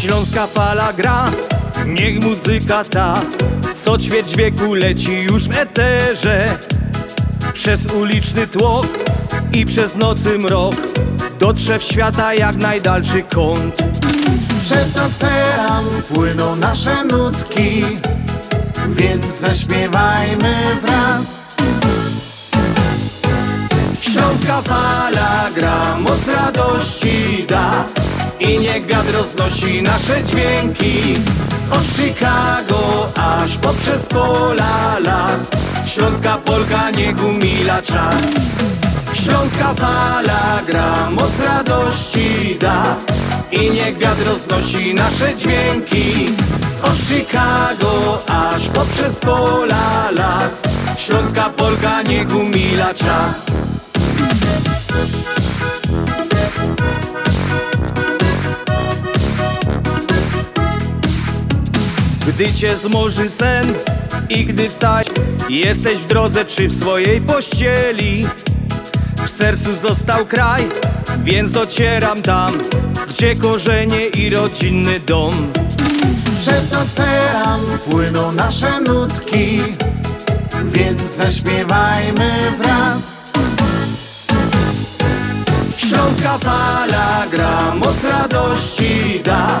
Śląska 0.00 0.46
fala 0.46 0.92
gra, 0.92 1.30
niech 1.86 2.22
muzyka 2.22 2.84
ta 2.84 3.14
Co 3.74 3.98
ćwierć 3.98 4.36
wieku 4.36 4.74
leci 4.74 5.12
już 5.12 5.48
w 5.48 5.56
eterze. 5.56 6.58
Przez 7.52 7.92
uliczny 7.92 8.46
tłok 8.46 8.86
i 9.52 9.66
przez 9.66 9.96
nocy 9.96 10.38
mrok 10.38 10.74
Dotrze 11.40 11.78
w 11.78 11.82
świata 11.82 12.34
jak 12.34 12.56
najdalszy 12.56 13.22
kąt 13.22 13.83
Przez 14.64 14.96
ocean 14.96 15.84
płyną 16.14 16.56
nasze 16.56 17.04
nutki 17.04 17.82
Więc 18.88 19.26
zaśpiewajmy 19.40 20.62
wraz. 20.82 21.26
Śląska 24.00 24.62
fala 24.62 25.50
gra, 25.54 25.98
moc 25.98 26.28
radości 26.28 27.44
da 27.48 27.84
I 28.40 28.58
niech 28.58 28.86
wiatr 28.86 29.12
roznosi 29.12 29.82
nasze 29.82 30.24
dźwięki. 30.24 31.14
Od 31.70 31.82
Chicago 31.96 33.12
aż 33.16 33.56
poprzez 33.56 34.06
pola 34.06 34.98
las 34.98 35.50
Śląska 35.86 36.38
Polka 36.38 36.90
niech 36.90 37.24
umila 37.24 37.82
czas 37.82 38.22
Śląska 39.24 39.74
fala 39.74 40.60
gra, 40.66 41.10
moc 41.10 41.40
radości 41.40 42.56
da. 42.60 42.96
I 43.52 43.70
niech 43.70 43.98
wiatr 43.98 44.24
roznosi 44.26 44.94
nasze 44.94 45.36
dźwięki. 45.36 46.26
Od 46.82 46.96
Chicago 47.08 48.22
aż 48.26 48.68
poprzez 48.68 49.18
pola 49.18 50.10
las. 50.10 50.62
Śląska 50.98 51.50
Polka 51.56 52.02
niech 52.02 52.36
umila 52.36 52.94
czas. 52.94 53.46
Gdy 62.28 62.52
cię 62.52 62.76
zmoży 62.76 63.30
sen 63.30 63.74
i 64.28 64.44
gdy 64.44 64.70
wstać 64.70 65.06
Jesteś 65.48 65.98
w 65.98 66.06
drodze 66.06 66.44
czy 66.44 66.68
w 66.68 66.80
swojej 66.80 67.20
pościeli 67.20 68.24
W 69.16 69.30
sercu 69.30 69.76
został 69.76 70.26
kraj, 70.26 70.62
więc 71.24 71.50
docieram 71.50 72.22
tam 72.22 72.52
Gdzie 73.08 73.36
korzenie 73.36 74.06
i 74.06 74.30
rodzinny 74.30 75.00
dom? 75.00 75.52
Przez 76.38 76.72
ocean 76.72 77.60
płyną 77.90 78.32
nasze 78.32 78.80
nutki 78.80 79.58
Więc 80.64 81.02
zaśpiewajmy 81.02 82.52
wraz. 82.58 83.12
Śląska 85.76 86.38
fala 86.38 87.26
gra, 87.30 87.74
moc 87.74 88.04
radości 88.04 89.20
da 89.24 89.60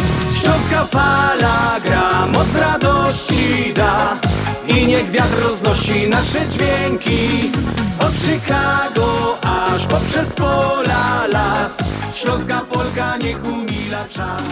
Śląska 0.41 0.85
fala 0.85 1.79
gra, 1.85 2.25
moc 2.25 2.55
radości 2.55 3.73
da. 3.73 4.19
I 4.67 4.87
niech 4.87 5.11
wiatr 5.11 5.43
roznosi 5.43 6.09
nasze 6.09 6.47
dźwięki. 6.47 7.51
Od 7.99 8.13
Chicago 8.13 9.37
aż 9.41 9.85
poprzez 9.85 10.33
pola 10.33 11.27
las. 11.27 11.77
Śląska 12.15 12.61
Polka 12.71 13.17
niech 13.17 13.45
umila 13.45 14.05
czas. 14.09 14.43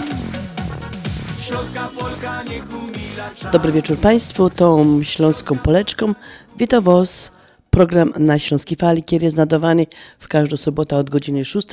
Śląska 1.42 1.90
Polka 2.00 2.44
niech 2.44 2.74
umila 2.74 3.30
czas. 3.36 3.52
Dobry 3.52 3.72
wieczór 3.72 3.98
Państwu, 3.98 4.50
tą 4.50 5.00
Śląską 5.04 5.58
Poleczką. 5.58 6.14
Wita 6.58 6.82
Was 6.82 7.32
program 7.70 8.14
na 8.20 8.40
Śląskiej 8.40 8.78
Fali, 8.78 9.04
który 9.04 9.26
jest 9.26 9.38
nadawany 9.38 9.86
w 10.20 10.28
każdą 10.28 10.58
sobotę 10.58 10.98
od 10.98 11.10
godziny 11.10 11.46
6 11.46 11.68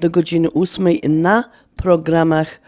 do 0.00 0.10
godziny 0.10 0.48
8 0.52 0.88
na 1.08 1.44
programach 1.76 2.60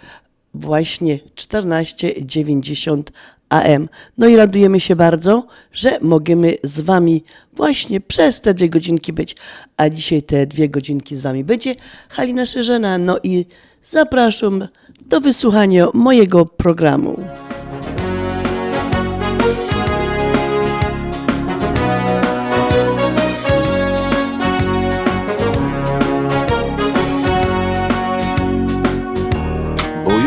właśnie 0.54 1.18
1490 1.34 3.12
AM. 3.48 3.88
No 4.18 4.28
i 4.28 4.36
radujemy 4.36 4.80
się 4.80 4.96
bardzo, 4.96 5.46
że 5.72 5.98
możemy 6.00 6.56
z 6.62 6.80
Wami 6.80 7.24
właśnie 7.52 8.00
przez 8.00 8.40
te 8.40 8.54
dwie 8.54 8.68
godzinki 8.68 9.12
być. 9.12 9.36
A 9.76 9.88
dzisiaj 9.88 10.22
te 10.22 10.46
dwie 10.46 10.68
godzinki 10.68 11.16
z 11.16 11.20
Wami 11.20 11.44
będzie 11.44 11.74
Halina 12.08 12.46
Szerzena. 12.46 12.98
No 12.98 13.18
i 13.22 13.46
zapraszam 13.90 14.68
do 15.06 15.20
wysłuchania 15.20 15.86
mojego 15.94 16.46
programu. 16.46 17.20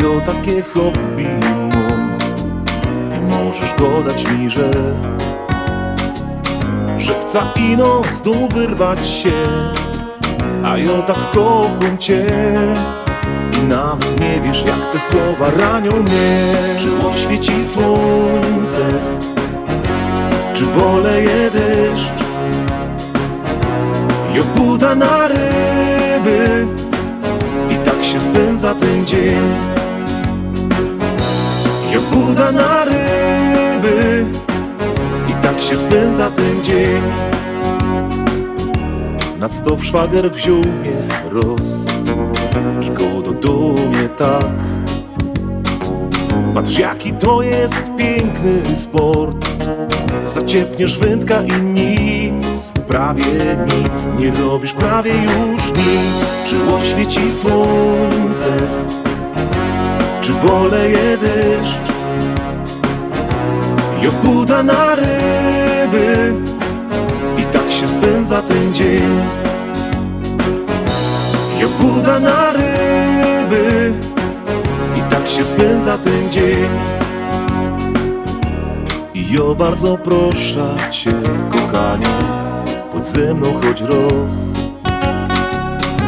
Jo 0.02 0.20
takie 0.26 0.62
hobby 0.62 1.26
mam 1.68 2.18
I 3.16 3.20
możesz 3.20 3.72
dodać 3.78 4.32
mi, 4.32 4.50
że 4.50 4.70
Że 6.98 7.14
chcę 7.14 7.40
ino 7.56 8.02
znów 8.12 8.52
wyrwać 8.54 9.08
się. 9.08 9.32
A 10.64 10.78
jo 10.78 11.02
tak 11.06 11.30
kocham 11.34 11.98
cię. 11.98 12.26
I 13.52 13.64
nawet 13.66 14.20
nie 14.20 14.40
wiesz 14.40 14.64
jak 14.66 14.92
te 14.92 15.00
słowa 15.00 15.50
ranią 15.58 15.90
mnie. 15.92 16.54
Czy 16.78 17.06
oświeci 17.08 17.64
słońce? 17.64 18.88
Czy 20.54 20.64
boleje 20.64 21.50
deszcz? 21.50 22.24
Jo 24.34 24.42
buda 24.56 24.94
na 24.94 25.28
ryby. 25.28 26.66
I 27.70 27.76
tak 27.84 28.04
się 28.04 28.20
spędza 28.20 28.74
ten 28.74 29.06
dzień 29.06 29.75
Ja 32.16 32.22
buda 32.22 32.52
na 32.52 32.84
ryby. 32.84 34.26
I 35.28 35.32
tak 35.42 35.60
się 35.60 35.76
spędza 35.76 36.30
ten 36.30 36.62
dzień. 36.62 37.02
Nad 39.38 39.54
stoł 39.54 39.78
szwagier 39.82 40.32
wziął 40.32 40.56
mnie 40.56 41.08
roz. 41.30 41.86
I 42.82 42.90
go 42.90 43.22
do 43.22 43.32
dumie 43.32 44.08
tak. 44.16 44.50
Patrz 46.54 46.78
jaki 46.78 47.12
to 47.12 47.42
jest 47.42 47.82
piękny 47.98 48.76
sport. 48.76 49.36
Zaciepniesz 50.24 50.98
wędka 50.98 51.42
i 51.42 51.62
nic. 51.62 52.70
Prawie 52.88 53.24
nic, 53.66 54.10
nie 54.18 54.30
robisz 54.30 54.72
prawie 54.72 55.12
już 55.12 55.66
nic. 55.66 56.44
Czy 56.44 56.56
oświeci 56.74 57.30
słońce. 57.30 58.56
Czy 60.20 60.32
boleje 60.32 61.18
deszcz 61.18 61.95
Jo 64.02 64.10
buda 64.22 64.62
na 64.62 64.94
ryby. 64.94 66.34
I 67.38 67.42
tak 67.42 67.70
się 67.70 67.88
spędza 67.88 68.42
ten 68.42 68.74
dzień. 68.74 69.20
Jo 71.60 71.68
buda 71.80 72.20
na 72.20 72.52
ryby. 72.52 73.92
I 74.96 75.00
tak 75.10 75.28
się 75.28 75.44
spędza 75.44 75.98
ten 75.98 76.30
dzień. 76.30 76.68
Jo 79.14 79.54
bardzo 79.54 79.98
proszę 79.98 80.76
cię, 80.90 81.12
kochanie, 81.50 82.18
bądź 82.92 83.06
ze 83.06 83.34
mną 83.34 83.60
choć 83.62 83.80
roz. 83.80 84.54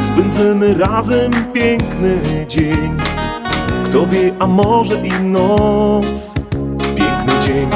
Spędzimy 0.01 0.75
razem 0.75 1.31
piękny 1.53 2.47
dzień, 2.49 2.97
kto 3.85 4.07
wie, 4.07 4.33
a 4.39 4.47
może 4.47 5.07
i 5.07 5.23
noc. 5.23 6.38
Dzień 7.49 7.71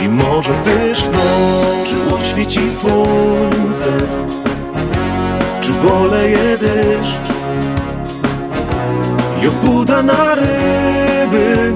i 0.00 0.08
może 0.08 0.52
też 0.54 1.04
noc. 1.04 1.88
Czy 1.88 2.14
oświeci 2.14 2.70
słońce, 2.70 3.92
czy 5.60 5.72
boleje 5.72 6.58
deszcz. 6.58 7.32
Jo 9.42 9.50
buda 9.64 10.02
na 10.02 10.34
ryby? 10.34 11.72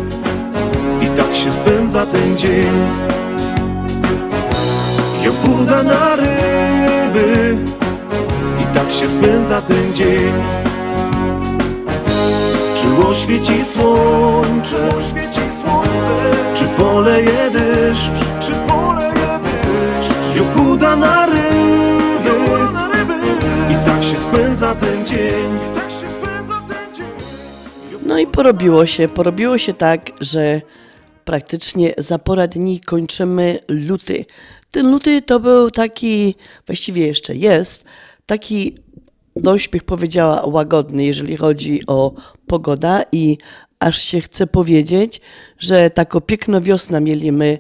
I 1.03 1.07
tak 1.07 1.35
się 1.35 1.51
spędza 1.51 2.07
ten 2.07 2.37
dzień. 2.37 3.13
Uda 5.63 5.83
na 5.83 6.17
ryby? 6.17 7.57
I 8.61 8.75
tak 8.75 8.93
się 8.93 9.09
spędza 9.09 9.63
ten 9.63 9.95
dzień. 9.95 10.33
Czy 12.75 13.07
oświeci 13.09 13.65
słońce, 13.65 14.89
oświeci 14.99 15.41
słońce 15.61 16.32
Czy 16.63 16.69
poleje 16.69 17.51
deszcz, 17.51 18.11
czy 18.41 18.53
poleje 18.69 19.41
deszcz 19.43 20.37
Juk 20.37 20.67
uda 20.73 20.97
na 20.97 21.27
ryby. 21.27 22.33
I 23.71 23.87
tak 23.87 24.05
się 24.05 24.17
spędza 24.17 24.75
ten 24.75 25.07
dzień. 25.07 25.59
I 25.71 25.75
tak 25.75 25.91
się 25.91 26.09
spędza 26.09 26.55
ten 26.69 26.95
dzień. 26.95 27.07
No 28.07 28.19
i 28.19 28.27
porobiło 28.27 28.87
się, 28.87 29.09
porobiło 29.09 29.59
się 29.59 29.75
tak, 29.75 30.11
że 30.21 30.61
praktycznie 31.25 31.95
za 31.99 32.19
pora 32.19 32.47
dni 32.47 32.81
kończymy 32.81 33.59
luty. 33.69 34.25
Ten 34.71 34.91
luty 34.91 35.23
to 35.23 35.41
był 35.41 35.71
taki, 35.71 36.35
właściwie 36.67 37.07
jeszcze 37.07 37.37
jest, 37.37 37.85
taki 38.27 38.75
dość 39.37 39.69
bych 39.69 39.85
powiedziała 39.85 40.47
łagodny, 40.47 41.05
jeżeli 41.05 41.37
chodzi 41.37 41.87
o 41.87 42.13
pogoda 42.47 43.03
i 43.13 43.39
aż 43.83 44.03
się 44.03 44.21
chce 44.21 44.47
powiedzieć, 44.47 45.21
że 45.59 45.91
taką 45.91 46.21
piękną 46.21 46.61
wiosnę 46.61 47.01
mieliśmy 47.01 47.59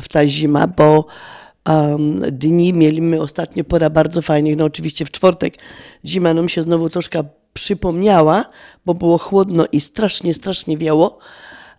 w 0.00 0.08
ta 0.08 0.26
zima, 0.26 0.66
bo 0.66 1.06
um, 1.68 2.20
dni 2.32 2.72
mieliśmy 2.72 3.20
ostatnio 3.20 3.64
pora 3.64 3.90
bardzo 3.90 4.22
fajnych, 4.22 4.56
no 4.56 4.64
oczywiście 4.64 5.04
w 5.04 5.10
czwartek 5.10 5.54
zima 6.04 6.34
nam 6.34 6.48
się 6.48 6.62
znowu 6.62 6.90
troszkę 6.90 7.24
przypomniała, 7.52 8.44
bo 8.86 8.94
było 8.94 9.18
chłodno 9.18 9.66
i 9.72 9.80
strasznie, 9.80 10.34
strasznie 10.34 10.78
wiało, 10.78 11.18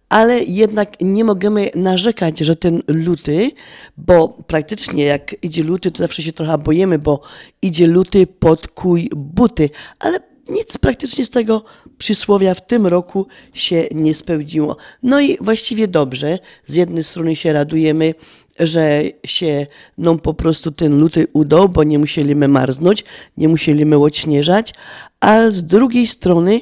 ale 0.09 0.43
jednak 0.43 1.01
nie 1.01 1.23
możemy 1.23 1.71
narzekać, 1.75 2.39
że 2.39 2.55
ten 2.55 2.81
luty, 2.87 3.51
bo 3.97 4.27
praktycznie 4.27 5.05
jak 5.05 5.35
idzie 5.43 5.63
luty, 5.63 5.91
to 5.91 6.03
zawsze 6.03 6.21
się 6.21 6.33
trochę 6.33 6.57
boimy, 6.57 6.99
bo 6.99 7.21
idzie 7.61 7.87
luty 7.87 8.27
pod 8.27 8.67
kuj 8.67 9.09
buty, 9.15 9.69
ale 9.99 10.34
nic 10.49 10.77
praktycznie 10.77 11.25
z 11.25 11.29
tego 11.29 11.63
przysłowia 11.97 12.53
w 12.53 12.67
tym 12.67 12.87
roku 12.87 13.27
się 13.53 13.87
nie 13.91 14.13
spełniło. 14.13 14.77
No 15.03 15.21
i 15.21 15.37
właściwie 15.41 15.87
dobrze. 15.87 16.39
Z 16.65 16.75
jednej 16.75 17.03
strony 17.03 17.35
się 17.35 17.53
radujemy, 17.53 18.13
że 18.59 19.01
się 19.25 19.67
nam 19.97 20.19
po 20.19 20.33
prostu 20.33 20.71
ten 20.71 20.99
luty 20.99 21.27
udał, 21.33 21.69
bo 21.69 21.83
nie 21.83 21.99
musieliśmy 21.99 22.47
marznąć, 22.47 23.03
nie 23.37 23.47
musieliśmy 23.47 23.97
odśnieżać, 23.97 24.73
a 25.19 25.49
z 25.49 25.63
drugiej 25.63 26.07
strony 26.07 26.61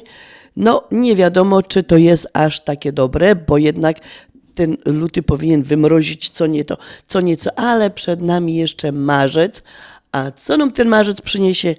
no 0.56 0.82
nie 0.90 1.16
wiadomo, 1.16 1.62
czy 1.62 1.82
to 1.82 1.96
jest 1.96 2.28
aż 2.32 2.60
takie 2.60 2.92
dobre, 2.92 3.36
bo 3.36 3.58
jednak 3.58 3.96
ten 4.54 4.76
luty 4.84 5.22
powinien 5.22 5.62
wymrozić 5.62 6.30
co 6.30 6.46
nieco, 6.46 6.76
co 7.06 7.20
nieco, 7.20 7.58
ale 7.58 7.90
przed 7.90 8.22
nami 8.22 8.56
jeszcze 8.56 8.92
marzec, 8.92 9.64
a 10.12 10.30
co 10.30 10.56
nam 10.56 10.72
ten 10.72 10.88
marzec 10.88 11.20
przyniesie, 11.20 11.74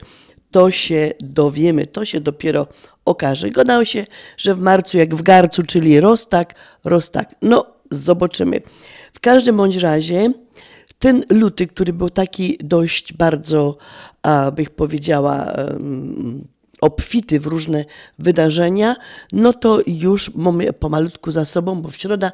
to 0.56 0.72
się 0.72 1.12
dowiemy, 1.20 1.86
to 1.86 2.06
się 2.06 2.22
dopiero 2.22 2.68
okaże. 3.06 3.52
Gadało 3.52 3.86
się, 3.86 4.06
że 4.38 4.56
w 4.56 4.60
marcu 4.60 4.98
jak 4.98 5.16
w 5.16 5.22
garcu, 5.22 5.64
czyli 5.64 6.00
roztak, 6.00 6.56
roztak. 6.84 7.36
No, 7.42 7.66
zobaczymy. 7.92 8.62
W 9.14 9.20
każdym 9.20 9.58
bądź 9.58 9.76
razie 9.76 10.32
ten 11.00 11.24
luty, 11.30 11.68
który 11.68 11.94
był 11.94 12.10
taki 12.10 12.58
dość 12.64 13.14
bardzo, 13.14 13.78
a, 14.24 14.52
bych 14.52 14.70
powiedziała, 14.70 15.54
obfity 16.82 17.40
w 17.40 17.48
różne 17.48 17.86
wydarzenia, 18.20 18.96
no 19.32 19.54
to 19.54 19.80
już 19.88 20.36
mamy 20.36 20.74
pomalutku 20.74 21.32
za 21.32 21.46
sobą, 21.46 21.82
bo 21.82 21.90
w 21.90 21.96
środa 21.96 22.32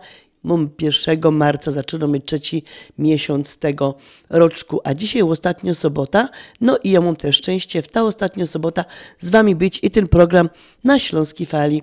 1 0.82 1.32
marca, 1.32 1.72
zaczynamy 1.72 2.20
trzeci 2.20 2.64
miesiąc 2.98 3.58
tego 3.58 3.96
roczku, 4.30 4.80
a 4.84 4.94
dzisiaj 4.94 5.22
ostatnia 5.22 5.74
sobota, 5.74 6.30
no 6.62 6.78
i 6.84 6.92
ja 6.92 7.02
mam 7.02 7.16
też 7.16 7.36
szczęście 7.36 7.82
w 7.82 7.88
ta 7.88 8.04
ostatnia 8.04 8.48
sobota 8.48 8.86
z 9.20 9.30
Wami 9.30 9.56
być 9.56 9.80
i 9.84 9.92
ten 9.92 10.08
program 10.08 10.50
na 10.84 11.00
Śląskiej 11.00 11.48
Fali 11.48 11.82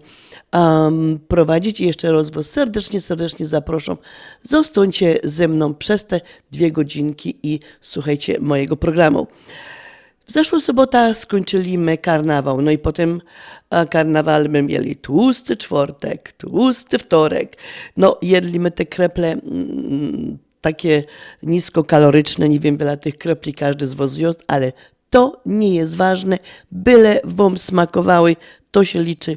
um, 0.52 1.18
prowadzić. 1.28 1.80
I 1.80 1.86
jeszcze 1.86 2.12
raz 2.12 2.30
Was 2.30 2.50
serdecznie, 2.50 3.00
serdecznie 3.00 3.46
zapraszam. 3.46 3.96
Zostańcie 4.42 5.20
ze 5.24 5.48
mną 5.48 5.74
przez 5.74 6.04
te 6.04 6.20
dwie 6.52 6.72
godzinki 6.72 7.36
i 7.42 7.60
słuchajcie 7.80 8.40
mojego 8.40 8.76
programu. 8.76 9.26
W 10.28 10.32
zeszłą 10.32 10.60
sobotę 10.60 11.14
skończyliśmy 11.14 11.98
karnawał, 11.98 12.62
no 12.62 12.70
i 12.70 12.78
potem 12.78 13.20
karnawal 13.90 14.48
my 14.48 14.62
mieli 14.62 14.96
tłusty 14.96 15.56
czwartek, 15.56 16.32
tłusty 16.32 16.98
wtorek. 16.98 17.56
No 17.96 18.18
jedliśmy 18.22 18.70
te 18.70 18.86
kreple 18.86 19.32
mm, 19.32 20.38
takie 20.60 21.02
niskokaloryczne, 21.42 22.48
nie 22.48 22.60
wiem 22.60 22.76
wiele 22.76 22.96
tych 22.96 23.18
krepli 23.18 23.54
każdy 23.54 23.86
z 23.86 23.94
was 23.94 24.16
jest, 24.16 24.44
ale 24.46 24.72
to 25.10 25.40
nie 25.46 25.74
jest 25.74 25.96
ważne, 25.96 26.38
byle 26.72 27.20
wam 27.24 27.58
smakowały, 27.58 28.36
to 28.70 28.84
się 28.84 29.02
liczy, 29.02 29.36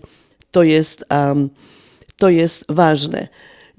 to 0.52 0.64
jest, 0.64 1.06
um, 1.10 1.50
to 2.18 2.30
jest 2.30 2.66
ważne. 2.70 3.28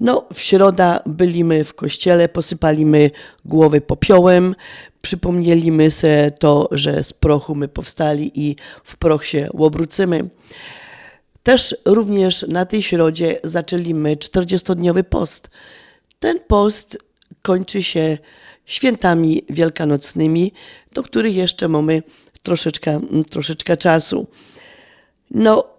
No, 0.03 0.25
w 0.33 0.39
środa 0.39 0.99
byliśmy 1.05 1.63
w 1.63 1.73
kościele, 1.73 2.29
posypaliśmy 2.29 3.11
głowy 3.45 3.81
popiołem, 3.81 4.55
przypomnieliśmy 5.01 5.91
sobie 5.91 6.31
to, 6.31 6.69
że 6.71 7.03
z 7.03 7.13
prochu 7.13 7.55
my 7.55 7.67
powstali 7.67 8.31
i 8.35 8.55
w 8.83 8.97
proch 8.97 9.25
się 9.25 9.49
obrócimy. 9.57 10.29
Też 11.43 11.75
również 11.85 12.45
na 12.47 12.65
tej 12.65 12.81
środzie 12.81 13.39
zaczęliśmy 13.43 14.15
40-dniowy 14.15 15.03
post. 15.03 15.49
Ten 16.19 16.39
post 16.39 16.97
kończy 17.41 17.83
się 17.83 18.17
świętami 18.65 19.43
wielkanocnymi, 19.49 20.53
do 20.93 21.03
których 21.03 21.35
jeszcze 21.35 21.67
mamy 21.67 22.03
troszeczkę, 22.43 23.01
troszeczkę 23.29 23.77
czasu. 23.77 24.27
No, 25.31 25.72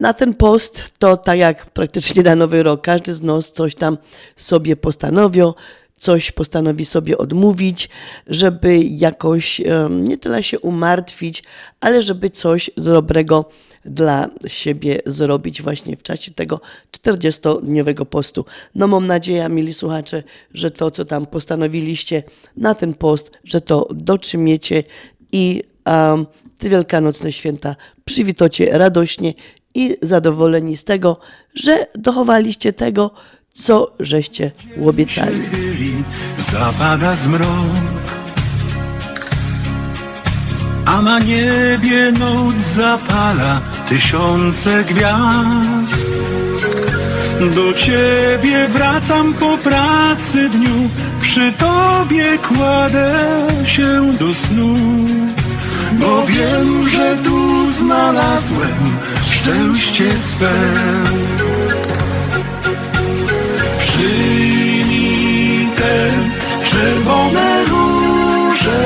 na 0.00 0.14
ten 0.14 0.34
post 0.34 0.84
to 0.98 1.16
tak 1.16 1.38
jak 1.38 1.66
praktycznie 1.66 2.22
na 2.22 2.36
nowy 2.36 2.62
rok, 2.62 2.80
każdy 2.80 3.14
z 3.14 3.22
nas 3.22 3.52
coś 3.52 3.74
tam 3.74 3.98
sobie 4.36 4.76
postanowił, 4.76 5.54
coś 5.96 6.32
postanowi 6.32 6.84
sobie 6.84 7.18
odmówić, 7.18 7.88
żeby 8.26 8.78
jakoś 8.78 9.60
nie 9.90 10.18
tyle 10.18 10.42
się 10.42 10.60
umartwić, 10.60 11.42
ale 11.80 12.02
żeby 12.02 12.30
coś 12.30 12.70
dobrego 12.76 13.44
dla 13.84 14.28
siebie 14.46 15.02
zrobić 15.06 15.62
właśnie 15.62 15.96
w 15.96 16.02
czasie 16.02 16.32
tego 16.32 16.60
40-dniowego 16.92 18.04
postu. 18.04 18.44
No 18.74 18.86
mam 18.86 19.06
nadzieję, 19.06 19.48
mili 19.48 19.74
słuchacze, 19.74 20.22
że 20.54 20.70
to, 20.70 20.90
co 20.90 21.04
tam 21.04 21.26
postanowiliście 21.26 22.22
na 22.56 22.74
ten 22.74 22.94
post, 22.94 23.30
że 23.44 23.60
to 23.60 23.88
dotrzymiecie 23.94 24.84
i 25.32 25.62
um, 25.86 26.26
te 26.58 26.68
wielkanocne 26.68 27.32
święta 27.32 27.76
przywitocie 28.04 28.78
radośnie 28.78 29.34
i 29.74 29.96
zadowoleni 30.02 30.76
z 30.76 30.84
tego, 30.84 31.16
że 31.54 31.86
dochowaliście 31.94 32.72
tego, 32.72 33.10
co 33.54 33.92
żeście 34.00 34.50
obiecali. 34.86 35.42
Zapada 36.38 37.16
zmrok, 37.16 37.46
a 40.86 41.02
na 41.02 41.18
niebie 41.18 42.12
noc 42.12 42.56
zapala 42.56 43.60
tysiące 43.88 44.84
gwiazd. 44.84 46.10
Do 47.54 47.74
ciebie 47.74 48.68
wracam 48.68 49.34
po 49.34 49.58
pracy 49.58 50.48
dniu, 50.48 50.90
przy 51.20 51.52
tobie 51.52 52.38
kładę 52.38 53.18
się 53.64 54.12
do 54.20 54.34
snu, 54.34 54.74
bo 55.92 56.26
wiem, 56.26 56.88
że 56.88 57.16
tu 57.24 57.70
znalazłem 57.72 58.98
szczęście 59.50 60.04
swe. 60.18 60.52
Przyjmij 63.78 65.68
te 65.76 66.10
czerwone 66.64 67.64
róże. 67.64 68.82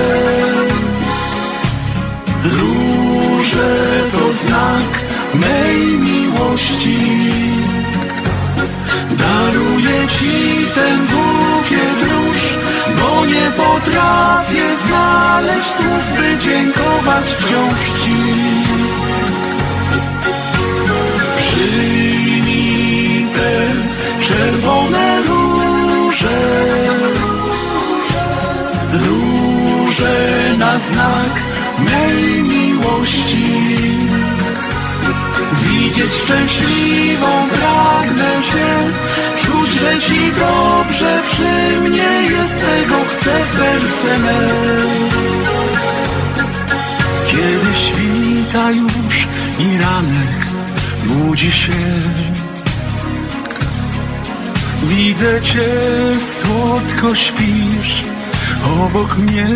Róże 2.44 3.74
to 4.12 4.32
znak 4.46 4.90
mej 5.34 5.80
miłości. 5.86 6.98
Daruję 9.10 10.08
ci 10.08 10.66
ten 10.74 10.98
bukiet 11.06 12.00
róż, 12.10 12.40
bo 13.00 13.26
nie 13.26 13.50
potrafię 13.50 14.76
znaleźć 14.86 15.68
słów, 15.76 16.12
by 16.16 16.38
dziękować 16.38 17.26
wciąż 17.34 17.80
ci. 18.02 18.73
Czerwone 24.28 25.22
róże, 25.22 26.40
róże 28.92 30.54
na 30.58 30.78
znak 30.78 31.34
mej 31.78 32.42
miłości. 32.42 33.76
Widzieć 35.62 36.12
szczęśliwą 36.12 37.48
pragnę 37.48 38.42
się, 38.42 38.68
czuć, 39.42 39.70
że 39.70 39.98
ci 39.98 40.32
dobrze 40.32 41.22
przy 41.24 41.80
mnie 41.80 42.12
jest, 42.30 42.54
tego 42.60 42.96
chce 43.04 43.34
serce 43.56 44.18
me. 44.18 44.40
Kiedy 47.26 47.76
świta 47.76 48.70
już 48.70 49.26
i 49.58 49.78
ranek 49.78 50.46
budzi 51.04 51.52
się, 51.52 51.72
widzę 54.82 55.42
cię, 55.42 55.68
słodko 56.18 57.14
śpisz 57.14 58.02
obok 58.82 59.18
mnie. 59.18 59.46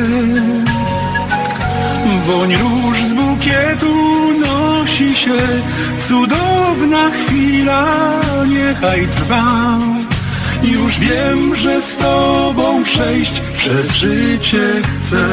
Woń 2.27 2.57
róż 2.57 2.99
z 3.03 3.13
bukietu 3.13 3.95
nosi 4.41 5.17
się, 5.17 5.39
cudowna 6.09 7.11
chwila 7.11 7.87
niechaj 8.49 9.09
trwa. 9.17 9.79
Już 10.63 10.99
wiem, 10.99 11.55
że 11.55 11.83
z 11.83 11.97
tobą 11.97 12.83
przejść 12.85 13.41
przez 13.41 13.93
życie 13.93 14.83
chcę. 14.83 15.25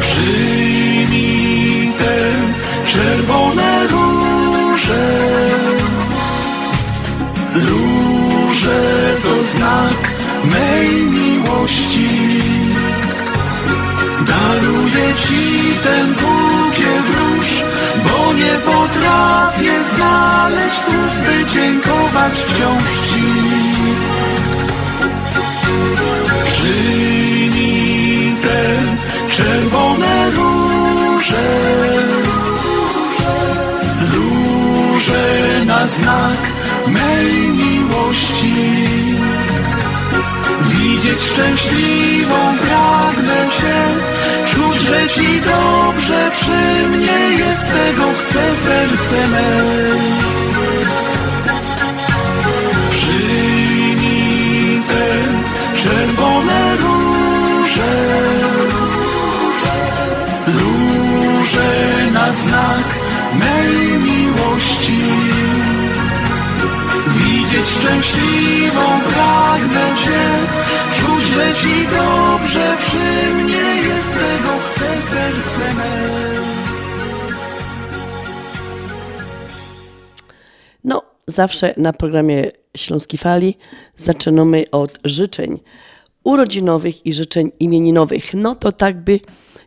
Przyjmij 0.00 1.92
czerwone 2.86 3.86
róże. 3.86 5.57
Róże 7.66 8.80
to 9.22 9.44
znak 9.56 10.00
mej 10.44 10.88
miłości. 11.06 12.08
Daruję 14.30 15.14
ci 15.22 15.42
ten 15.84 16.06
bukiet 16.14 17.06
róż, 17.16 17.48
bo 18.04 18.32
nie 18.32 18.54
potrafię 18.68 19.76
znaleźć 19.94 20.76
słów, 20.76 21.14
by 21.26 21.36
dziękować 21.52 22.34
wciąż 22.40 22.90
ci. 23.08 23.28
Przyjmij 26.44 28.34
te 28.42 28.60
czerwone 29.28 30.30
róże, 30.30 31.48
róże 34.14 35.64
na 35.66 35.86
znak 35.86 36.57
mej 36.90 37.48
miłości. 37.48 38.54
Widzieć 40.62 41.20
szczęśliwą 41.20 42.58
pragnę 42.58 43.46
się, 43.58 43.78
czuć, 44.54 44.80
że 44.80 45.08
ci 45.08 45.40
dobrze 45.40 46.30
przy 46.32 46.88
mnie 46.88 47.36
jest, 47.38 47.64
tego 47.66 48.12
chce 48.12 48.56
serce. 48.64 49.28
Szczęśliwą 68.02 69.00
pragnę 69.12 69.94
cię, 70.04 70.20
czuć, 71.00 71.24
że 71.24 71.54
ci 71.54 71.86
dobrze 71.86 72.76
przy 72.78 73.34
mnie 73.34 73.76
jest, 73.88 74.08
tego 74.12 74.58
chce 74.58 75.00
serce 75.10 75.74
me. 75.74 76.18
No, 80.84 81.02
zawsze 81.26 81.74
na 81.76 81.92
programie 81.92 82.50
Śląskiej 82.76 83.18
Fali 83.18 83.58
zaczynamy 83.96 84.64
od 84.70 84.98
życzeń 85.04 85.60
urodzinowych 86.24 87.06
i 87.06 87.12
życzeń 87.12 87.52
imieninowych. 87.60 88.34
No 88.34 88.54
to 88.54 88.72
tak 88.72 89.04
by 89.04 89.20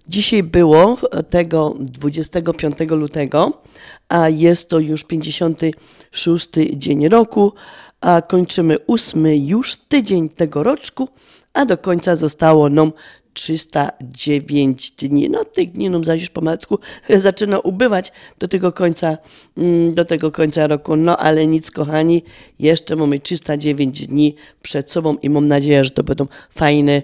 dzisiaj 0.07 0.43
było 0.43 0.97
tego 1.29 1.75
25 1.79 2.75
lutego, 2.89 3.61
a 4.09 4.29
jest 4.29 4.69
to 4.69 4.79
już 4.79 5.03
56 5.03 6.49
dzień 6.73 7.09
roku, 7.09 7.53
a 8.01 8.21
kończymy 8.21 8.77
ósmy 8.87 9.37
już 9.37 9.75
tydzień 9.75 10.29
tego 10.29 10.63
roczku, 10.63 11.09
a 11.53 11.65
do 11.65 11.77
końca 11.77 12.15
zostało 12.15 12.69
nam 12.69 12.91
309 13.33 14.91
dni. 14.91 15.29
No 15.29 15.45
tych 15.45 15.71
dni 15.71 15.89
nam 15.89 16.03
zaś 16.03 16.19
już 16.19 16.29
pomalutku 16.29 16.79
zaczyna 17.17 17.59
ubywać 17.59 18.11
do 18.39 18.47
tego 18.47 18.71
końca, 18.71 19.17
mm, 19.57 19.91
do 19.91 20.05
tego 20.05 20.31
końca 20.31 20.67
roku. 20.67 20.95
No 20.95 21.17
ale 21.17 21.47
nic 21.47 21.71
kochani, 21.71 22.23
jeszcze 22.59 22.95
mamy 22.95 23.19
309 23.19 24.07
dni 24.07 24.35
przed 24.61 24.91
sobą 24.91 25.17
i 25.21 25.29
mam 25.29 25.47
nadzieję, 25.47 25.83
że 25.83 25.91
to 25.91 26.03
będą 26.03 26.25
fajne 26.49 27.01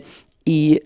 i 0.48 0.80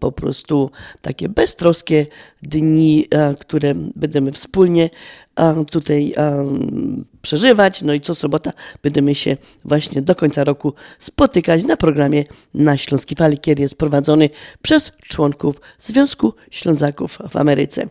po 0.00 0.12
prostu 0.12 0.70
takie 1.02 1.28
beztroskie 1.28 2.06
dni, 2.42 3.08
e, 3.10 3.34
które 3.34 3.74
będziemy 3.74 4.32
wspólnie 4.32 4.90
e, 5.36 5.64
tutaj 5.64 6.14
em, 6.16 7.04
przeżywać. 7.22 7.82
No 7.82 7.92
i 7.92 8.00
co 8.00 8.14
sobota 8.14 8.50
będziemy 8.82 9.14
się 9.14 9.36
właśnie 9.64 10.02
do 10.02 10.14
końca 10.14 10.44
roku 10.44 10.72
spotykać 10.98 11.64
na 11.64 11.76
programie 11.76 12.24
na 12.54 12.76
Śląskiej 12.76 13.16
Fali, 13.16 13.38
jest 13.58 13.78
prowadzony 13.78 14.30
przez 14.62 14.92
członków 15.02 15.60
Związku 15.80 16.34
Ślązaków 16.50 17.18
w 17.28 17.36
Ameryce. 17.36 17.88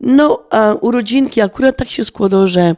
No, 0.00 0.42
a 0.50 0.74
urodzinki 0.74 1.40
akurat 1.40 1.76
tak 1.76 1.90
się 1.90 2.04
składa, 2.04 2.46
że 2.46 2.76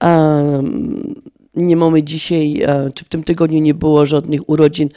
em, 0.00 1.14
nie 1.54 1.76
mamy 1.76 2.02
dzisiaj, 2.02 2.62
e, 2.62 2.90
czy 2.94 3.04
w 3.04 3.08
tym 3.08 3.24
tygodniu 3.24 3.60
nie 3.60 3.74
było 3.74 4.06
żadnych 4.06 4.48
urodzin 4.48 4.88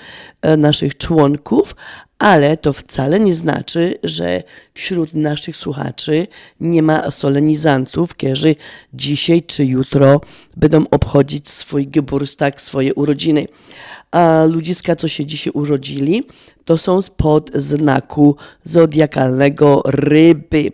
e, 0.42 0.58
naszych 0.58 0.98
członków, 0.98 1.76
ale 2.20 2.58
to 2.58 2.74
wcale 2.74 3.20
nie 3.20 3.36
znaczy, 3.36 4.00
że 4.04 4.44
wśród 4.74 5.14
naszych 5.14 5.58
słuchaczy 5.58 6.28
nie 6.60 6.84
ma 6.84 7.12
solenizantów, 7.12 8.16
którzy 8.16 8.56
dzisiaj 8.94 9.44
czy 9.44 9.66
jutro 9.66 10.22
będą 10.58 10.86
obchodzić 10.92 11.50
swój 11.50 11.88
Geburtstag, 11.88 12.62
swoje 12.62 12.94
urodziny. 12.94 13.46
A 14.12 14.46
ludziska, 14.50 14.96
co 14.96 15.08
się 15.08 15.26
dzisiaj 15.26 15.54
urodzili, 15.54 16.24
to 16.66 16.78
są 16.78 17.02
spod 17.02 17.52
znaku 17.56 18.36
zodiakalnego 18.64 19.82
ryby. 19.86 20.72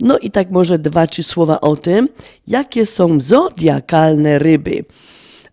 No 0.00 0.18
i 0.18 0.30
tak 0.30 0.50
może 0.50 0.78
dwa, 0.78 1.06
trzy 1.06 1.22
słowa 1.22 1.60
o 1.60 1.76
tym, 1.76 2.08
jakie 2.46 2.86
są 2.86 3.20
zodiakalne 3.20 4.38
ryby. 4.38 4.84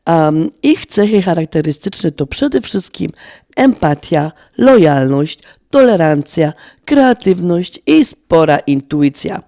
Um, 0.08 0.50
ich 0.64 0.86
cechy 0.86 1.22
charakterystyczne 1.22 2.12
to 2.12 2.28
przede 2.28 2.62
wszystkim 2.62 3.12
empatia, 3.56 4.32
lojalność, 4.58 5.40
tolerancja, 5.70 6.54
kreatywność 6.86 7.80
i 7.86 8.06
spora 8.06 8.58
intuicja. 8.58 9.44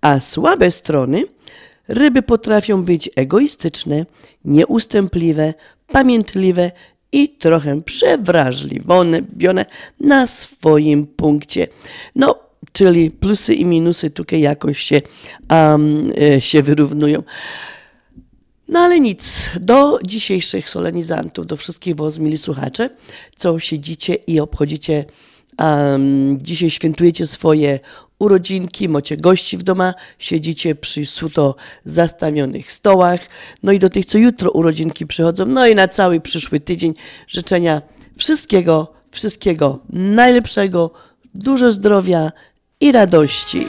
A 0.00 0.20
słabe 0.20 0.70
strony 0.70 1.24
ryby 1.88 2.22
potrafią 2.22 2.84
być 2.84 3.10
egoistyczne, 3.16 4.06
nieustępliwe, 4.44 5.54
pamiętliwe 5.86 6.70
i 7.12 7.28
trochę 7.28 7.82
przewrażliwione 7.82 9.66
na 10.00 10.26
swoim 10.26 11.06
punkcie. 11.06 11.66
No, 12.16 12.38
czyli 12.72 13.10
plusy 13.10 13.54
i 13.54 13.64
minusy 13.64 14.10
tutaj 14.10 14.40
jakoś 14.40 14.78
się, 14.78 15.00
um, 15.50 16.12
się 16.38 16.62
wyrównują. 16.62 17.22
No 18.68 18.80
ale 18.80 19.00
nic, 19.00 19.50
do 19.60 19.98
dzisiejszych 20.04 20.70
solenizantów, 20.70 21.46
do 21.46 21.56
wszystkich 21.56 21.96
was, 21.96 22.18
mili 22.18 22.38
słuchacze, 22.38 22.90
co 23.36 23.58
siedzicie 23.58 24.14
i 24.14 24.40
obchodzicie, 24.40 25.04
um, 25.58 26.38
dzisiaj 26.42 26.70
świętujecie 26.70 27.26
swoje 27.26 27.80
urodzinki, 28.18 28.88
macie 28.88 29.16
gości 29.16 29.58
w 29.58 29.62
doma, 29.62 29.94
siedzicie 30.18 30.74
przy 30.74 31.06
suto 31.06 31.56
zastawionych 31.84 32.72
stołach, 32.72 33.20
no 33.62 33.72
i 33.72 33.78
do 33.78 33.88
tych, 33.88 34.06
co 34.06 34.18
jutro 34.18 34.50
urodzinki 34.50 35.06
przychodzą, 35.06 35.46
no 35.46 35.66
i 35.66 35.74
na 35.74 35.88
cały 35.88 36.20
przyszły 36.20 36.60
tydzień 36.60 36.94
życzenia 37.28 37.82
wszystkiego, 38.18 38.92
wszystkiego 39.10 39.78
najlepszego, 39.92 40.90
dużo 41.34 41.72
zdrowia 41.72 42.32
i 42.80 42.92
radości. 42.92 43.66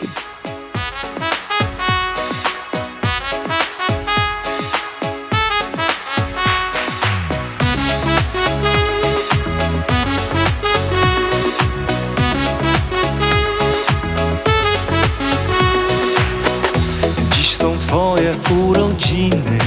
Urodziny 18.60 19.60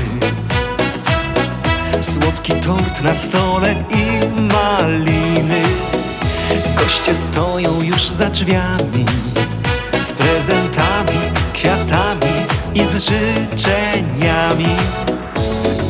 Słodki 2.01 2.53
tort 2.53 3.03
na 3.03 3.15
stole 3.15 3.75
i 3.91 4.27
maliny. 4.53 5.63
Goście 6.79 7.15
stoją 7.15 7.83
już 7.83 8.09
za 8.09 8.31
drzwiami 8.31 9.07
Z 10.01 10.13
prezentami, 10.13 11.21
kwiatami 11.53 12.33
i 12.75 12.85
z 12.85 13.09
życzeniami. 13.09 14.77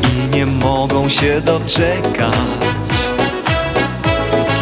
I 0.03 0.35
nie 0.35 0.45
mogą 0.45 1.09
się 1.09 1.41
doczekać 1.41 2.33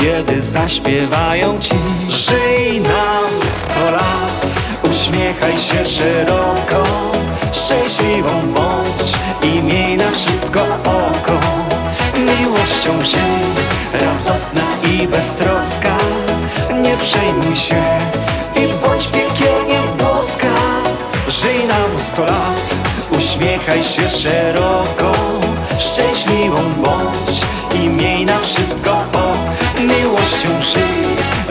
kiedy 0.05 0.41
zaśpiewają 0.41 1.59
ci. 1.59 1.75
Żyj 2.09 2.81
nam 2.81 3.49
sto 3.49 3.91
lat, 3.91 4.59
uśmiechaj 4.91 5.57
się 5.57 5.85
szeroko 5.85 6.83
Szczęśliwą 7.51 8.29
bądź 8.53 9.13
i 9.41 9.63
miej 9.63 9.97
na 9.97 10.11
wszystko 10.11 10.61
oko. 10.83 11.39
Miłością 12.17 13.05
żyj, 13.05 13.45
radosna 13.93 14.61
i 14.91 15.07
beztroska. 15.07 15.97
Nie 16.81 16.97
przejmuj 16.97 17.55
się 17.55 17.83
i 18.55 18.87
bądź 18.87 19.07
piekielnie 19.07 19.79
boska. 19.97 20.55
Żyj 21.27 21.67
nam 21.67 21.99
sto 21.99 22.25
lat, 22.25 22.75
uśmiechaj 23.17 23.83
się 23.83 24.09
szeroko. 24.09 25.11
Szczęśliwą 25.77 26.61
bądź 26.77 27.41
i 27.83 27.89
miej 27.89 28.25
na 28.25 28.39
wszystko 28.39 28.91
o 28.91 29.35
Miłością 29.79 30.49
żyj, 30.61 31.05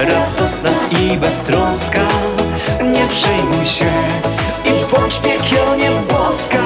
radosna 0.08 0.70
i 1.00 1.16
beztroska. 1.16 2.06
Nie 2.82 3.06
przejmuj 3.06 3.66
się 3.66 3.92
bądź 5.04 5.20
boska. 6.08 6.64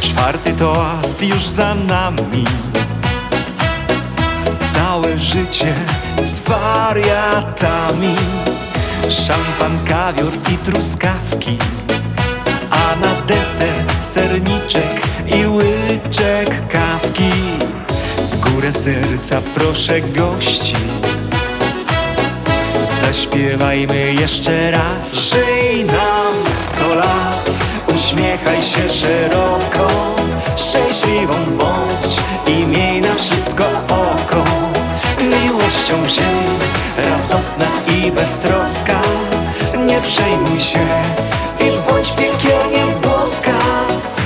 Czwarty 0.00 0.52
toast 0.52 1.22
już 1.22 1.48
za 1.48 1.74
nami. 1.74 2.44
Całe 4.74 5.18
życie 5.18 5.74
z 6.22 6.40
wariatami. 6.40 8.16
Szampan, 9.08 9.78
kawior 9.88 10.32
i 10.52 10.56
truskawki. 10.56 11.58
A 12.70 12.96
na 12.96 13.20
deser 13.26 13.84
serniczek 14.00 15.02
i 15.26 15.46
łyczek 15.92 16.68
kawki. 16.68 17.32
W 18.18 18.40
górę 18.40 18.72
serca 18.72 19.42
proszę 19.54 20.00
gości. 20.00 20.74
Zaśpiewajmy 23.00 24.14
jeszcze 24.20 24.70
raz. 24.70 25.14
Żyj 25.14 25.84
nam 25.84 26.54
sto 26.54 26.94
lat. 26.94 27.50
Uśmiechaj 27.94 28.62
się 28.62 28.88
szeroko. 28.88 29.88
Szczęśliwą 30.56 31.34
bądź 31.58 32.16
I 32.46 32.66
miej 32.66 33.00
na 33.00 33.14
wszystko 33.14 33.64
oko. 33.88 34.44
Miłością 35.18 36.08
żyj 36.08 36.52
Radosna 37.04 37.66
i 37.88 38.12
beztroska. 38.12 39.00
Nie 39.86 40.00
przejmuj 40.00 40.60
się 40.60 40.86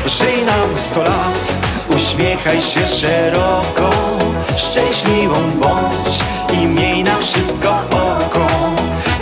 Żyj 0.07 0.45
nam 0.45 0.77
sto 0.77 1.03
lat 1.03 1.57
Uśmiechaj 1.97 2.61
się 2.61 2.87
szeroko 2.87 3.91
Szczęśliwą 4.57 5.35
bądź 5.63 6.19
I 6.63 6.67
miej 6.67 7.05
na 7.05 7.17
wszystko 7.17 7.71
oko. 7.91 8.47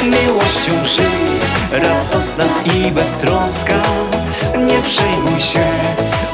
Miłością 0.03 0.85
żyj 0.85 1.41
Radosna 1.73 2.45
i 2.77 2.91
beztroska 2.91 3.83
Nie 4.57 4.83
przejmuj 4.83 5.41
się 5.41 5.71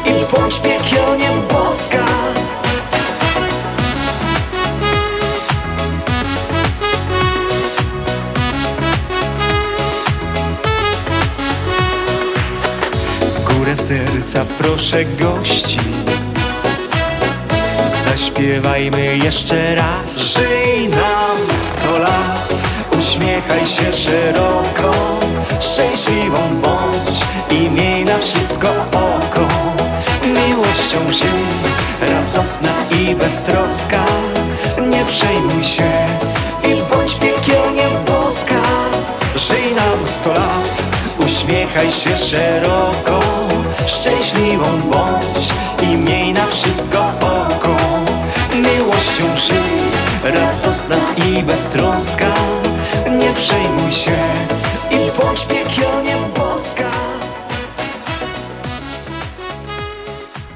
I 0.07 0.37
bądź 0.37 0.59
piekielnie 0.59 1.31
boska 1.53 2.30
proszę 14.63 15.05
gości. 15.05 15.79
Zaśpiewajmy 18.05 19.17
jeszcze 19.17 19.75
raz. 19.75 20.19
Żyj 20.19 20.89
nam 20.89 21.59
sto 21.59 21.99
lat. 21.99 22.65
Uśmiechaj 22.99 23.67
się 23.67 23.93
szeroko. 23.93 25.19
Szczęśliwą 25.61 26.39
bądź 26.63 27.21
I 27.51 27.71
miej 27.71 28.05
na 28.05 28.19
wszystko 28.19 28.69
oko. 28.93 29.49
Miłością 30.25 31.13
żyj. 31.13 31.47
Radosna 32.01 32.75
i 33.01 33.15
beztroska. 33.15 34.05
Nie 34.91 35.05
przejmuj 35.05 35.65
się 35.65 35.91
I 36.65 36.95
bądź 36.95 37.15
piekielnie 37.15 37.89
boska. 38.07 38.63
Żyj 39.37 39.75
nam 39.75 40.07
sto 40.07 40.33
lat. 40.33 40.83
Uśmiechaj 41.25 41.91
się 41.91 42.17
szeroko 42.17 43.20
Szczęśliwą 43.91 44.81
bądź 44.81 45.49
I 45.83 45.97
miej 45.97 46.33
na 46.33 46.47
wszystko 46.47 47.13
oko. 47.21 47.77
Miłością 48.55 49.37
żyj 49.37 49.81
Radosna 50.25 50.97
i 51.17 51.43
beztroska. 51.43 52.35
Nie 53.19 53.33
przejmuj 53.33 53.93
się 53.93 54.19
I 54.91 55.23
bądź 55.23 55.47
piekielnie 55.47 56.17
boska. 56.37 56.91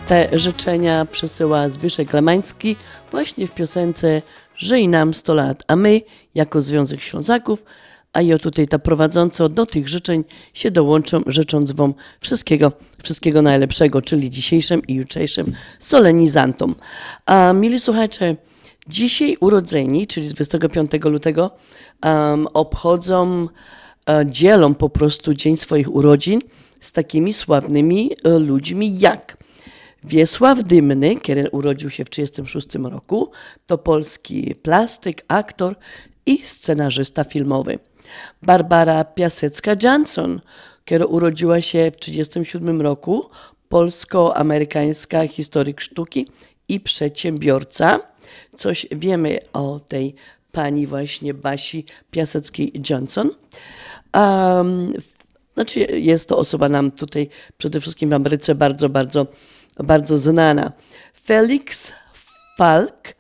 Te 0.07 0.29
życzenia 0.39 1.07
przesyła 1.13 1.69
Zbyszek 1.69 2.13
Lemański 2.13 2.77
właśnie 3.11 3.47
w 3.47 3.55
piosence 3.55 4.23
Żyj 4.57 4.89
nam 4.89 5.15
100 5.15 5.35
lat, 5.35 5.63
a 5.69 5.77
my 5.77 6.01
jako 6.35 6.63
Związek 6.63 7.03
Ślązaków, 7.03 7.63
a 8.15 8.23
ja 8.23 8.39
tutaj 8.39 8.69
ta 8.69 8.79
prowadząca 8.79 9.49
do 9.49 9.67
tych 9.67 9.89
życzeń 9.89 10.25
się 10.55 10.71
dołączą, 10.71 11.23
życząc 11.27 11.73
Wam 11.73 11.95
wszystkiego, 12.21 12.73
wszystkiego 13.03 13.43
najlepszego, 13.43 14.03
czyli 14.03 14.31
dzisiejszym 14.31 14.87
i 14.87 14.95
jutrzejszym 14.95 15.53
solenizantom. 15.79 16.75
A 17.27 17.53
mili 17.53 17.81
słuchacze, 17.81 18.37
dzisiaj 18.89 19.37
urodzeni, 19.41 20.07
czyli 20.07 20.29
25 20.29 20.91
lutego, 21.05 21.51
um, 22.05 22.47
obchodzą, 22.47 23.49
e, 24.09 24.27
dzielą 24.27 24.75
po 24.75 24.89
prostu 24.89 25.35
dzień 25.35 25.57
swoich 25.57 25.95
urodzin 25.95 26.41
z 26.81 26.93
takimi 26.93 27.33
sławnymi 27.33 28.11
e, 28.25 28.39
ludźmi 28.39 28.99
jak 28.99 29.37
Wiesław 30.05 30.63
Dymny, 30.63 31.17
który 31.17 31.51
urodził 31.51 31.91
się 31.91 32.05
w 32.05 32.11
1936 32.11 32.93
roku, 32.93 33.31
to 33.67 33.79
polski 33.79 34.55
plastyk, 34.63 35.25
aktor 35.29 35.77
i 36.27 36.39
scenarzysta 36.45 37.25
filmowy. 37.25 37.79
Barbara 38.43 39.05
Piasecka-Johnson, 39.05 40.39
która 40.85 41.05
urodziła 41.05 41.61
się 41.61 41.91
w 41.91 41.97
1937 41.97 42.83
roku, 42.83 43.31
polsko-amerykańska 43.69 45.29
historyk 45.29 45.81
sztuki 45.81 46.29
i 46.69 46.81
przedsiębiorca. 46.81 48.01
Coś 48.57 48.87
wiemy 48.93 49.39
o 49.53 49.81
tej 49.89 50.15
pani 50.53 50.87
właśnie 50.87 51.35
Basi 51.35 51.85
Piaseckiej-Johnson. 52.11 53.31
Um, 54.15 54.93
znaczy 55.55 55.81
jest 55.81 56.29
to 56.29 56.39
osoba 56.39 56.69
nam 56.69 56.91
tutaj 56.91 57.29
przede 57.59 57.81
wszystkim 57.81 58.11
w 58.11 58.13
Ameryce 58.13 58.55
bardzo, 58.55 58.89
bardzo, 58.89 59.27
bardzo 59.79 60.19
znana. 60.19 60.73
Felix 61.25 61.93
Falk 62.59 63.15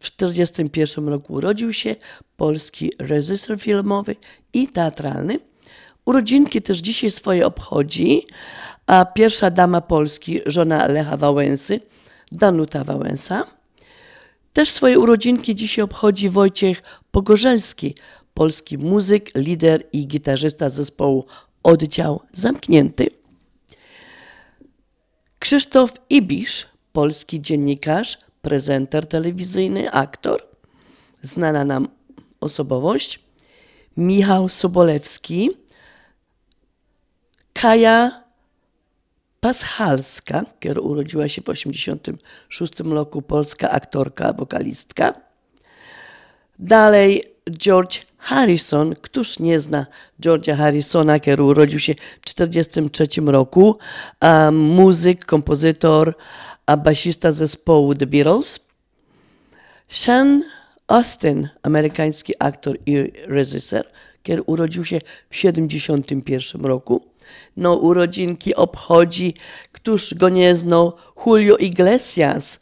w 0.00 0.10
1941 0.10 1.08
roku 1.08 1.32
urodził 1.34 1.72
się, 1.72 1.96
polski 2.36 2.92
reżyser 2.98 3.60
filmowy 3.60 4.16
i 4.52 4.68
teatralny. 4.68 5.38
Urodzinki 6.04 6.62
też 6.62 6.78
dzisiaj 6.78 7.10
swoje 7.10 7.46
obchodzi, 7.46 8.24
a 8.86 9.04
pierwsza 9.04 9.50
dama 9.50 9.80
Polski, 9.80 10.40
żona 10.46 10.86
Lecha 10.86 11.16
Wałęsy, 11.16 11.80
Danuta 12.32 12.84
Wałęsa. 12.84 13.44
Też 14.52 14.70
swoje 14.70 14.98
urodzinki 14.98 15.54
dzisiaj 15.54 15.82
obchodzi 15.82 16.28
Wojciech 16.28 16.82
Pogorzelski, 17.10 17.94
polski 18.34 18.78
muzyk, 18.78 19.30
lider 19.34 19.82
i 19.92 20.06
gitarzysta 20.06 20.70
zespołu 20.70 21.26
Oddział 21.62 22.20
Zamknięty. 22.32 23.10
Krzysztof 25.38 25.92
Ibisz, 26.10 26.66
polski 26.92 27.40
dziennikarz, 27.40 28.18
prezenter 28.42 29.06
telewizyjny, 29.06 29.90
aktor, 29.90 30.42
znana 31.22 31.64
nam 31.64 31.88
osobowość. 32.40 33.20
Michał 33.96 34.48
Sobolewski, 34.48 35.50
Kaja 37.52 38.24
Paschalska, 39.40 40.44
która 40.60 40.80
urodziła 40.80 41.28
się 41.28 41.42
w 41.42 41.44
1986 41.44 42.80
roku, 42.80 43.22
polska 43.22 43.70
aktorka, 43.70 44.32
wokalistka. 44.32 45.14
Dalej 46.58 47.34
George 47.50 48.00
Harrison. 48.18 48.94
Któż 48.94 49.38
nie 49.38 49.60
zna 49.60 49.86
George'a 50.20 50.56
Harrisona, 50.56 51.20
który 51.20 51.42
urodził 51.42 51.80
się 51.80 51.94
w 51.94 52.24
1943 52.24 53.20
roku? 53.20 53.78
Muzyk, 54.52 55.24
kompozytor, 55.24 56.14
a 56.68 56.76
basista 56.76 57.32
zespołu 57.32 57.94
The 57.94 58.06
Beatles. 58.06 58.60
Sean 59.88 60.44
Austin, 60.86 61.48
amerykański 61.62 62.32
aktor 62.38 62.76
i 62.86 63.12
reżyser, 63.26 63.88
który 64.22 64.42
urodził 64.42 64.84
się 64.84 64.98
w 65.30 65.36
1971 65.36 66.66
roku. 66.66 67.04
No, 67.56 67.74
urodzinki 67.74 68.54
obchodzi, 68.54 69.34
któż 69.72 70.14
go 70.14 70.28
nie 70.28 70.56
znał, 70.56 70.92
Julio 71.26 71.56
Iglesias, 71.56 72.60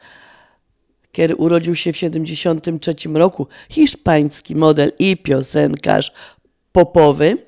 który 1.12 1.36
urodził 1.36 1.74
się 1.74 1.92
w 1.92 1.96
1973 1.96 3.08
roku. 3.08 3.46
Hiszpański 3.68 4.56
model 4.56 4.92
i 4.98 5.16
piosenkarz 5.16 6.12
popowy. 6.72 7.38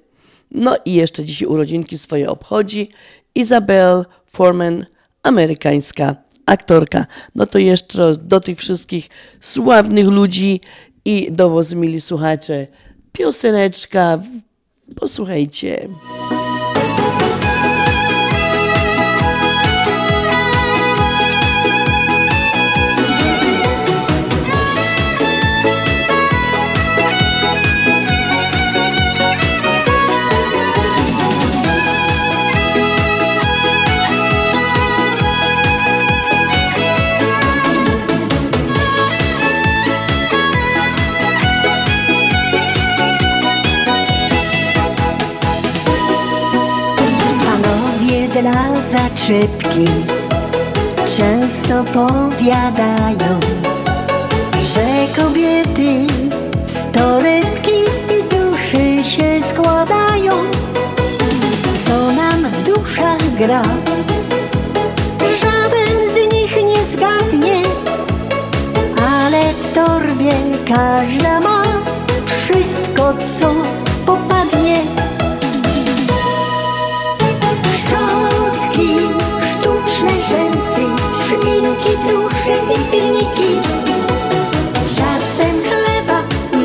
No 0.51 0.77
i 0.85 0.95
jeszcze 0.95 1.25
dzisiaj 1.25 1.49
urodzinki 1.49 1.99
swoje 1.99 2.31
obchodzi 2.31 2.89
Isabel 3.35 4.05
Foreman, 4.27 4.87
amerykańska 5.23 6.28
aktorka. 6.49 7.07
No 7.35 7.47
to 7.47 7.59
jeszcze 7.59 8.17
do 8.17 8.41
tych 8.41 8.59
wszystkich 8.59 9.09
sławnych 9.41 10.09
ludzi 10.09 10.61
i 11.05 11.33
do 11.33 11.51
was, 11.51 11.73
mili 11.73 12.01
słuchacze, 12.01 12.67
pioseneczka. 13.13 14.19
Posłuchajcie. 14.97 15.89
Zaczepki 49.29 49.85
często 51.17 51.85
powiadają, 51.85 53.41
że 54.75 55.23
kobiety 55.23 56.07
z 56.67 56.93
torebki 56.93 57.79
i 58.19 58.35
duszy 58.35 59.05
się 59.05 59.43
składają. 59.43 60.33
Co 61.87 62.13
nam 62.13 62.53
w 62.53 62.63
duszach 62.63 63.35
gra, 63.39 63.63
żaden 65.41 66.11
z 66.11 66.33
nich 66.33 66.57
nie 66.65 66.85
zgadnie, 66.93 67.63
ale 68.97 69.55
w 69.55 69.73
torbie 69.75 70.33
każda 70.69 71.41
ma 71.41 71.63
wszystko, 72.27 72.98
szminki, 81.89 82.09
dusze 82.09 82.57
i 82.75 82.91
pilniki. 82.91 83.59
Czasem 84.97 85.57
chleba, 85.63 86.23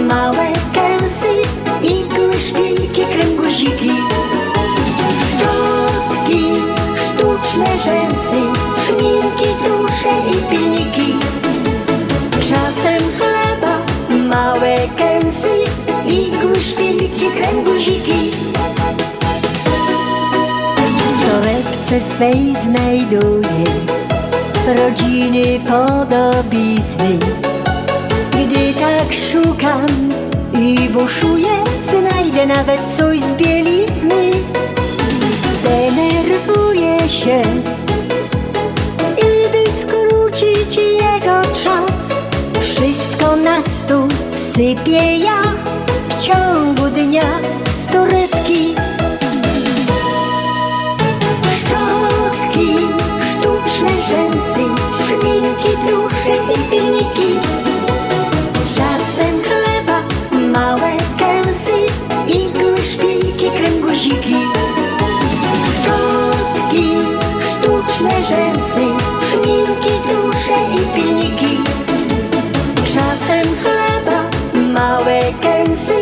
małe 0.07 0.47
kęsy, 0.73 1.27
igły, 1.83 2.39
szpilki, 2.39 3.01
kręguziki. 3.05 3.91
Szczotki, 5.27 6.43
sztuczne 6.95 7.67
rzęsy, 7.83 8.41
szminki, 8.85 9.49
dusze 9.65 10.13
i 10.31 10.55
pilniki. 10.55 11.15
Czasem 12.39 13.03
chleba, 13.17 13.77
małe 14.29 14.75
kęsy, 14.97 15.49
igły, 16.07 16.61
szpilki, 16.61 17.25
kręguziki. 17.37 18.31
W 21.17 21.31
torebce 21.31 22.11
swej 22.11 22.53
znajduję 22.63 23.63
rodziny 24.67 25.59
podobizny. 25.59 27.19
Gdy 28.31 28.73
tak 28.73 29.13
szukam 29.13 30.09
i 30.61 30.89
buszuję, 30.89 31.63
znajdę 31.83 32.45
nawet 32.45 32.81
coś 32.97 33.19
z 33.19 33.33
bielizny. 33.33 34.31
Denerwuję 35.63 37.09
się 37.09 37.41
i 39.17 39.49
by 39.51 39.71
skrócić 39.71 40.75
jego 40.75 41.41
czas, 41.63 41.95
wszystko 42.61 43.35
na 43.35 43.61
stół 43.61 44.07
sypię 44.55 45.17
ja 45.17 45.41
w 46.09 46.23
ciągu 46.23 46.89
dnia 46.89 47.39
z 47.69 47.93
torebki. 47.93 48.75
Szminki, 55.63 55.77
dusze 55.87 56.35
i 56.53 56.69
pilniki. 56.69 57.39
Czasem 58.75 59.41
chleba, 59.43 59.99
małe 60.53 60.97
kęsy, 61.17 61.71
igły, 62.27 62.83
szpilki, 62.83 63.49
kręguziki. 63.57 64.35
Szczotki, 65.73 66.87
sztuczne 67.41 68.11
rzęsy, 68.29 68.85
szminki, 69.29 69.93
dusze 70.09 70.57
i 70.75 71.01
pilniki. 71.01 71.57
Czasem 72.93 73.47
chleba, 73.63 74.19
małe 74.73 75.21
kęsy, 75.41 75.95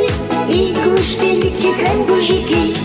igły, 0.50 1.04
szpilki, 1.04 1.68
kręguziki. 1.80 2.81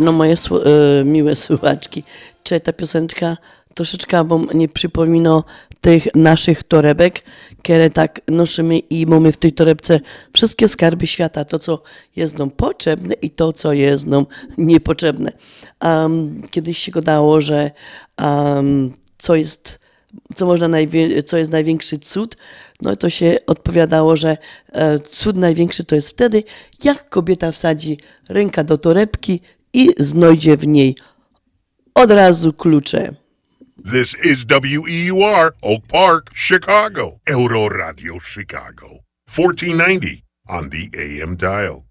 No 0.00 0.12
moje 0.12 0.34
e, 0.34 1.04
miłe 1.04 1.36
słuchaczki, 1.36 2.02
czy 2.42 2.60
ta 2.60 2.72
piosenka 2.72 3.36
troszeczkę 3.74 4.24
wam 4.24 4.48
nie 4.54 4.68
przypomina 4.68 5.42
tych 5.80 6.14
naszych 6.14 6.62
torebek, 6.62 7.22
które 7.62 7.90
tak 7.90 8.20
nosimy 8.28 8.78
i 8.78 9.06
mamy 9.06 9.32
w 9.32 9.36
tej 9.36 9.52
torebce 9.52 10.00
wszystkie 10.32 10.68
skarby 10.68 11.06
świata, 11.06 11.44
to 11.44 11.58
co 11.58 11.82
jest 12.16 12.38
nam 12.38 12.50
potrzebne 12.50 13.14
i 13.14 13.30
to 13.30 13.52
co 13.52 13.72
jest 13.72 14.06
nam 14.06 14.26
niepotrzebne. 14.58 15.32
Um, 15.82 16.42
kiedyś 16.50 16.78
się 16.78 16.92
gadało, 16.92 17.40
że 17.40 17.70
um, 18.22 18.92
co 19.18 19.34
jest 19.34 19.78
co, 20.36 20.46
można 20.46 20.68
najwie- 20.68 21.22
co 21.22 21.36
jest 21.36 21.50
największy 21.50 21.98
cud, 21.98 22.36
no 22.82 22.96
to 22.96 23.10
się 23.10 23.36
odpowiadało, 23.46 24.16
że 24.16 24.36
e, 24.72 24.98
cud 24.98 25.36
największy 25.36 25.84
to 25.84 25.94
jest 25.94 26.10
wtedy, 26.10 26.42
jak 26.84 27.08
kobieta 27.08 27.52
wsadzi 27.52 27.98
ręka 28.28 28.64
do 28.64 28.78
torebki 28.78 29.40
i 29.72 29.90
znajdzie 29.98 30.56
w 30.56 30.66
niej 30.66 30.96
od 31.94 32.10
razu 32.10 32.52
klucze. 32.52 33.14
This 33.92 34.14
is 34.24 34.44
WEUR, 34.44 35.54
Oak 35.62 35.86
Park, 35.86 36.30
Chicago. 36.34 37.18
Euro 37.26 37.68
Radio 37.68 38.20
Chicago. 38.20 39.00
1490 39.26 40.22
on 40.48 40.70
the 40.70 40.90
AM 40.94 41.36
dial. 41.36 41.89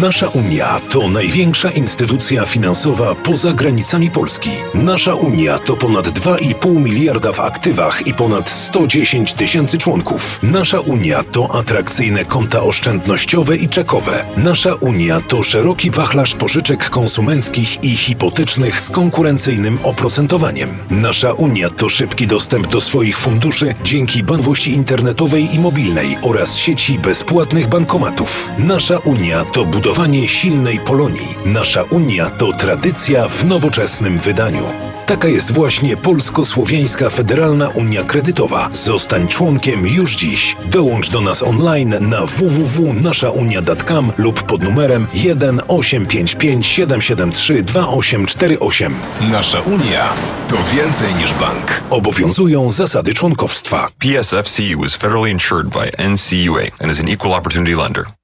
Nasza 0.00 0.28
Unia 0.28 0.80
to 0.90 1.08
największa 1.08 1.70
instytucja 1.70 2.46
finansowa 2.46 3.14
poza 3.14 3.52
granicami 3.52 4.10
Polski. 4.10 4.50
Nasza 4.74 5.14
Unia 5.14 5.58
to 5.58 5.76
ponad 5.76 6.08
2,5 6.08 6.80
miliarda 6.80 7.32
w 7.32 7.40
aktywach 7.40 8.06
i 8.06 8.14
ponad 8.14 8.50
110 8.50 9.34
tysięcy 9.34 9.78
członków. 9.78 10.40
Nasza 10.42 10.80
Unia 10.80 11.22
to 11.22 11.54
atrakcyjne 11.54 12.24
konta 12.24 12.62
oszczędnościowe 12.62 13.56
i 13.56 13.68
czekowe. 13.68 14.24
Nasza 14.36 14.74
Unia 14.74 15.20
to 15.28 15.42
szeroki 15.42 15.90
wachlarz 15.90 16.34
pożyczek 16.34 16.90
konsumenckich 16.90 17.84
i 17.84 17.96
hipotecznych 17.96 18.80
z 18.80 18.90
konkurencyjnym 18.90 19.78
oprocentowaniem. 19.82 20.78
Nasza 20.90 21.32
Unia 21.32 21.70
to 21.70 21.88
szybki 21.88 22.26
dostęp 22.26 22.66
do 22.66 22.80
swoich 22.80 23.18
funduszy 23.18 23.74
dzięki 23.84 24.22
bankowości 24.22 24.72
internetowej 24.72 25.54
i 25.54 25.58
mobilnej 25.58 26.18
oraz 26.22 26.56
sieci 26.56 26.98
bezpłatnych 26.98 27.68
bankomatów. 27.68 28.50
Nasza 28.58 28.98
Unia 28.98 29.44
to 29.52 29.64
budowanie 29.64 30.28
silnej 30.28 30.80
Polonii. 30.80 31.36
Nasza 31.44 31.82
Unia 31.82 32.30
to 32.30 32.52
tradycja 32.52 33.28
w 33.28 33.44
nowoczesnym 33.44 34.18
wydaniu. 34.18 34.64
Taka 35.08 35.28
jest 35.28 35.52
właśnie 35.52 35.96
Polsko-Słowiańska 35.96 37.10
Federalna 37.10 37.68
Unia 37.68 38.04
Kredytowa. 38.04 38.68
Zostań 38.72 39.28
członkiem 39.28 39.86
już 39.86 40.16
dziś. 40.16 40.56
Dołącz 40.66 41.10
do 41.10 41.20
nas 41.20 41.42
online 41.42 41.94
na 42.00 42.26
www.naszaunia.com 42.26 44.12
lub 44.18 44.42
pod 44.42 44.62
numerem 44.62 45.06
1 45.14 45.60
855 45.68 46.66
773 46.66 47.62
2848. 47.62 48.94
Nasza 49.30 49.60
Unia 49.60 50.08
to 50.48 50.56
więcej 50.72 51.14
niż 51.14 51.34
bank. 51.34 51.82
Obowiązują 51.90 52.72
zasady 52.72 53.14
członkowstwa. 53.14 53.88
PSFCU 53.98 54.84
is 54.84 54.96
federally 54.96 55.30
insured 55.30 55.68
by 55.68 56.08
NCUA 56.10 56.62
and 56.80 56.92
is 56.92 57.00
an 57.00 57.08
equal 57.08 57.34
opportunity 57.34 57.76
lender. 57.76 58.17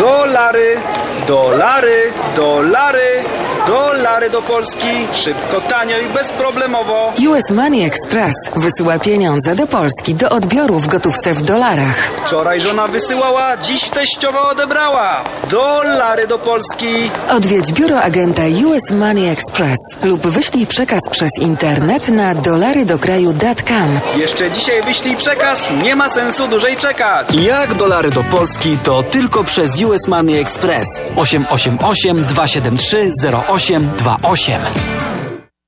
Dolary, 0.00 0.80
dolary, 1.26 2.12
dolary, 2.36 3.24
dolary 3.66 4.30
do 4.30 4.42
Polski. 4.42 5.06
Szybko, 5.14 5.60
tanio 5.60 5.98
i 5.98 6.06
bezproblemowo. 6.14 7.12
US 7.28 7.50
Money 7.50 7.84
Express 7.84 8.34
wysyła 8.56 8.98
pieniądze 8.98 9.54
do 9.54 9.66
Polski 9.66 10.14
do 10.14 10.28
odbioru 10.28 10.78
w 10.78 10.86
gotówce 10.86 11.34
w 11.34 11.42
dolarach. 11.42 12.10
Wczoraj 12.26 12.60
żona 12.60 12.88
wysyłała, 12.88 13.56
dziś 13.56 13.90
teściowa 13.90 14.50
odebrała. 14.50 15.24
Dolary 15.50 16.26
do 16.26 16.38
Polski. 16.38 17.10
Odwiedź 17.28 17.72
biuro 17.72 18.02
agenta 18.02 18.42
US 18.66 18.90
Money 18.90 19.28
Express 19.28 19.78
lub 20.02 20.26
wyślij 20.26 20.66
przekaz 20.66 21.00
przez 21.10 21.30
internet 21.40 22.08
na 22.08 22.34
dolarydokraju.com. 22.34 24.00
Jeszcze 24.16 24.50
dzisiaj 24.50 24.82
wyślij 24.82 25.16
przekaz, 25.16 25.70
nie 25.82 25.96
ma 25.96 26.08
sensu 26.08 26.48
dłużej 26.48 26.76
czekać. 26.76 27.34
Jak 27.34 27.74
dolary 27.74 28.10
do 28.10 28.22
Polski 28.22 28.78
to 28.84 29.02
tylko 29.02 29.44
przez 29.44 29.82
US 29.82 29.89
Money 30.06 30.36
Express 30.38 30.86
888 31.16 32.28
273 32.28 33.24
0828. 33.24 35.29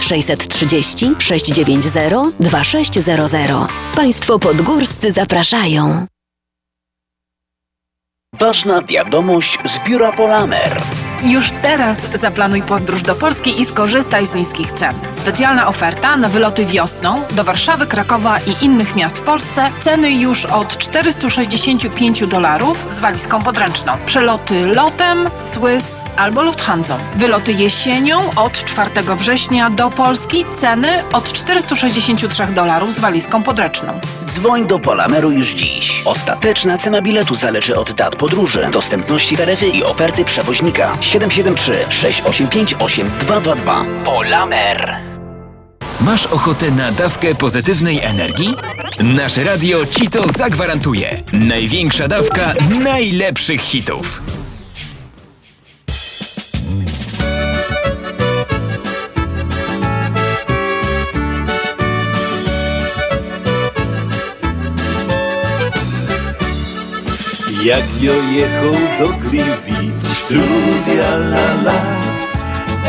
630 0.00 1.14
690 1.18 2.34
2600. 2.40 3.50
Państwo 3.94 4.38
podgórscy 4.38 5.12
zapraszają. 5.12 6.06
Ważna 8.38 8.82
wiadomość 8.82 9.58
z 9.64 9.88
biura 9.88 10.12
Polamer. 10.12 10.82
Już 11.24 11.50
teraz 11.50 11.98
zaplanuj 12.20 12.62
podróż 12.62 13.02
do 13.02 13.14
Polski 13.14 13.60
i 13.60 13.64
skorzystaj 13.64 14.26
z 14.26 14.34
niskich 14.34 14.72
cen. 14.72 14.94
Specjalna 15.12 15.68
oferta 15.68 16.16
na 16.16 16.28
wyloty 16.28 16.66
wiosną 16.66 17.22
do 17.30 17.44
Warszawy, 17.44 17.86
Krakowa 17.86 18.38
i 18.38 18.64
innych 18.64 18.96
miast 18.96 19.18
w 19.18 19.22
Polsce. 19.22 19.70
Ceny 19.80 20.12
już 20.12 20.44
od 20.44 20.78
465 20.78 22.26
dolarów 22.26 22.86
z 22.92 23.00
walizką 23.00 23.42
podręczną. 23.42 23.92
Przeloty 24.06 24.66
lotem, 24.66 25.30
Swiss 25.36 26.04
albo 26.16 26.42
Lufthansa. 26.42 26.98
Wyloty 27.16 27.52
jesienią 27.52 28.18
od 28.36 28.64
4 28.64 28.90
września 29.16 29.70
do 29.70 29.90
Polski. 29.90 30.44
Ceny 30.58 30.88
od 31.12 31.32
463 31.32 32.46
dolarów 32.46 32.94
z 32.94 33.00
walizką 33.00 33.42
podręczną. 33.42 34.00
Dzwoń 34.26 34.66
do 34.66 34.78
Polameru 34.78 35.30
już 35.30 35.54
dziś. 35.54 36.02
Ostateczna 36.04 36.78
cena 36.78 37.02
biletu 37.02 37.34
zależy 37.34 37.76
od 37.76 37.92
dat 37.92 38.16
podróży, 38.16 38.68
dostępności 38.72 39.36
taryfy 39.36 39.66
i 39.66 39.84
oferty 39.84 40.24
przewoźnika. 40.24 40.96
773 41.10 41.86
685 41.90 42.74
8222. 42.78 43.84
Polamer. 44.04 44.96
Masz 46.00 46.26
ochotę 46.26 46.70
na 46.70 46.92
dawkę 46.92 47.34
pozytywnej 47.34 48.00
energii? 48.02 48.54
Nasze 49.02 49.44
radio 49.44 49.86
ci 49.86 50.08
to 50.08 50.32
zagwarantuje. 50.32 51.22
Największa 51.32 52.08
dawka 52.08 52.54
najlepszych 52.82 53.60
hitów. 53.60 54.22
Jak 67.64 67.84
jo 68.00 68.12
jechał 68.32 68.72
do 68.98 69.08
Gliwic, 69.08 70.09
strudia 70.30 71.10
la 71.32 71.46
la. 71.66 71.78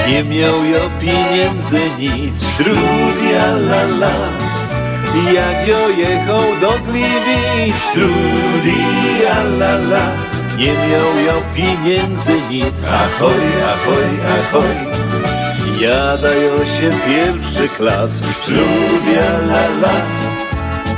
Nie 0.07 0.23
miał 0.23 0.65
jo 0.65 0.79
pieniędzy 0.99 1.81
nic, 1.99 2.43
strudia 2.43 3.45
la 3.69 3.83
la. 4.01 4.13
Jak 5.33 5.67
jo 5.67 5.89
jechał 5.97 6.43
do 6.61 6.71
Gliwic, 6.85 7.75
strudia 7.89 9.35
la 9.59 9.73
la. 9.91 10.05
Nie 10.57 10.73
miał 10.73 11.09
jo 11.25 11.41
pieniędzy 11.55 12.41
nic, 12.51 12.87
ahoj, 12.87 13.43
ahoj, 13.73 14.09
ahoj. 14.37 14.75
Jadają 15.79 16.57
się 16.57 16.89
pierwszy 17.07 17.69
klas, 17.77 18.11
strudia 18.43 19.29
la 19.49 19.65
la. 19.81 19.95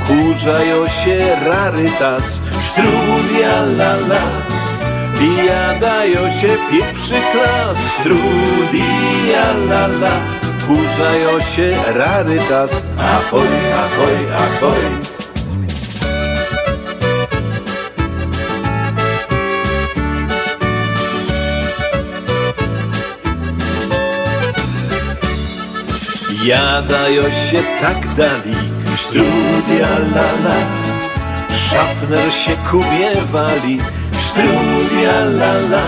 Kurzają 0.06 0.86
się 0.86 1.18
rarytac, 1.46 2.40
strudia 2.70 3.62
la 3.62 3.94
la 4.08 4.63
Jadają 5.24 6.30
się 6.30 6.48
pierwszy 6.70 7.14
klas, 7.32 7.78
strudia 8.00 9.46
la 9.68 9.86
la. 9.86 10.20
Kurzają 10.66 11.40
się 11.40 11.74
rarytac, 11.94 12.82
ahoj, 12.98 13.48
ahoj, 13.74 14.18
ahoj. 14.36 15.14
Jadają 26.44 27.22
się 27.22 27.62
tak 27.80 28.14
dali, 28.14 28.56
strudia 28.96 29.98
la 30.14 30.32
la. 30.44 30.56
Szafner 31.56 32.32
się 32.32 32.56
kubiewali, 32.70 33.78
strudia 34.34 35.24
la 35.38 35.52
la. 35.70 35.84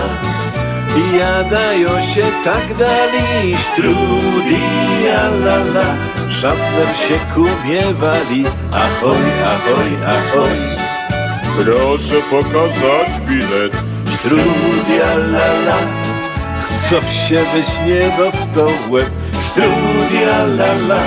Jadają 1.13 1.89
się 2.03 2.23
tak 2.43 2.77
dali, 2.77 3.55
strudia 3.73 5.21
la 5.45 5.57
la. 5.73 5.87
Szafner 6.29 6.97
się 6.97 7.19
kubiewali, 7.35 8.43
ahoj, 8.71 9.25
ahoj, 9.53 9.91
ahoj. 10.15 10.57
Proszę 11.55 12.15
pokazać 12.29 13.09
bilet. 13.27 13.73
Strudia 14.19 15.15
la 15.15 15.47
la. 15.65 15.77
Co 16.89 17.01
się 17.01 17.43
byś 17.53 17.69
nie 17.87 18.17
dostał 18.17 18.69
łeb, 18.89 19.09
strudia 19.51 20.43
la 20.43 20.73
la. 20.87 21.01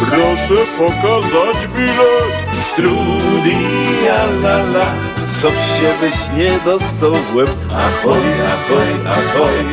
Proszę 0.00 0.62
pokazać 0.78 1.68
bilet. 1.76 2.39
Strudia 2.80 4.24
la 4.42 4.56
la. 4.72 4.86
Co 5.40 5.50
się 5.50 5.90
byś 6.00 6.16
nie 6.36 6.58
dostał 6.64 7.12
Ahoj, 7.70 8.18
ahoj, 8.52 8.90
ahoj. 9.06 9.64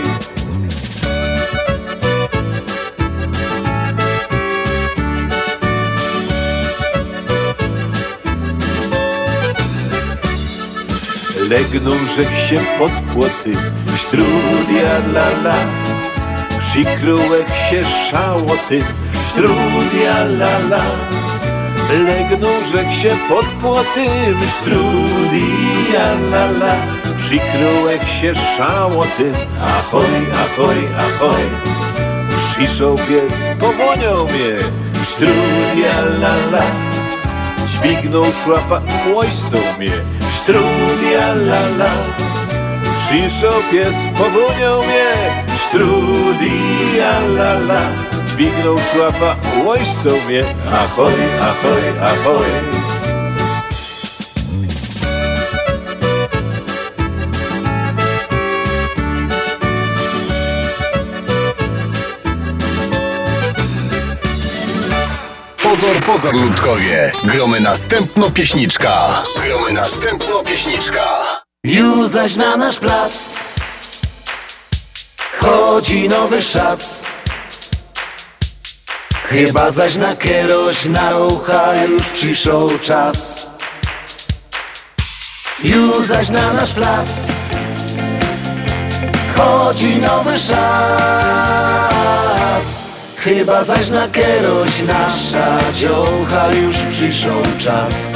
Legną 11.50 11.91
rzek 12.15 12.30
się 12.50 12.60
pod 12.80 12.91
płoty. 12.91 13.54
Strudia 13.98 14.98
la 15.13 15.28
la. 15.43 15.56
Przykryłek 16.60 17.48
się 17.70 17.84
szałoty. 17.84 18.82
Strudia 19.32 20.24
la 20.24 20.58
la 20.58 21.26
Legną 21.89 22.47
rzek 22.73 22.93
się 23.02 23.15
pod 23.30 23.45
płoty 23.45 24.06
Strudia 24.50 26.12
la. 26.32 26.45
La 26.45 26.76
Przykryłek 27.17 28.04
się 28.21 28.36
szałoty 28.36 29.32
Ahoj, 29.62 30.04
ahoj, 30.34 30.76
ahoj. 30.97 31.41
Przyszł 32.30 32.95
pies, 32.95 33.34
powoniał 33.60 34.23
mnie. 34.23 34.58
Strudia 35.06 36.02
la 36.02 36.36
la. 36.52 36.63
Dźwignął 37.67 38.23
szłapa, 38.43 38.82
łojstą 39.13 39.58
mnie. 39.80 39.91
Strudia 40.43 41.32
la. 41.34 41.62
La 41.71 41.89
pies, 43.71 43.95
powoniał 44.17 44.80
mnie. 44.80 45.10
Strudia 45.69 47.19
la 47.19 47.54
la 47.54 48.07
Dźwignął 48.38 48.78
szłapa, 48.78 49.36
łojstą 49.65 50.10
mnie 50.10 50.43
Ahoj, 50.73 51.13
ahoj, 51.41 51.82
ahoj 52.02 52.45
Pozor, 65.63 66.00
pozor, 66.00 66.36
ludkowie. 66.36 67.12
Gromy 67.23 67.60
następno 67.60 68.32
pieśniczka. 68.32 69.23
Gromy 69.45 69.73
następno 69.73 70.43
pieśniczka. 70.43 71.08
Już 71.63 72.08
zaś 72.08 72.36
na 72.36 72.58
nasz 72.58 72.80
plac 72.80 73.36
Chodzi 75.39 76.10
nowy 76.10 76.41
szac 76.41 77.04
Chyba 79.29 79.71
zaś 79.71 79.95
na 79.95 80.15
kieroś 80.15 80.85
na 80.85 81.17
ucha 81.17 81.83
już 81.85 82.09
przyszł 82.09 82.79
czas. 82.81 83.47
Już 85.63 86.05
zaś 86.05 86.29
na 86.29 86.53
nasz 86.53 86.73
plac 86.73 87.27
Chodzi 89.35 89.95
nowy 89.95 90.39
szac. 90.39 90.57
Chyba 93.17 93.63
zaś 93.63 93.89
na 93.89 94.07
kieroś 94.07 94.81
nasza 94.87 95.57
dziołcha 95.73 96.49
już 96.53 96.77
przyszł 96.77 97.29
czas. 97.57 98.13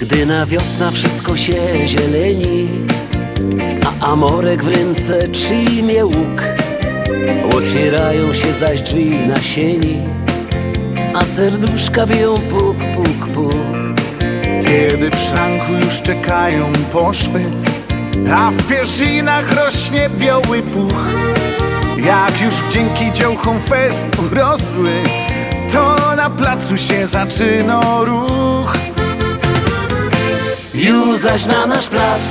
Gdy 0.00 0.26
na 0.26 0.46
wiosna 0.46 0.90
wszystko 0.90 1.36
się 1.36 1.88
zieleni 1.88 2.68
A 3.86 4.06
amorek 4.12 4.64
w 4.64 4.68
ręce 4.68 5.28
trzymie 5.28 6.04
łuk 6.04 6.65
Otwierają 7.56 8.32
się 8.32 8.52
zaś 8.52 8.80
drzwi 8.80 9.10
na 9.10 9.40
sieni 9.40 10.02
A 11.14 11.24
serduszka 11.24 12.06
biją 12.06 12.34
puk, 12.34 12.76
puk, 12.76 13.28
puk. 13.34 13.54
Kiedy 14.66 15.10
w 15.10 15.18
szranku 15.18 15.72
już 15.86 16.02
czekają 16.02 16.72
poszwy 16.92 17.44
A 18.36 18.50
w 18.50 18.68
pierzinach 18.68 19.64
rośnie 19.64 20.10
biały 20.18 20.62
puch. 20.62 21.06
Jak 21.96 22.40
już 22.40 22.54
wdzięki 22.54 23.12
dziołchom 23.12 23.60
fest 23.60 24.06
urosły 24.18 24.92
To 25.72 25.96
na 26.16 26.30
placu 26.30 26.76
się 26.76 27.06
zaczyna 27.06 27.80
ruch. 28.04 28.76
Już 30.74 31.18
zaś 31.18 31.46
na 31.46 31.66
nasz 31.66 31.88
plac 31.88 32.22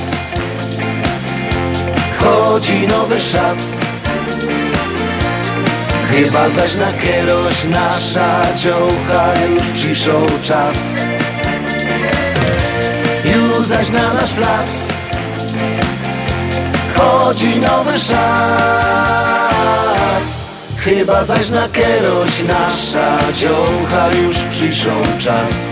Chodzi 2.19 2.87
nowy 2.87 3.21
szac 3.21 3.77
Chyba 6.15 6.49
zaś 6.49 6.75
na 6.75 6.93
kieroś 6.93 7.63
nasza 7.65 8.41
dziołcha 8.55 9.33
już 9.49 9.67
przyszł 9.71 10.11
czas. 10.43 10.95
Już 13.25 13.65
zaś 13.65 13.89
na 13.89 14.13
nasz 14.13 14.33
plac 14.33 14.93
Chodzi 16.97 17.55
nowy 17.55 17.99
szac 17.99 18.15
Chyba 20.77 21.23
zaś 21.23 21.49
na 21.49 21.69
kieroś 21.69 22.43
nasza 22.43 23.17
dziołcha 23.33 24.09
już 24.13 24.37
przyszł 24.37 24.89
czas 25.19 25.71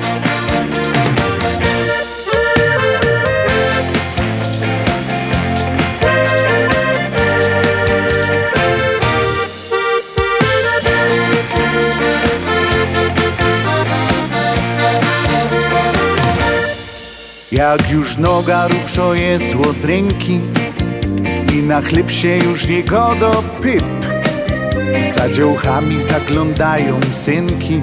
Jak 17.53 17.91
już 17.91 18.17
noga 18.17 18.67
rupszo 18.67 19.13
jest 19.13 19.55
od 19.55 19.85
ręki 19.85 20.41
I 21.53 21.63
na 21.63 21.81
chleb 21.81 22.11
się 22.11 22.37
już 22.37 22.67
nie 22.67 22.83
godo 22.83 23.43
pyp. 23.61 23.83
Za 25.15 25.29
dziołchami 25.29 26.01
zaglądają 26.01 26.99
synki 27.11 27.81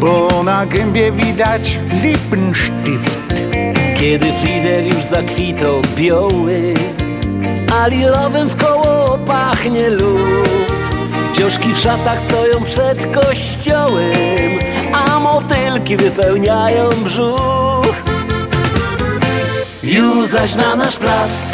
Bo 0.00 0.42
na 0.42 0.66
gębie 0.66 1.12
widać 1.12 1.80
lippenstift. 2.02 3.34
Kiedy 4.00 4.26
flider 4.32 4.84
już 4.84 5.04
zakwitał 5.04 5.82
biały 5.96 6.74
A 7.80 7.86
lilowym 7.86 8.48
w 8.48 8.56
koło 8.56 9.18
pachnie 9.18 9.90
luft. 9.90 10.96
Dzioszki 11.38 11.72
w 11.72 11.78
szatach 11.78 12.22
stoją 12.22 12.64
przed 12.64 13.06
kościołem 13.14 14.58
A 14.92 15.20
motylki 15.20 15.96
wypełniają 15.96 16.90
brzuch 17.04 17.65
Już 19.96 20.28
zaś 20.28 20.54
na 20.54 20.76
nasz 20.76 20.96
plac. 20.96 21.52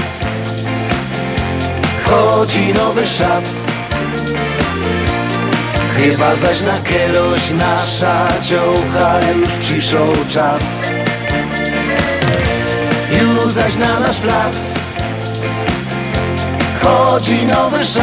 Chodzi 2.05 2.75
nowy 2.75 3.07
szac. 3.07 3.65
Chyba 5.97 6.37
zaś 6.37 6.61
na 6.61 6.79
kieroś 6.81 7.51
nasza 7.51 8.27
dziołcha 8.43 9.21
już 9.37 9.49
przyszł 9.49 9.97
czas. 10.29 10.83
Już 13.21 13.53
zaś 13.53 13.77
na 13.77 14.01
nasz 14.01 14.21
plac. 14.21 14.75
Chodzi 16.83 17.43
nowy 17.47 17.85
szac. 17.85 18.03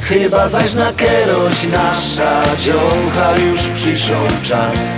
Chyba 0.00 0.48
zaś 0.48 0.74
na 0.74 0.92
kieroś 0.92 1.64
nasza 1.72 2.42
dziołcha 2.58 3.36
już 3.36 3.60
przyszł 3.60 4.14
czas 4.42 4.96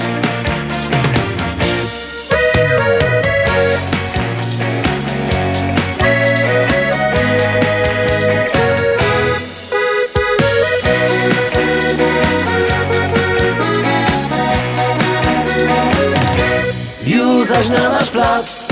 zaś 17.52 17.68
na 17.68 17.88
nasz 17.88 18.10
plac. 18.10 18.68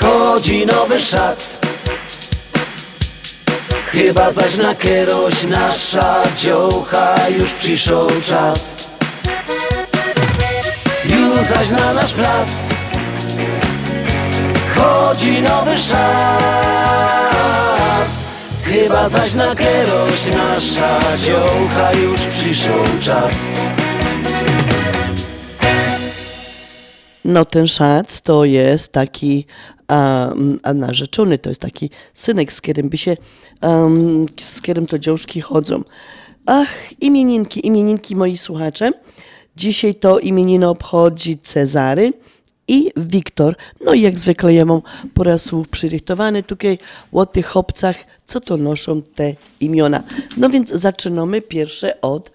Chodzi 0.00 0.66
nowy 0.66 1.00
szac. 1.00 1.58
Chyba 3.92 4.30
zaś 4.30 4.56
na 4.56 4.74
kieroś 4.74 5.42
nasza 5.42 6.22
dziołcha 6.38 7.14
już 7.38 7.52
przyszł 7.52 8.06
czas. 8.22 8.76
Już 11.04 11.46
zaś 11.46 11.70
na 11.70 11.92
nasz 11.92 12.12
plac. 12.12 12.48
Chodzi 14.76 15.42
nowy 15.42 15.78
szac. 15.78 16.06
Chyba 18.64 19.08
zaś 19.08 19.34
na 19.34 19.56
kieroś 19.56 20.26
nasza 20.36 20.98
dziołcha 21.16 21.92
już 21.92 22.20
przyszł 22.20 22.72
czas 23.00 23.32
No 27.26 27.44
ten 27.44 27.66
szac 27.66 28.22
to 28.22 28.44
jest 28.44 28.92
taki 28.92 29.46
a 30.62 30.74
narzeczony, 30.74 31.38
to 31.38 31.50
jest 31.50 31.60
taki 31.60 31.90
synek, 32.14 32.52
z 32.52 32.60
którym 32.60 32.88
by 32.88 32.96
się, 32.96 33.16
um, 33.62 34.26
z 34.42 34.60
którym 34.60 34.86
to 34.86 34.98
dziążki 34.98 35.40
chodzą. 35.40 35.84
Ach, 36.46 36.68
imieninki, 37.00 37.66
imieninki 37.66 38.16
moi 38.16 38.38
słuchacze. 38.38 38.90
Dzisiaj 39.56 39.94
to 39.94 40.18
imienino 40.18 40.70
obchodzi 40.70 41.38
Cezary 41.38 42.12
i 42.68 42.90
Wiktor. 42.96 43.56
No 43.84 43.94
i 43.94 44.00
jak 44.00 44.18
zwykle 44.18 44.54
ja 44.54 44.64
mam 44.64 44.80
parę 45.14 45.38
słów 45.38 45.68
przyrychtowany 45.68 46.42
tutaj 46.42 46.78
o 47.12 47.26
tych 47.26 47.46
chłopcach, 47.46 47.96
co 48.26 48.40
to 48.40 48.56
noszą 48.56 49.02
te 49.02 49.34
imiona. 49.60 50.02
No 50.36 50.50
więc 50.50 50.70
zaczynamy 50.70 51.42
pierwsze 51.42 52.00
od 52.00 52.30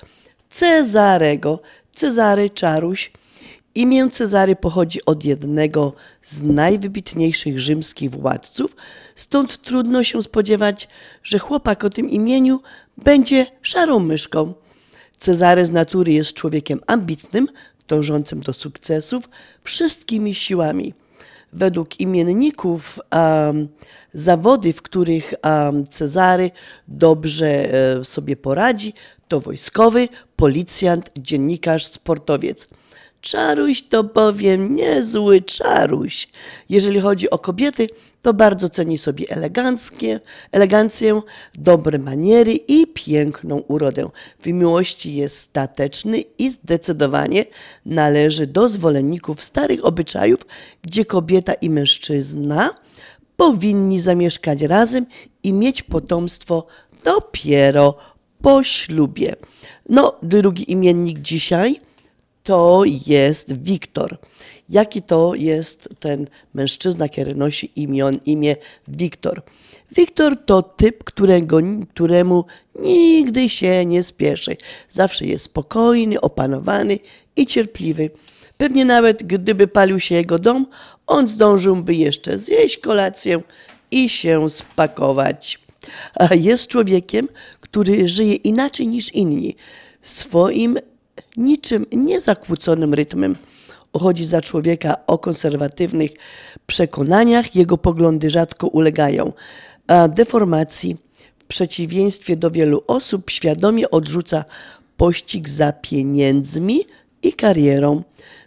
Cezarego. 0.49 1.59
Cezary 1.93 2.49
Czaruś 2.49 3.11
Imię 3.75 4.09
Cezary 4.09 4.55
pochodzi 4.55 5.05
od 5.05 5.25
jednego 5.25 5.93
z 6.23 6.41
najwybitniejszych 6.41 7.59
rzymskich 7.59 8.11
władców, 8.11 8.75
stąd 9.15 9.61
trudno 9.61 10.03
się 10.03 10.23
spodziewać, 10.23 10.87
że 11.23 11.39
chłopak 11.39 11.83
o 11.83 11.89
tym 11.89 12.09
imieniu 12.09 12.61
będzie 12.97 13.45
szarą 13.61 13.99
myszką. 13.99 14.53
Cezary 15.17 15.65
z 15.65 15.71
natury 15.71 16.11
jest 16.11 16.33
człowiekiem 16.33 16.81
ambitnym, 16.87 17.47
dążącym 17.87 18.39
do 18.39 18.53
sukcesów 18.53 19.29
wszystkimi 19.63 20.35
siłami. 20.35 20.93
Według 21.53 21.99
imienników 21.99 22.99
um, 23.11 23.67
zawody, 24.13 24.73
w 24.73 24.81
których 24.81 25.33
um, 25.43 25.87
Cezary 25.87 26.51
dobrze 26.87 27.47
e, 27.47 28.05
sobie 28.05 28.35
poradzi, 28.35 28.93
to 29.27 29.39
wojskowy, 29.39 30.07
policjant, 30.35 31.11
dziennikarz, 31.17 31.85
sportowiec. 31.85 32.67
Czaruś 33.21 33.81
to 33.81 34.03
bowiem 34.03 34.75
niezły 34.75 35.41
czaruś. 35.41 36.27
Jeżeli 36.69 36.99
chodzi 36.99 37.29
o 37.29 37.39
kobiety, 37.39 37.87
to 38.21 38.33
bardzo 38.33 38.69
ceni 38.69 38.97
sobie 38.97 39.25
eleganckie, 39.29 40.19
elegancję, 40.51 41.21
dobre 41.53 41.99
maniery 41.99 42.53
i 42.53 42.87
piękną 42.87 43.57
urodę. 43.57 44.09
W 44.39 44.47
miłości 44.47 45.15
jest 45.15 45.37
stateczny 45.37 46.23
i 46.37 46.49
zdecydowanie 46.49 47.45
należy 47.85 48.47
do 48.47 48.69
zwolenników 48.69 49.43
starych 49.43 49.85
obyczajów, 49.85 50.39
gdzie 50.81 51.05
kobieta 51.05 51.53
i 51.53 51.69
mężczyzna 51.69 52.69
powinni 53.37 53.99
zamieszkać 53.99 54.61
razem 54.61 55.05
i 55.43 55.53
mieć 55.53 55.83
potomstwo 55.83 56.67
dopiero 57.03 57.97
po 58.41 58.63
ślubie. 58.63 59.35
No, 59.89 60.15
drugi 60.23 60.71
imiennik 60.71 61.19
dzisiaj 61.19 61.79
to 62.43 62.83
jest 63.07 63.63
Wiktor. 63.63 64.17
Jaki 64.69 65.01
to 65.01 65.35
jest 65.35 65.89
ten 65.99 66.27
mężczyzna, 66.53 67.09
który 67.09 67.35
nosi 67.35 67.71
imię 68.25 68.55
Wiktor? 68.87 69.41
Wiktor 69.95 70.37
to 70.45 70.61
typ, 70.61 71.03
którego, 71.03 71.57
któremu 71.89 72.45
nigdy 72.79 73.49
się 73.49 73.85
nie 73.85 74.03
spieszy. 74.03 74.57
Zawsze 74.89 75.25
jest 75.25 75.45
spokojny, 75.45 76.21
opanowany 76.21 76.99
i 77.35 77.45
cierpliwy. 77.45 78.09
Pewnie 78.57 78.85
nawet 78.85 79.23
gdyby 79.23 79.67
palił 79.67 79.99
się 79.99 80.15
jego 80.15 80.39
dom, 80.39 80.65
on 81.07 81.27
zdążyłby 81.27 81.95
jeszcze 81.95 82.39
zjeść 82.39 82.77
kolację 82.77 83.41
i 83.91 84.09
się 84.09 84.49
spakować. 84.49 85.59
Jest 86.31 86.67
człowiekiem, 86.67 87.27
który 87.59 88.07
żyje 88.07 88.35
inaczej 88.35 88.87
niż 88.87 89.13
inni, 89.13 89.55
swoim 90.01 90.77
niczym 91.37 91.85
niezakłóconym 91.91 92.93
rytmem. 92.93 93.35
Uchodzi 93.93 94.25
za 94.25 94.41
człowieka 94.41 94.95
o 95.07 95.17
konserwatywnych 95.17 96.11
przekonaniach, 96.67 97.55
jego 97.55 97.77
poglądy 97.77 98.29
rzadko 98.29 98.67
ulegają 98.67 99.33
deformacji. 100.09 100.97
W 101.39 101.43
przeciwieństwie 101.43 102.35
do 102.35 102.51
wielu 102.51 102.83
osób 102.87 103.29
świadomie 103.29 103.91
odrzuca 103.91 104.45
pościg 104.97 105.49
za 105.49 105.73
pieniędzmi 105.73 106.79
i 107.23 107.33
karierą. 107.33 108.03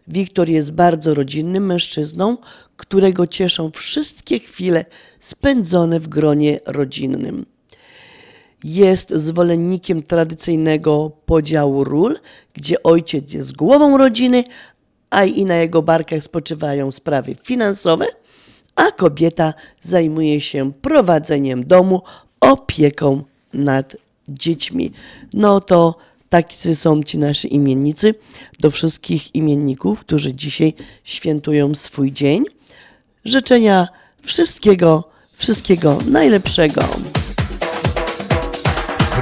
Wiktor 0.08 0.48
jest 0.48 0.72
bardzo 0.72 1.14
rodzinnym 1.14 1.66
mężczyzną, 1.66 2.36
którego 2.76 3.26
cieszą 3.26 3.70
wszystkie 3.70 4.38
chwile 4.38 4.84
spędzone 5.20 6.00
w 6.00 6.08
gronie 6.08 6.60
rodzinnym. 6.66 7.46
Jest 8.64 9.10
zwolennikiem 9.10 10.02
tradycyjnego 10.02 11.10
podziału 11.26 11.84
ról, 11.84 12.18
gdzie 12.54 12.82
ojciec 12.82 13.32
jest 13.32 13.56
głową 13.56 13.98
rodziny, 13.98 14.44
a 15.10 15.24
i 15.24 15.44
na 15.44 15.56
jego 15.56 15.82
barkach 15.82 16.22
spoczywają 16.22 16.92
sprawy 16.92 17.34
finansowe, 17.42 18.06
a 18.74 18.90
kobieta 18.90 19.54
zajmuje 19.82 20.40
się 20.40 20.72
prowadzeniem 20.72 21.66
domu, 21.66 22.02
opieką 22.40 23.22
nad 23.52 23.96
dziećmi. 24.28 24.92
No 25.34 25.60
to 25.60 25.96
tacy 26.28 26.76
są 26.76 27.02
ci 27.02 27.18
nasi 27.18 27.54
imiennicy. 27.54 28.14
Do 28.60 28.70
wszystkich 28.70 29.34
imienników, 29.34 30.00
którzy 30.00 30.34
dzisiaj 30.34 30.74
świętują 31.04 31.74
swój 31.74 32.12
dzień, 32.12 32.44
życzenia 33.24 33.88
wszystkiego, 34.22 35.04
wszystkiego 35.36 35.98
najlepszego. 36.10 36.84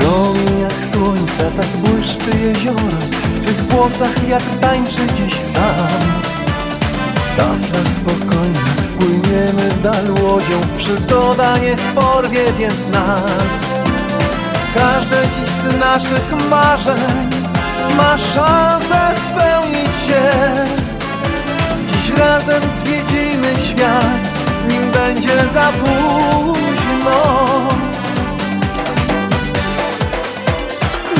Promieniach 0.03 0.87
słońca 0.93 1.45
tak 1.57 1.67
błyszczy 1.67 2.39
jezioro. 2.39 2.99
W 3.35 3.41
tych 3.41 3.63
włosach 3.63 4.29
jak 4.29 4.43
tańczy 4.61 5.01
dziś 5.17 5.35
sam? 5.35 6.23
Tafla 7.37 7.91
spokojna, 7.95 8.61
płyniemy 8.99 9.71
w 9.71 9.83
dal 9.83 10.11
łodzią. 10.11 10.61
Przygoda 10.79 11.59
niech 11.59 11.81
porwie 11.95 12.45
więc 12.59 12.89
nas. 12.89 13.73
Każde 14.75 15.23
dziś 15.23 15.51
z 15.51 15.81
naszych 15.81 16.49
marzeń 16.51 17.31
Ma 17.97 18.19
szansę 18.19 19.21
spełnić 19.27 19.97
się. 20.07 20.31
Dziś 21.93 22.19
razem 22.19 22.63
zwiedzimy 22.79 23.53
świat 23.69 24.29
Nim 24.69 24.91
będzie 24.91 25.53
za 25.53 25.73
późno 25.73 26.63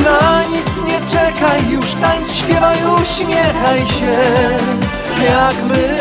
Na 0.03 0.43
nic 0.43 0.83
nie 0.87 0.99
czekaj, 1.11 1.69
już 1.69 1.93
tańcz, 1.93 2.27
śpiewaj, 2.27 2.77
uśmiechaj 3.01 3.79
się. 3.79 4.11
Jak 5.23 5.55
my. 5.69 5.97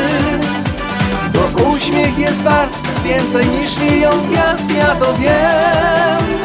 Bo 1.32 1.68
uśmiech 1.68 2.18
jest 2.18 2.42
wart 2.42 2.78
więcej 3.04 3.46
niż 3.46 3.78
milion 3.78 4.22
gwiazd, 4.22 4.70
ja 4.70 4.86
to 4.86 5.14
wiem. 5.14 6.40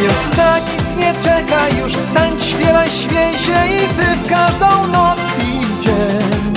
Więc 0.00 0.36
na 0.36 0.58
nic 0.58 0.96
nie 0.96 1.14
czekaj, 1.22 1.78
już 1.78 1.92
tańcz, 2.14 2.42
śpiewaj, 2.42 2.90
śmiej 2.90 3.32
się 3.32 3.66
I 3.66 3.88
ty 3.88 4.02
w 4.02 4.28
każdą 4.28 4.86
noc 4.86 5.20
i 5.38 5.82
dzień. 5.82 6.54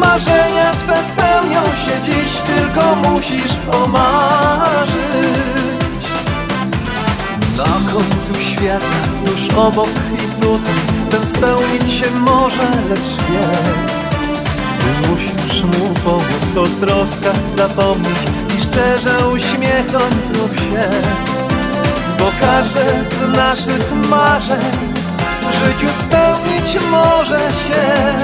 Marzenia 0.00 0.72
Twe 0.72 0.96
spełnią 1.08 1.64
się 1.64 2.02
dziś, 2.06 2.36
tylko 2.36 2.94
musisz 2.94 3.54
pomarzyć 3.54 5.53
na 7.56 7.64
końcu 7.64 8.34
świata, 8.50 8.86
już 9.26 9.56
obok 9.56 9.88
i 10.14 10.42
tutaj 10.42 10.74
Sen 11.10 11.26
spełnić 11.26 11.92
się 11.92 12.10
może, 12.10 12.62
lecz 12.88 13.16
wiedz 13.30 14.10
Ty 14.78 15.08
musisz 15.08 15.62
mu 15.62 15.94
pomóc, 16.04 16.56
o 16.56 16.86
troskach 16.86 17.48
zapomnieć 17.56 18.18
I 18.58 18.62
szczerze 18.62 19.28
uśmiechnąć 19.28 20.24
znów 20.24 20.56
się. 20.56 20.90
Bo 22.18 22.30
każde 22.40 22.84
z 23.04 23.36
naszych 23.36 23.92
marzeń 24.10 24.72
W 25.40 25.54
życiu 25.54 25.92
spełnić 26.00 26.90
może 26.90 27.38
się. 27.38 28.14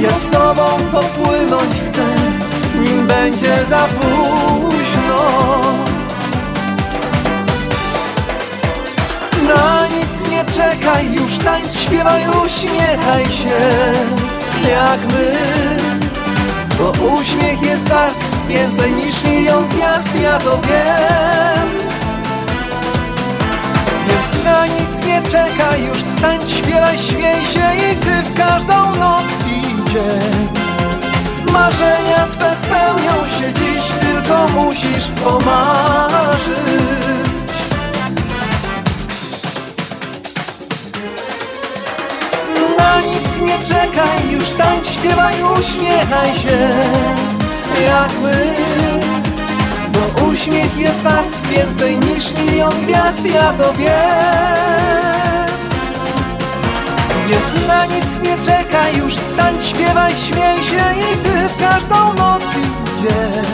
Ja 0.00 0.10
z 0.10 0.30
tobą 0.30 0.64
popłynąć 0.92 1.74
chcę 1.90 2.04
Nim 2.80 3.06
będzie 3.06 3.56
za 3.68 3.88
późno 3.88 5.65
Na 9.46 9.86
nic 9.86 10.30
nie 10.30 10.44
czekaj, 10.44 11.12
już 11.12 11.38
tańcz, 11.38 11.72
śpiewaj, 11.72 12.22
uśmiechaj 12.44 13.24
się. 13.24 13.58
Jak 14.70 15.00
my. 15.12 15.32
Bo 16.78 16.90
uśmiech 16.90 17.62
jest 17.62 17.88
wart 17.88 18.14
więcej 18.48 18.94
niż 18.94 19.24
milion 19.24 19.68
gwiazd, 19.68 20.20
ja 20.22 20.38
to 20.38 20.60
wiem. 20.68 21.68
Więc 24.08 24.44
na 24.44 24.66
nic 24.66 25.06
nie 25.06 25.22
czekaj, 25.22 25.84
już 25.84 25.98
tańcz, 26.22 26.50
śpiewaj, 26.50 26.98
śmiej 26.98 27.44
się 27.44 27.70
I 27.92 27.96
ty 27.96 28.22
w 28.22 28.34
każdą 28.34 28.94
noc 28.94 29.24
i 29.46 29.90
dzień 29.90 30.48
Marzenia 31.52 32.26
Twe 32.32 32.56
spełnią 32.56 33.26
się 33.38 33.52
dziś, 33.54 33.82
tylko 34.00 34.48
musisz 34.48 35.08
pomarzyć 35.24 37.05
nie 43.58 43.66
czekaj, 43.66 44.30
już 44.30 44.50
tańcz, 44.50 44.88
śpiewaj, 44.88 45.34
uśmiechaj 45.60 46.34
się. 46.34 46.68
Jak 47.86 48.10
my 48.22 48.54
Bo 49.88 50.24
uśmiech 50.24 50.78
jest 50.78 51.02
tak 51.02 51.24
więcej 51.50 51.98
niż 51.98 52.34
milion 52.38 52.74
gwiazd, 52.82 53.24
ja 53.24 53.52
to 53.52 53.72
wiem. 53.72 55.46
Więc 57.28 57.68
na 57.68 57.86
nic 57.86 58.06
nie 58.22 58.44
czekaj, 58.44 58.96
już 58.96 59.14
tańcz, 59.36 59.64
śpiewaj, 59.64 60.12
śmiej 60.12 60.56
się 60.56 60.84
I 61.12 61.16
ty 61.16 61.48
w 61.48 61.58
każdą 61.60 62.14
noc 62.14 62.42
i 62.42 63.02
dzień. 63.02 63.44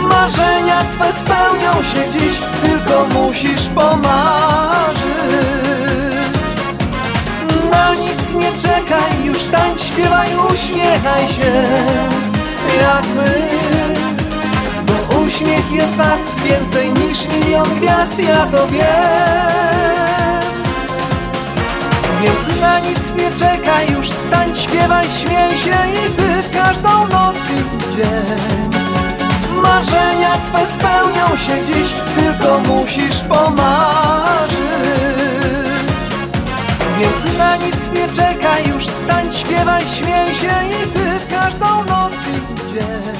Marzenia 0.00 0.84
Twe 0.92 1.12
spełnią 1.12 1.72
się 1.72 2.18
dziś, 2.18 2.36
tylko 2.62 3.06
musisz 3.14 3.66
pomarzyć 3.66 5.55
na 8.56 9.68
nic 9.68 9.82
nie 9.82 9.82
śpiewaj, 9.82 10.28
uśmiechaj 10.54 11.28
się. 11.28 11.52
Jak 12.80 13.06
my. 13.16 13.48
Bo 14.86 15.18
uśmiech 15.18 15.72
jest 15.72 15.96
tak 15.96 16.20
więcej 16.44 16.92
niż 16.92 17.28
milion 17.28 17.68
gwiazd, 17.76 18.18
ja 18.18 18.46
to 18.46 18.66
wiem. 18.66 20.36
Więc 22.22 22.60
na 22.60 22.78
nic 22.80 22.98
nie 23.18 23.30
czekaj 23.38 23.92
już, 23.92 24.08
tańcz, 24.30 24.58
śpiewaj, 24.58 25.04
śmiej 25.04 25.58
się 25.58 25.76
i 25.92 26.10
ty 26.10 26.42
w 26.42 26.52
każdą 26.52 27.08
noc 27.08 27.36
i 27.36 27.96
dzień. 27.96 28.70
Marzenia 29.62 30.32
Twe 30.46 30.66
spełnią 30.66 31.36
się 31.36 31.64
dziś, 31.66 31.88
tylko 32.16 32.60
musisz 32.60 33.20
pomarzyć 33.20 35.15
Więc 37.00 37.38
na 37.38 37.56
nic 37.56 37.92
nie 37.94 38.08
czekaj 38.08 38.68
już, 38.68 38.84
tańcz, 39.08 39.36
śpiewaj, 39.36 39.82
śmiej 39.82 40.34
się 40.34 40.54
i 40.68 40.90
Ty 40.90 41.18
w 41.18 41.30
każdą 41.30 41.84
noc 41.84 42.14
i 42.14 42.72
dzień. 42.72 43.16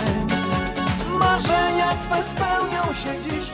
Marzenia 1.19 1.93
Twe 2.03 2.23
spełnią 2.31 2.83
się 2.95 3.31
dziś, 3.31 3.47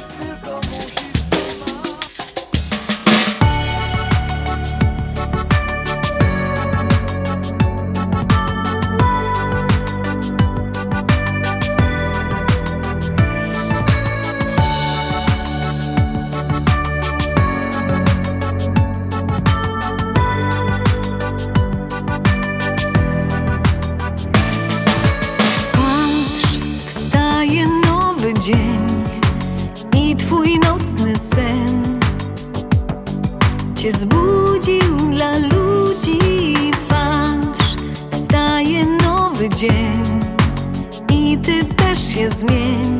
dzień 39.62 40.02
i 41.12 41.38
ty 41.38 41.64
też 41.64 42.14
się 42.14 42.28
zmień. 42.30 42.98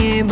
Nie 0.00 0.24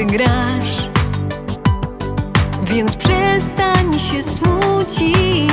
karty 0.00 0.04
grasz. 0.04 0.88
Więc 2.64 2.96
przestań 2.96 3.98
się 3.98 4.22
smucić 4.22 5.49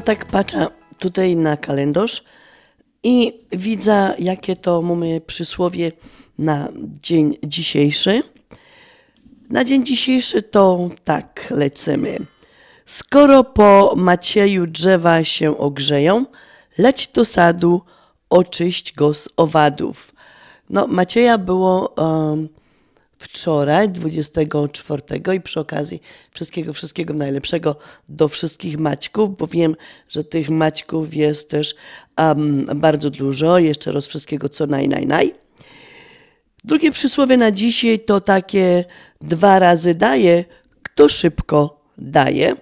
No 0.00 0.04
tak 0.06 0.24
patrzę 0.24 0.66
tutaj 0.98 1.36
na 1.36 1.56
kalendarz 1.56 2.24
i 3.02 3.40
widzę, 3.52 4.14
jakie 4.18 4.56
to 4.56 4.82
mamy 4.82 5.20
przysłowie 5.20 5.92
na 6.38 6.68
dzień 7.02 7.36
dzisiejszy. 7.44 8.22
Na 9.50 9.64
dzień 9.64 9.86
dzisiejszy 9.86 10.42
to 10.42 10.88
tak 11.04 11.46
lecimy. 11.50 12.18
Skoro 12.86 13.44
po 13.44 13.94
Macieju 13.96 14.66
drzewa 14.66 15.24
się 15.24 15.58
ogrzeją, 15.58 16.24
leć 16.78 17.08
do 17.08 17.24
sadu, 17.24 17.82
oczyść 18.30 18.92
go 18.92 19.14
z 19.14 19.28
owadów. 19.36 20.14
No, 20.70 20.86
Macieja 20.86 21.38
było 21.38 21.88
um, 21.88 22.48
wczoraj, 23.20 23.88
24 23.88 25.02
i 25.36 25.40
przy 25.40 25.60
okazji 25.60 26.02
wszystkiego, 26.30 26.72
wszystkiego 26.72 27.14
najlepszego 27.14 27.76
do 28.08 28.28
wszystkich 28.28 28.78
Maćków, 28.78 29.36
bo 29.36 29.46
wiem, 29.46 29.76
że 30.08 30.24
tych 30.24 30.50
Maćków 30.50 31.14
jest 31.14 31.50
też 31.50 31.74
um, 32.18 32.66
bardzo 32.74 33.10
dużo. 33.10 33.58
Jeszcze 33.58 33.92
raz 33.92 34.06
wszystkiego 34.06 34.48
co 34.48 34.66
naj, 34.66 34.88
naj, 34.88 35.06
naj. 35.06 35.34
Drugie 36.64 36.92
przysłowie 36.92 37.36
na 37.36 37.50
dzisiaj 37.50 38.00
to 38.00 38.20
takie 38.20 38.84
dwa 39.20 39.58
razy 39.58 39.94
daje, 39.94 40.44
kto 40.82 41.08
szybko 41.08 41.82
daje. 41.98 42.56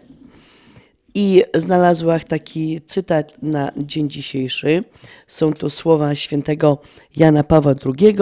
I 1.15 1.45
znalazłam 1.55 2.21
taki 2.21 2.81
cytat 2.87 3.43
na 3.43 3.73
dzień 3.77 4.11
dzisiejszy. 4.11 4.85
Są 5.27 5.53
to 5.53 5.71
słowa 5.71 6.15
świętego 6.15 6.79
Jana 7.17 7.45
Pawła 7.45 7.75
II. 7.85 8.17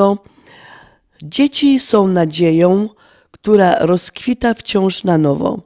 Dzieci 1.23 1.81
są 1.81 2.09
nadzieją, 2.09 2.89
która 3.31 3.79
rozkwita 3.79 4.55
wciąż 4.55 5.05
na 5.05 5.19
nowo. 5.19 5.61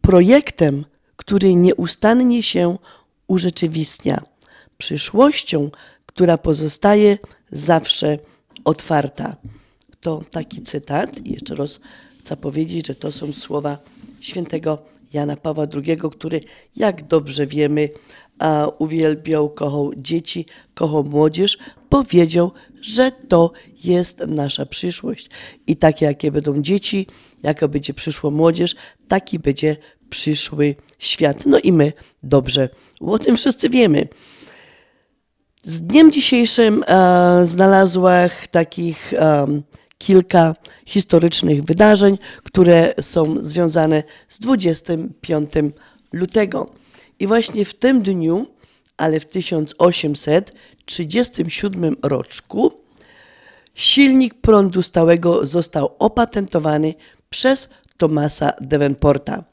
Projektem, 0.00 0.84
który 1.16 1.54
nieustannie 1.54 2.42
się 2.42 2.78
urzeczywistnia. 3.26 4.22
Przyszłością, 4.78 5.70
która 6.06 6.38
pozostaje 6.38 7.18
zawsze 7.52 8.18
otwarta. 8.64 9.36
To 10.00 10.22
taki 10.30 10.62
cytat. 10.62 11.26
I 11.26 11.32
jeszcze 11.32 11.54
raz 11.54 11.80
chcę 12.20 12.36
powiedzieć, 12.36 12.86
że 12.86 12.94
to 12.94 13.12
są 13.12 13.32
słowa 13.32 13.78
świętego 14.20 14.78
Jana 15.12 15.36
Pawła 15.36 15.66
II, 15.74 15.98
który, 16.12 16.40
jak 16.76 17.06
dobrze 17.06 17.46
wiemy, 17.46 17.88
uwielbiał, 18.78 19.48
kochał 19.48 19.92
dzieci, 19.96 20.46
kochał 20.74 21.04
młodzież, 21.04 21.58
powiedział, 21.94 22.52
że 22.80 23.12
to 23.28 23.52
jest 23.84 24.18
nasza 24.18 24.66
przyszłość. 24.66 25.30
I 25.66 25.76
takie, 25.76 26.06
jakie 26.06 26.30
będą 26.32 26.62
dzieci, 26.62 27.06
jaka 27.42 27.68
będzie 27.68 27.94
przyszła 27.94 28.30
młodzież, 28.30 28.74
taki 29.08 29.38
będzie 29.38 29.76
przyszły 30.10 30.74
świat. 30.98 31.46
No 31.46 31.58
i 31.58 31.72
my 31.72 31.92
dobrze 32.22 32.68
o 33.00 33.18
tym 33.18 33.36
wszyscy 33.36 33.68
wiemy. 33.68 34.08
Z 35.62 35.82
dniem 35.82 36.12
dzisiejszym 36.12 36.84
e, 36.86 37.46
znalazłam 37.46 38.30
takich 38.50 39.14
e, 39.14 39.46
kilka 39.98 40.54
historycznych 40.86 41.64
wydarzeń, 41.64 42.18
które 42.42 42.94
są 43.00 43.36
związane 43.40 44.02
z 44.28 44.38
25 44.38 45.50
lutego. 46.12 46.70
I 47.18 47.26
właśnie 47.26 47.64
w 47.64 47.74
tym 47.74 48.02
dniu, 48.02 48.46
ale 48.96 49.20
w 49.20 49.26
1837 49.26 51.96
roczku, 52.02 52.72
silnik 53.74 54.34
prądu 54.34 54.82
stałego 54.82 55.46
został 55.46 55.94
opatentowany 55.98 56.94
przez 57.30 57.68
Thomasa 57.96 58.52
Davenporta. 58.60 59.44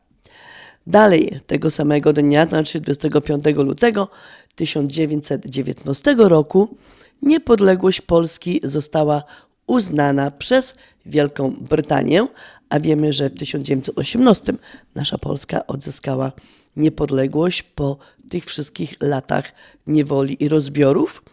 Dalej, 0.87 1.39
tego 1.47 1.71
samego 1.71 2.13
dnia, 2.13 2.45
znaczy 2.45 2.79
25 2.79 3.45
lutego 3.55 4.07
1919 4.55 6.15
roku, 6.17 6.77
niepodległość 7.21 8.01
Polski 8.01 8.61
została 8.63 9.23
uznana 9.67 10.31
przez 10.31 10.75
Wielką 11.05 11.51
Brytanię, 11.51 12.27
a 12.69 12.79
wiemy, 12.79 13.13
że 13.13 13.29
w 13.29 13.37
1918 13.37 14.53
nasza 14.95 15.17
Polska 15.17 15.67
odzyskała 15.67 16.31
niepodległość 16.75 17.63
po 17.63 17.97
tych 18.29 18.45
wszystkich 18.45 18.93
latach 19.01 19.51
niewoli 19.87 20.43
i 20.43 20.49
rozbiorów. 20.49 21.23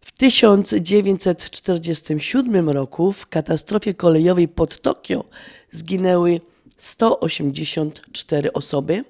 W 0.00 0.12
1947 0.12 2.70
roku 2.70 3.12
w 3.12 3.26
katastrofie 3.26 3.94
kolejowej 3.94 4.48
pod 4.48 4.82
Tokio 4.82 5.24
zginęły 5.70 6.40
184 6.78 8.52
osoby. 8.52 9.04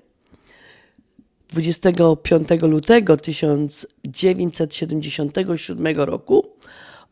25 1.51 2.49
lutego 2.63 3.17
1977 3.17 5.97
roku 5.97 6.47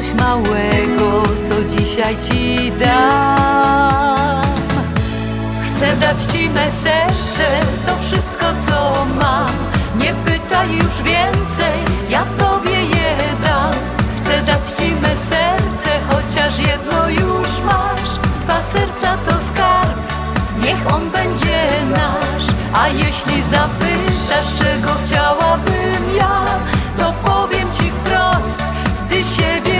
coś 0.00 0.14
małego 0.14 1.22
co 1.48 1.76
dzisiaj 1.76 2.16
ci 2.18 2.72
dam. 2.72 4.42
Chcę 5.64 5.96
dać 5.96 6.22
ci 6.22 6.50
me 6.50 6.70
serce, 6.70 7.46
to 7.86 8.02
wszystko 8.02 8.46
co 8.66 9.06
mam. 9.20 9.50
Nie 9.98 10.14
pytaj 10.14 10.68
już 10.72 11.02
więcej, 11.02 11.78
ja 12.10 12.24
tobie 12.38 12.80
je 12.82 13.16
dam. 13.44 13.74
Chcę 14.20 14.42
dać 14.42 14.68
ci 14.68 14.92
me 14.92 15.16
serce, 15.16 15.90
chociaż 16.10 16.58
jedno 16.58 17.08
już 17.08 17.48
masz. 17.66 18.10
Dwa 18.44 18.62
serca 18.62 19.16
to 19.26 19.32
skarb, 19.32 20.00
niech 20.62 20.94
on 20.94 21.10
będzie 21.10 21.68
nasz. 21.90 22.46
A 22.72 22.88
jeśli 22.88 23.42
zapytasz, 23.42 24.48
czego 24.58 24.88
chciałabym 25.04 26.16
ja 26.18 26.60
To 26.98 27.12
powiem 27.24 27.68
ci 27.72 27.90
wprost, 27.90 28.62
ty 29.08 29.24
siebie 29.24 29.79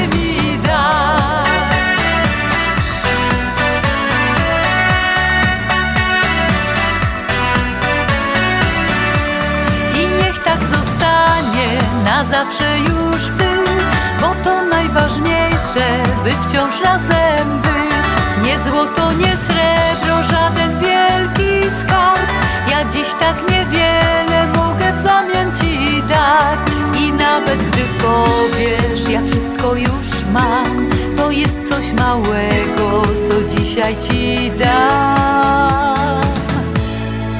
na 12.11 12.25
zawsze 12.25 12.79
już 12.79 13.23
ty 13.39 13.51
Bo 14.21 14.45
to 14.45 14.65
najważniejsze, 14.65 15.87
by 16.25 16.31
wciąż 16.31 16.81
razem 16.85 17.49
być. 17.63 18.11
Nie 18.45 18.71
złoto, 18.71 19.13
nie 19.13 19.37
srebro, 19.37 20.17
żaden 20.31 20.81
wielki 20.81 21.77
skarb. 21.81 22.31
Ja 22.71 22.85
dziś 22.85 23.15
tak 23.21 23.37
niewiele 23.51 24.47
mogę 24.57 24.93
w 24.93 24.99
zamian 24.99 25.57
ci 25.57 26.03
dać. 26.03 26.99
I 27.01 27.13
nawet 27.13 27.63
gdy 27.63 27.83
powiesz, 27.83 29.09
ja 29.09 29.21
wszystko 29.27 29.75
już 29.75 30.09
mam 30.33 30.91
To 31.17 31.31
jest 31.31 31.69
coś 31.69 31.93
małego, 31.93 33.03
co 33.29 33.57
dzisiaj 33.57 33.97
ci 33.97 34.51
dam. 34.51 36.21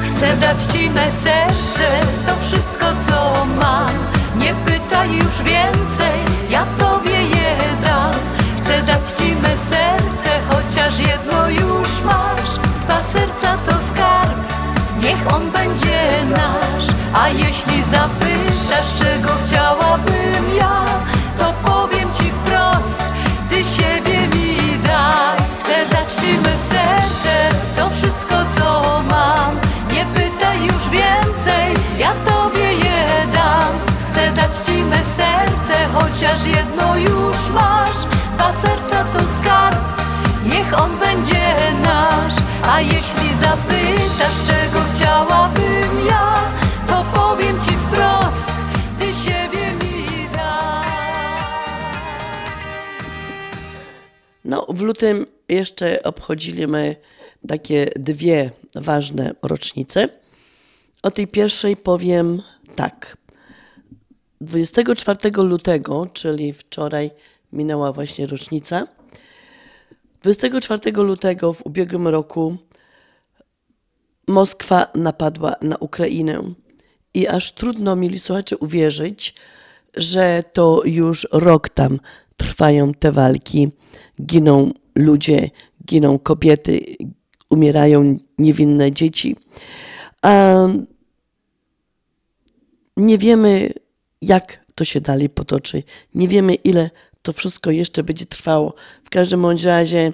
Chcę 0.03 0.37
dać 0.37 0.63
ci 0.63 0.89
me 0.89 1.11
serce, 1.11 1.87
to 2.27 2.33
wszystko 2.47 2.85
co 3.07 3.45
mam 3.45 4.10
Nie 4.41 4.53
pytaj 4.65 5.09
już 5.15 5.41
więcej, 5.43 6.17
ja 6.49 6.65
tobie 6.77 7.21
je 7.23 7.55
dam. 7.83 8.13
Chcę 8.57 8.83
dać 8.83 9.09
ci 9.09 9.35
me 9.35 9.57
serce, 9.57 10.29
chociaż 10.49 10.99
jedno 10.99 11.49
już 11.49 11.89
masz. 12.05 12.51
Dwa 12.83 13.03
serca 13.03 13.57
to 13.65 13.71
skarb, 13.71 14.39
niech 15.03 15.33
on 15.35 15.51
będzie 15.51 16.07
nasz. 16.29 16.85
A 17.13 17.29
jeśli 17.29 17.83
zapytasz, 17.83 18.89
czego 18.99 19.29
chciałabym 19.45 20.55
ja 20.57 20.60
chociaż 36.21 36.45
jedno 36.45 36.97
już 36.97 37.49
masz 37.53 38.05
Dwa 38.33 38.53
serca 38.53 39.03
to 39.03 39.19
skarb 39.19 39.91
niech 40.45 40.79
on 40.79 40.99
będzie 40.99 41.55
nasz. 41.83 42.33
A 42.63 42.81
jeśli 42.81 43.33
zapytasz, 43.33 44.47
czego 44.47 44.79
chciałabym 44.93 46.07
ja, 46.07 46.35
to 46.87 47.05
powiem 47.13 47.61
ci 47.61 47.69
wprost, 47.69 48.51
ty 48.99 49.05
siebie 49.05 49.71
mi 49.71 50.29
daj. 50.33 50.87
No, 54.45 54.65
w 54.69 54.81
lutym 54.81 55.25
jeszcze 55.49 56.03
obchodziliśmy 56.03 56.95
takie 57.47 57.85
dwie 57.95 58.51
ważne 58.75 59.35
rocznice. 59.41 60.09
O 61.03 61.11
tej 61.11 61.27
pierwszej 61.27 61.77
powiem 61.77 62.41
tak. 62.75 63.17
24 64.41 65.31
lutego, 65.43 66.07
czyli 66.13 66.53
wczoraj 66.53 67.11
minęła 67.53 67.91
właśnie 67.91 68.27
rocznica. 68.27 68.87
24 70.21 70.91
lutego 70.91 71.53
w 71.53 71.65
ubiegłym 71.65 72.07
roku 72.07 72.57
Moskwa 74.27 74.87
napadła 74.95 75.55
na 75.61 75.77
Ukrainę. 75.77 76.53
I 77.13 77.27
aż 77.27 77.51
trudno 77.51 77.95
mieli 77.95 78.19
słuchacze 78.19 78.57
uwierzyć, 78.57 79.35
że 79.93 80.43
to 80.53 80.81
już 80.85 81.27
rok 81.31 81.69
tam 81.69 81.99
trwają 82.37 82.93
te 82.93 83.11
walki. 83.11 83.69
Giną 84.21 84.73
ludzie, 84.95 85.49
giną 85.85 86.19
kobiety, 86.19 86.95
umierają 87.49 88.17
niewinne 88.37 88.91
dzieci. 88.91 89.35
A 90.21 90.55
nie 92.97 93.17
wiemy, 93.17 93.73
jak 94.21 94.65
to 94.75 94.85
się 94.85 95.01
dalej 95.01 95.29
potoczy. 95.29 95.83
Nie 96.15 96.27
wiemy, 96.27 96.53
ile 96.53 96.89
to 97.21 97.33
wszystko 97.33 97.71
jeszcze 97.71 98.03
będzie 98.03 98.25
trwało. 98.25 98.73
W 99.03 99.09
każdym 99.09 99.41
bądź 99.41 99.63
razie 99.63 100.13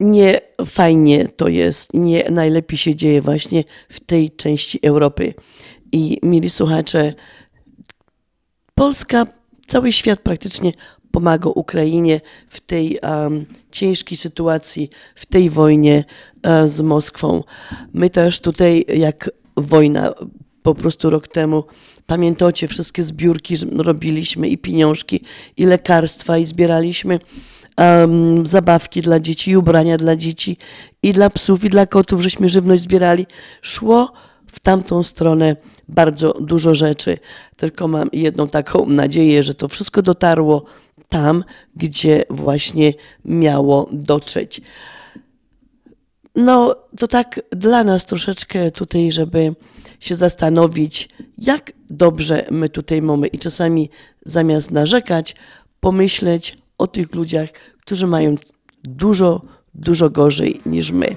nie 0.00 0.40
fajnie 0.66 1.28
to 1.28 1.48
jest, 1.48 1.94
nie 1.94 2.24
najlepiej 2.30 2.78
się 2.78 2.94
dzieje 2.94 3.20
właśnie 3.20 3.64
w 3.88 4.00
tej 4.00 4.30
części 4.30 4.78
Europy. 4.82 5.34
I 5.92 6.18
mili 6.22 6.50
słuchacze, 6.50 7.14
Polska, 8.74 9.26
cały 9.66 9.92
świat 9.92 10.20
praktycznie 10.20 10.72
pomaga 11.10 11.50
Ukrainie 11.50 12.20
w 12.48 12.60
tej 12.60 12.98
um, 12.98 13.46
ciężkiej 13.70 14.18
sytuacji, 14.18 14.90
w 15.14 15.26
tej 15.26 15.50
wojnie 15.50 16.04
uh, 16.44 16.68
z 16.68 16.80
Moskwą. 16.80 17.44
My 17.92 18.10
też 18.10 18.40
tutaj, 18.40 18.84
jak 18.88 19.30
wojna 19.56 20.14
po 20.64 20.74
prostu 20.74 21.10
rok 21.10 21.28
temu, 21.28 21.64
pamiętacie, 22.06 22.68
wszystkie 22.68 23.02
zbiórki 23.02 23.56
robiliśmy 23.76 24.48
i 24.48 24.58
pieniążki, 24.58 25.20
i 25.56 25.66
lekarstwa, 25.66 26.38
i 26.38 26.46
zbieraliśmy 26.46 27.18
um, 27.78 28.46
zabawki 28.46 29.02
dla 29.02 29.20
dzieci, 29.20 29.50
i 29.50 29.56
ubrania 29.56 29.96
dla 29.96 30.16
dzieci, 30.16 30.56
i 31.02 31.12
dla 31.12 31.30
psów, 31.30 31.64
i 31.64 31.70
dla 31.70 31.86
kotów, 31.86 32.22
żeśmy 32.22 32.48
żywność 32.48 32.82
zbierali. 32.82 33.26
Szło 33.62 34.12
w 34.46 34.60
tamtą 34.60 35.02
stronę 35.02 35.56
bardzo 35.88 36.32
dużo 36.40 36.74
rzeczy. 36.74 37.18
Tylko 37.56 37.88
mam 37.88 38.08
jedną 38.12 38.48
taką 38.48 38.86
nadzieję, 38.86 39.42
że 39.42 39.54
to 39.54 39.68
wszystko 39.68 40.02
dotarło 40.02 40.64
tam, 41.08 41.44
gdzie 41.76 42.24
właśnie 42.30 42.92
miało 43.24 43.88
dotrzeć. 43.92 44.60
No, 46.36 46.76
to 46.98 47.06
tak 47.08 47.40
dla 47.50 47.84
nas 47.84 48.06
troszeczkę 48.06 48.70
tutaj, 48.70 49.12
żeby 49.12 49.54
się 50.04 50.14
zastanowić, 50.14 51.08
jak 51.38 51.72
dobrze 51.90 52.46
my 52.50 52.68
tutaj 52.68 53.02
mamy. 53.02 53.26
I 53.26 53.38
czasami 53.38 53.90
zamiast 54.26 54.70
narzekać, 54.70 55.36
pomyśleć 55.80 56.58
o 56.78 56.86
tych 56.86 57.14
ludziach, 57.14 57.48
którzy 57.80 58.06
mają 58.06 58.34
dużo, 58.84 59.42
dużo 59.74 60.10
gorzej 60.10 60.60
niż 60.66 60.90
my. 60.90 61.16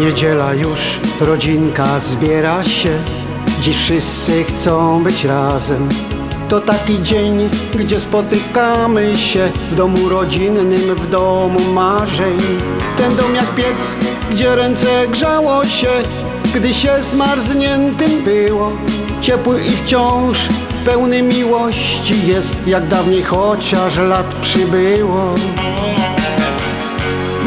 Niedziela 0.00 0.54
już, 0.54 1.00
rodzinka 1.20 2.00
zbiera 2.00 2.62
się. 2.62 3.02
Dziś 3.60 3.76
wszyscy 3.76 4.44
chcą 4.44 5.04
być 5.04 5.24
razem 5.24 5.88
To 6.50 6.60
taki 6.60 7.02
dzień, 7.02 7.50
gdzie 7.74 8.00
spotykamy 8.00 9.16
się 9.16 9.50
W 9.72 9.74
domu 9.74 10.08
rodzinnym, 10.08 10.94
w 10.94 11.10
domu 11.10 11.72
marzeń. 11.72 12.38
Ten 12.98 13.16
dom 13.16 13.34
jak 13.34 13.54
piec, 13.54 13.96
gdzie 14.30 14.56
ręce 14.56 15.08
grzało 15.08 15.64
się 15.64 15.88
Gdy 16.54 16.74
się 16.74 17.02
zmarzniętym 17.02 18.22
było. 18.24 18.72
Ciepły 19.20 19.64
i 19.64 19.70
wciąż 19.70 20.38
pełny 20.84 21.22
miłości 21.22 22.26
jest 22.26 22.56
Jak 22.66 22.88
dawniej 22.88 23.22
chociaż 23.22 23.96
lat 23.96 24.34
przybyło. 24.34 25.34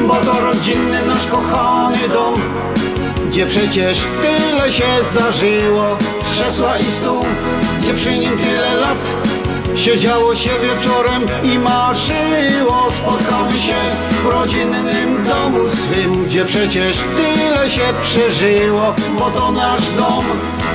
Bo 0.08 0.16
to 0.16 0.42
rodzinny 0.42 1.06
nasz 1.08 1.28
kochany 1.28 2.10
dom 2.14 2.42
Gdzie 3.34 3.46
przecież 3.46 3.98
tyle 4.22 4.72
się 4.72 4.86
zdarzyło. 5.12 5.98
Krzesła 6.32 6.78
i 6.78 6.84
stół, 6.84 7.26
gdzie 7.82 7.94
przy 7.94 8.18
nim 8.18 8.38
tyle 8.38 8.76
lat 8.76 9.12
Siedziało 9.76 10.36
się 10.36 10.50
wieczorem 10.50 11.26
i 11.44 11.60
marzyło. 11.60 12.92
Spotkamy 12.92 13.60
się 13.60 13.76
w 14.24 14.26
rodzinnym 14.26 15.26
domu 15.26 15.70
swym 15.70 16.26
Gdzie 16.26 16.46
przecież 16.46 16.98
tyle 16.98 17.70
się 17.70 17.82
przeżyło. 18.02 18.96
Bo 19.20 19.32
to 19.32 19.52
nasz 19.52 19.92
dom, 19.98 20.26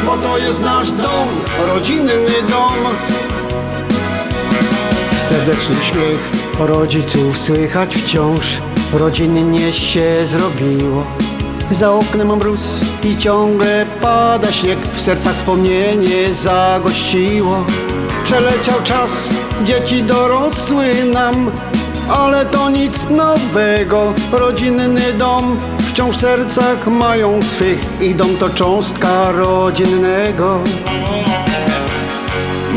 bo 0.06 0.16
to 0.16 0.38
jest 0.38 0.60
nasz 0.60 0.90
dom 0.90 1.28
Rodzinny 1.68 2.26
dom. 2.48 2.76
Serdeczny 5.28 5.76
śmiech 5.82 6.30
rodziców 6.58 7.38
słychać 7.38 7.94
wciąż. 7.96 8.58
Rodzinnie 8.92 9.72
się 9.72 10.26
zrobiło 10.26 11.27
Za 11.70 11.92
oknem 11.92 12.36
mróz 12.36 12.60
i 13.04 13.18
ciągle 13.18 13.86
pada 14.02 14.52
śnieg. 14.52 14.78
W 14.94 15.00
sercach 15.00 15.34
wspomnienie 15.34 16.34
zagościło. 16.34 17.64
Przeleciał 18.24 18.82
czas, 18.84 19.28
dzieci 19.64 20.02
dorosły 20.02 21.04
nam 21.12 21.50
Ale 22.10 22.46
to 22.46 22.70
nic 22.70 23.10
nowego. 23.10 24.12
Rodzinny 24.32 25.12
dom 25.12 25.58
wciąż 25.78 26.16
w 26.16 26.20
sercach 26.20 26.86
mają 26.86 27.42
swych 27.42 28.02
I 28.02 28.14
dom 28.14 28.36
to 28.36 28.48
cząstka 28.50 29.32
rodzinnego. 29.32 30.60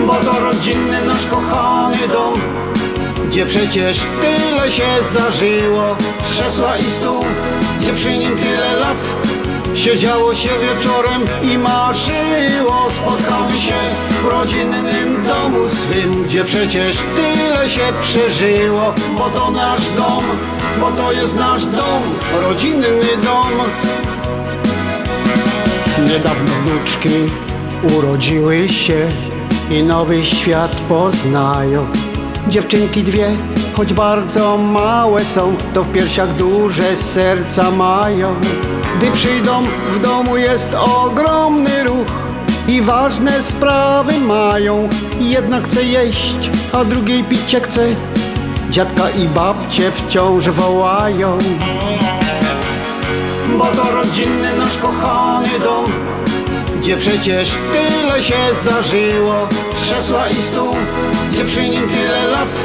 Bo 0.07 0.13
to 0.13 0.39
rodzinny 0.39 1.05
nasz 1.07 1.25
kochany 1.25 2.07
dom 2.07 2.33
gdzie 3.31 3.45
przecież 3.45 3.99
tyle 4.21 4.71
się 4.71 4.83
zdarzyło. 5.11 5.95
Krzesła 6.31 6.77
i 6.77 6.83
stół, 6.83 7.25
gdzie 7.79 7.93
przy 7.93 8.17
nim 8.17 8.37
tyle 8.37 8.75
lat 8.75 8.97
Siedziało 9.75 10.35
się 10.35 10.49
wieczorem 10.49 11.21
i 11.43 11.57
marzyło. 11.57 12.87
Spotkamy 12.91 13.59
się 13.59 13.73
w 14.23 14.25
rodzinnym 14.25 15.25
domu 15.27 15.67
swym 15.67 16.23
Gdzie 16.23 16.43
przecież 16.43 16.97
tyle 17.15 17.69
się 17.69 17.81
przeżyło. 18.01 18.93
Bo 19.17 19.29
to 19.29 19.51
nasz 19.51 19.89
dom, 19.97 20.23
bo 20.79 20.91
to 20.91 21.11
jest 21.11 21.35
nasz 21.35 21.65
dom 21.65 22.01
Rodzinny 22.41 23.17
dom. 23.23 23.51
Niedawno 26.09 26.51
wnuczki 26.65 27.33
urodziły 27.97 28.69
się 28.69 29.09
I 29.71 29.83
nowy 29.83 30.25
świat 30.25 30.75
poznają 30.89 32.00
Dziewczynki 32.47 33.03
dwie, 33.03 33.29
choć 33.73 33.93
bardzo 33.93 34.57
małe 34.57 35.25
są 35.25 35.55
To 35.73 35.83
w 35.83 35.91
piersiach 35.91 36.35
duże 36.35 36.95
serca 36.95 37.71
mają. 37.71 38.35
Gdy 38.97 39.11
przyjdą, 39.11 39.63
w 39.95 40.01
domu 40.01 40.37
jest 40.37 40.73
ogromny 40.73 41.83
ruch 41.83 42.07
I 42.67 42.81
ważne 42.81 43.43
sprawy 43.43 44.19
mają. 44.19 44.89
Jedna 45.19 45.61
chce 45.61 45.83
jeść, 45.83 46.51
a 46.73 46.85
drugiej 46.85 47.23
pić 47.23 47.55
chce. 47.63 47.87
Dziadka 48.69 49.09
i 49.09 49.27
babcie 49.27 49.91
wciąż 49.91 50.49
wołają. 50.49 51.37
Bo 53.57 53.65
to 53.65 53.91
rodzinny 53.91 54.57
nasz 54.57 54.77
kochany 54.77 55.59
dom 55.63 55.85
gdzie 56.81 56.97
przecież 56.97 57.51
tyle 57.71 58.23
się 58.23 58.35
zdarzyło 58.61 59.47
Krzesła 59.81 60.29
i 60.29 60.35
stół, 60.35 60.75
gdzie 61.31 61.45
przy 61.45 61.69
nim 61.69 61.89
tyle 61.89 62.27
lat 62.27 62.63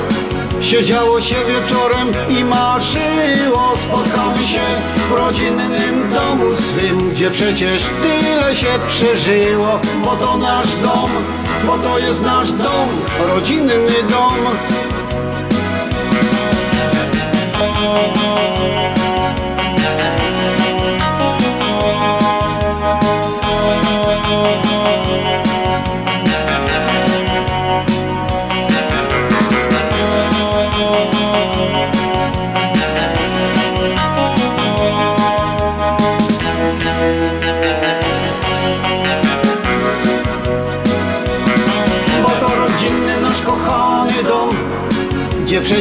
Siedziało 0.61 1.21
się 1.21 1.35
wieczorem 1.35 2.09
i 2.29 2.45
marzyło. 2.45 3.75
Spotkamy 3.77 4.47
się 4.47 4.61
w 5.09 5.13
rodzinnym 5.13 6.11
domu 6.15 6.55
swym 6.55 7.11
Gdzie 7.11 7.31
przecież 7.31 7.83
tyle 8.03 8.57
się 8.57 8.67
przeżyło 8.89 9.81
Bo 10.05 10.17
to 10.17 10.37
nasz 10.37 10.77
dom, 10.83 11.11
bo 11.67 11.79
to 11.79 11.99
jest 11.99 12.23
nasz 12.23 12.53
dom 12.53 12.89
Rodzinny 13.29 13.75
dom 14.09 14.35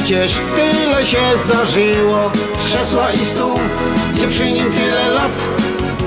przecież 0.05 0.35
tyle 0.55 1.05
się 1.05 1.17
zdarzyło. 1.45 2.31
Krzesła 2.65 3.11
i 3.11 3.17
stół, 3.17 3.59
gdzie 4.13 4.27
przy 4.27 4.51
nim 4.51 4.71
tyle 4.71 5.09
lat. 5.09 5.45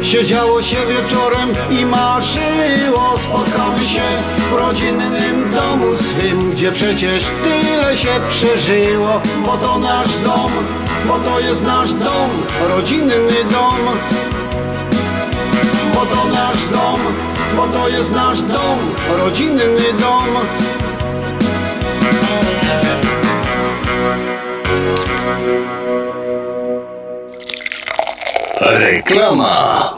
Siedziało 0.03 0.63
się 0.63 0.77
wieczorem 0.77 1.49
i 1.71 1.87
marzyło. 1.87 3.19
Spotkamy 3.19 3.87
się 3.89 4.03
w 4.51 4.53
rodzinnym 4.53 5.51
domu 5.55 5.97
swym 5.97 6.51
Gdzie 6.51 6.73
przecież 6.73 7.25
tyle 7.45 7.97
się 7.97 8.09
przeżyło. 8.29 9.21
Bo 9.47 9.57
to 9.57 9.79
nasz 9.79 10.19
dom, 10.25 10.53
bo 11.09 11.19
to 11.19 11.41
jest 11.41 11.63
nasz 11.63 11.93
dom 11.93 12.31
Rodzinny 12.69 13.45
dom. 13.51 13.79
Bo 15.95 16.07
to 16.07 16.25
nasz 16.25 16.69
dom, 16.73 17.01
bo 17.57 17.67
to 17.79 17.89
jest 17.89 18.13
nasz 18.13 18.41
dom 18.41 18.79
Rodzinny 19.19 19.93
dom 20.01 20.27
Reklama. 28.89 29.98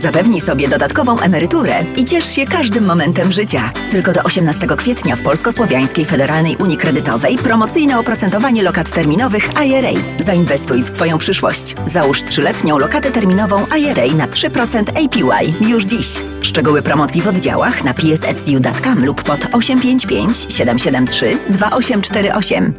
Zapewnij 0.00 0.40
sobie 0.40 0.68
dodatkową 0.68 1.20
emeryturę 1.20 1.84
i 1.96 2.04
ciesz 2.04 2.34
się 2.34 2.44
każdym 2.44 2.84
momentem 2.84 3.32
życia. 3.32 3.72
Tylko 3.90 4.12
do 4.12 4.22
18 4.22 4.66
kwietnia 4.66 5.16
w 5.16 5.22
Polsko-Słowiańskiej 5.22 6.04
Federalnej 6.04 6.56
Unii 6.56 6.76
Kredytowej 6.76 7.38
promocyjne 7.38 7.98
oprocentowanie 7.98 8.62
lokat 8.62 8.90
terminowych 8.90 9.48
IRA. 9.66 10.00
Zainwestuj 10.20 10.82
w 10.82 10.88
swoją 10.88 11.18
przyszłość. 11.18 11.74
Załóż 11.84 12.22
trzyletnią 12.22 12.78
lokatę 12.78 13.10
terminową 13.10 13.66
IRA 13.78 14.06
na 14.14 14.26
3% 14.26 14.82
APY 14.88 15.68
już 15.68 15.84
dziś. 15.84 16.08
Szczegóły 16.42 16.82
promocji 16.82 17.22
w 17.22 17.28
oddziałach 17.28 17.84
na 17.84 17.94
psfcu.com 17.94 19.04
lub 19.04 19.22
pod 19.22 19.40
855 19.52 20.46
773 20.48 21.38
2848. 21.48 22.74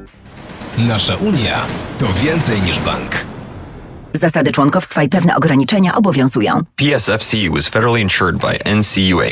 Nasza 0.78 1.16
Unia 1.16 1.66
to 2.00 2.06
więcej 2.24 2.62
niż 2.62 2.80
bank. 2.80 3.31
Zasady 4.14 4.51
członkowstwa 4.51 5.03
i 5.03 5.09
pewne 5.09 5.36
ograniczenia 5.36 5.95
obowiązują. 5.95 6.62
PSFCU 6.76 7.57
is 7.57 7.70
federally 7.70 8.01
insured 8.01 8.38
by 8.38 8.76
NCUA. 8.76 9.32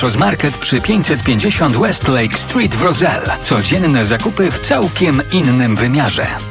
Market 0.17 0.57
przy 0.57 0.81
550 0.81 1.77
West 1.77 2.07
Lake 2.07 2.37
Street 2.37 2.75
w 2.75 2.81
Roselle. 2.81 3.37
Codzienne 3.41 4.05
zakupy 4.05 4.51
w 4.51 4.59
całkiem 4.59 5.21
innym 5.31 5.75
wymiarze. 5.75 6.50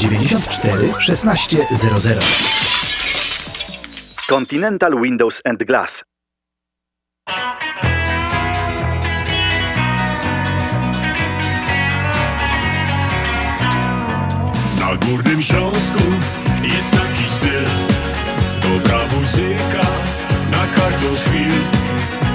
1600. 0.00 2.24
Continental 4.28 4.94
Windows 4.94 5.40
and 5.44 5.64
Glass. 5.64 6.02
Na 14.78 14.96
Górnym 15.06 15.42
Śląsku 15.42 16.02
jest 16.62 16.90
taki 16.90 17.30
styl 17.30 17.64
Dobra 18.62 18.98
muzyka 19.16 19.86
na 20.50 20.66
każdą 20.66 21.16
z 21.16 21.24
chwil 21.24 21.52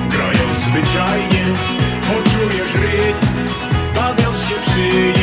Grając 0.09 0.57
zwyczajnie 0.57 1.45
poczujesz 2.01 2.73
rytm 2.73 3.25
Bawiąc 3.95 4.39
się 4.39 4.55
przy 4.55 5.14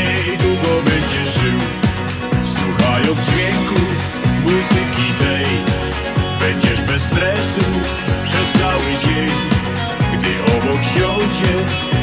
obok 10.82 10.94
siądzie 10.94 11.52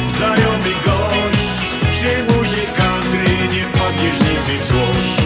znajomy 0.08 0.72
gość 0.84 1.70
Przy 1.90 2.22
muzie 2.32 2.62
country 2.76 3.48
nie 3.52 3.62
wpadniesz 3.62 4.20
nigdy 4.20 4.64
w 4.64 4.66
złość. 4.66 5.16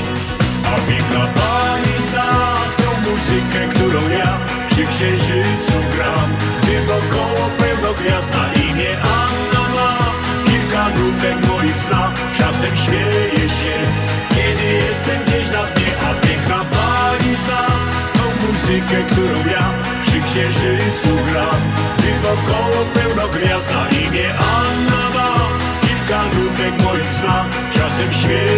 A 0.66 0.90
piękna 0.90 1.26
pani 1.26 1.94
zna 2.10 2.56
tą 2.76 3.10
muzykę, 3.10 3.68
którą 3.74 4.08
ja 4.08 4.38
Przy 4.66 4.86
księżycu 4.86 5.76
gram. 5.96 6.30
Gdy 6.62 6.86
wokoło 6.86 7.50
pełno 7.58 7.94
gwiazd 7.94 8.32
na 8.34 8.52
imię 8.62 8.96
Anna 9.00 9.74
ma 9.74 9.98
Kilka 10.44 10.88
nutek 10.88 11.48
moich 11.48 11.80
zna. 11.80 12.12
Czasem 12.38 12.76
śmieje 12.76 13.48
się 13.48 13.76
Kiedy 14.34 14.64
jestem 14.88 15.24
gdzieś 15.26 15.48
na 15.48 15.62
dnie. 15.64 15.90
A 16.10 16.26
piękna 16.26 16.64
pani 16.74 17.34
zna 17.34 17.66
tą 18.14 18.46
muzykę, 18.46 19.02
którą 19.10 19.50
ja 19.50 19.70
Przy 20.02 20.20
księżycu 20.22 21.10
gram. 21.30 21.60
Gdy 21.98 22.12
wokoło 22.22 22.84
pełno 22.94 23.13
Czasem 28.24 28.53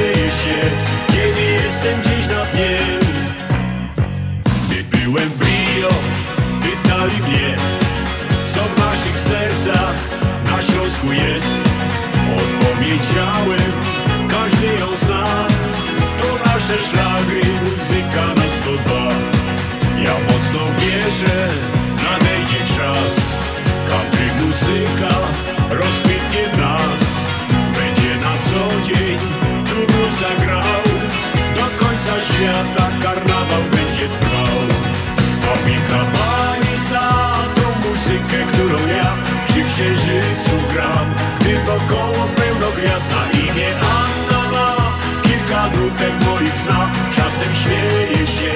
Wokoło 41.89 42.29
pełno 42.37 42.71
gwiazd 42.77 43.11
na 43.11 43.39
imię 43.41 43.69
Anna 43.99 44.51
ma. 44.53 44.77
Kilka 45.23 45.67
nutek 45.67 46.25
moich 46.27 46.59
zna. 46.59 46.91
Czasem 47.17 47.55
śmieję 47.55 48.27
się 48.27 48.53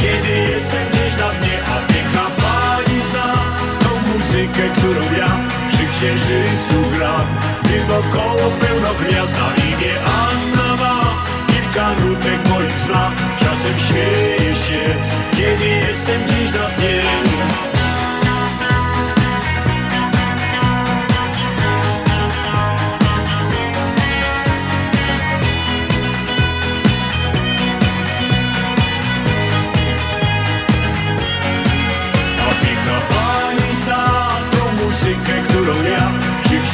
Kiedy 0.00 0.28
jestem 0.28 0.88
gdzieś 0.90 1.16
na 1.16 1.30
dnie 1.30 1.58
A 1.74 1.92
piękna 1.92 2.26
pani 2.42 3.00
zna. 3.10 3.32
Tą 3.80 4.12
muzykę, 4.12 4.62
którą 4.76 5.18
ja 5.18 5.30
przy 5.68 5.86
księżycu 5.86 6.96
gram. 6.96 7.26
Gdy 7.62 7.84
wokoło 7.84 8.50
pełno 8.60 8.88
gwiazd 9.00 9.34
na 9.38 9.64
imię 9.64 9.94
Anna 10.28 10.76
ma. 10.76 11.24
Kilka 11.46 11.88
nutek 11.90 12.03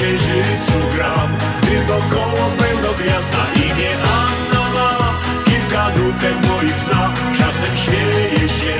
księżycu 0.00 0.78
gram 0.94 1.30
Gdy 1.62 1.84
wokoło 1.84 2.50
pełno 2.58 2.88
gwiazd 2.98 3.32
na 3.32 3.62
imię 3.62 3.90
Anna 4.20 4.62
ma. 4.74 5.20
Kilka 5.44 5.88
nutek 5.88 6.36
moich 6.48 6.80
zna, 6.80 7.12
czasem 7.38 7.76
śmieję 7.76 8.48
się. 8.48 8.74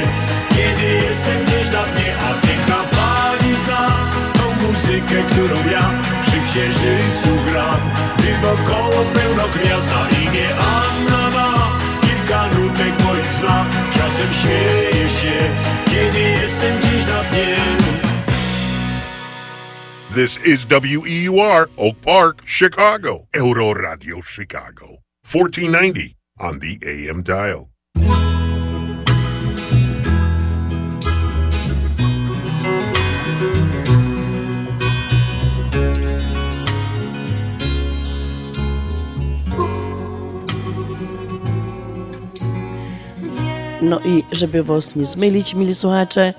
Kiedy 0.48 0.86
jestem 0.86 1.44
gdzieś 1.44 1.66
na 1.72 1.82
dnie, 1.82 2.14
a 2.28 2.46
piękna 2.46 2.76
pani 2.96 3.54
zna 3.64 3.86
Tą 4.32 4.66
muzykę, 4.66 5.22
którą 5.30 5.70
ja 5.72 5.90
przy 6.22 6.40
księżycu 6.46 7.50
gram. 7.50 7.80
Gdy 8.18 8.32
wokoło 8.42 9.04
pełno 9.14 9.44
gwiazd 9.54 9.88
This 20.12 20.36
is 20.38 20.66
WEUR, 20.66 21.70
Oak 21.78 22.00
Park, 22.00 22.42
Chicago. 22.44 23.28
Euro 23.32 23.72
Radio 23.72 24.20
Chicago. 24.20 24.98
1490 25.22 26.16
on 26.40 26.58
the 26.58 26.80
AM 26.82 27.22
dial. 27.22 27.70
No 43.82 44.00
i 44.00 44.24
żeby 44.32 44.62
was 44.64 44.96
nie 44.96 45.06
zmylić, 45.06 45.54
mili 45.54 45.74
słuchacze, 45.74 46.34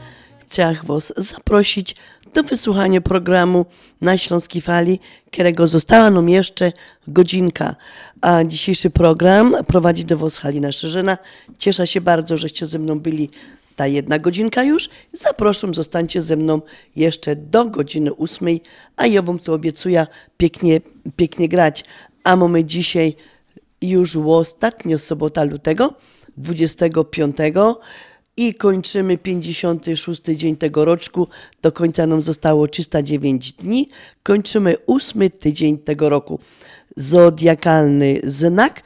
chciałam 0.47 0.75
was 0.83 1.13
zaprosić 1.17 1.95
do 2.33 2.43
wysłuchania 2.43 3.01
programu 3.01 3.65
na 4.01 4.17
Śląskiej 4.17 4.61
Fali, 4.61 4.99
którego 5.31 5.67
została 5.67 6.09
nam 6.09 6.29
jeszcze 6.29 6.71
godzinka. 7.07 7.75
A 8.21 8.43
dzisiejszy 8.43 8.89
program 8.89 9.55
prowadzi 9.67 10.05
do 10.05 10.17
was 10.17 10.37
Halina 10.37 10.71
Szerzyna. 10.71 11.17
Cieszę 11.57 11.87
się 11.87 12.01
bardzo, 12.01 12.37
żeście 12.37 12.65
ze 12.65 12.79
mną 12.79 12.99
byli 12.99 13.29
ta 13.75 13.87
jedna 13.87 14.19
godzinka 14.19 14.63
już. 14.63 14.89
Zapraszam, 15.13 15.73
zostańcie 15.73 16.21
ze 16.21 16.35
mną 16.35 16.61
jeszcze 16.95 17.35
do 17.35 17.65
godziny 17.65 18.13
ósmej, 18.13 18.61
a 18.95 19.07
ja 19.07 19.21
wam 19.21 19.39
to 19.39 19.53
obiecuję 19.53 20.07
pięknie, 20.37 20.81
pięknie 21.15 21.49
grać. 21.49 21.85
A 22.23 22.35
mamy 22.35 22.63
dzisiaj 22.63 23.15
już 23.81 24.17
ostatnio 24.17 24.97
sobota 24.97 25.43
lutego, 25.43 25.93
25 26.37 27.37
i 28.41 28.53
kończymy 28.53 29.17
56 29.17 30.21
dzień 30.21 30.55
tego 30.55 30.85
roczku. 30.85 31.27
Do 31.61 31.71
końca 31.71 32.07
nam 32.07 32.21
zostało 32.21 32.67
309 32.67 33.53
dni. 33.53 33.89
Kończymy 34.23 34.75
ósmy 34.85 35.29
tydzień 35.29 35.77
tego 35.77 36.09
roku. 36.09 36.39
Zodiakalny 36.97 38.21
znak 38.23 38.81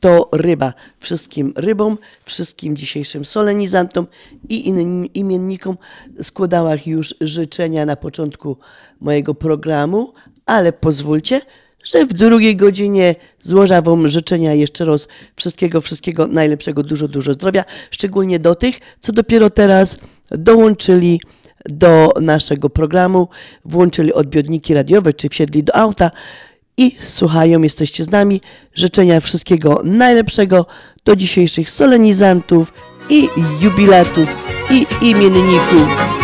to 0.00 0.28
ryba. 0.32 0.72
Wszystkim 1.00 1.52
rybom, 1.56 1.98
wszystkim 2.24 2.76
dzisiejszym 2.76 3.24
solenizantom 3.24 4.06
i 4.48 4.68
innym 4.68 5.12
imiennikom 5.14 5.76
składałam 6.22 6.78
już 6.86 7.14
życzenia 7.20 7.86
na 7.86 7.96
początku 7.96 8.56
mojego 9.00 9.34
programu, 9.34 10.12
ale 10.46 10.72
pozwólcie, 10.72 11.40
że 11.86 12.06
w 12.06 12.14
drugiej 12.14 12.56
godzinie 12.56 13.14
złożę 13.42 13.82
Wam 13.82 14.08
życzenia 14.08 14.54
jeszcze 14.54 14.84
raz 14.84 15.08
wszystkiego, 15.36 15.80
wszystkiego 15.80 16.26
najlepszego, 16.26 16.82
dużo, 16.82 17.08
dużo 17.08 17.32
zdrowia, 17.32 17.64
szczególnie 17.90 18.38
do 18.38 18.54
tych, 18.54 18.78
co 19.00 19.12
dopiero 19.12 19.50
teraz 19.50 20.00
dołączyli 20.30 21.20
do 21.64 22.12
naszego 22.20 22.70
programu, 22.70 23.28
włączyli 23.64 24.12
odbiorniki 24.12 24.74
radiowe, 24.74 25.12
czy 25.12 25.28
wsiedli 25.28 25.62
do 25.62 25.76
auta 25.76 26.10
i 26.76 26.96
słuchają, 27.00 27.62
jesteście 27.62 28.04
z 28.04 28.10
nami. 28.10 28.40
Życzenia 28.74 29.20
wszystkiego 29.20 29.80
najlepszego 29.84 30.66
do 31.04 31.16
dzisiejszych 31.16 31.70
solenizantów 31.70 32.72
i 33.10 33.28
jubilatów 33.62 34.28
i 34.70 34.86
imienników. 35.02 36.15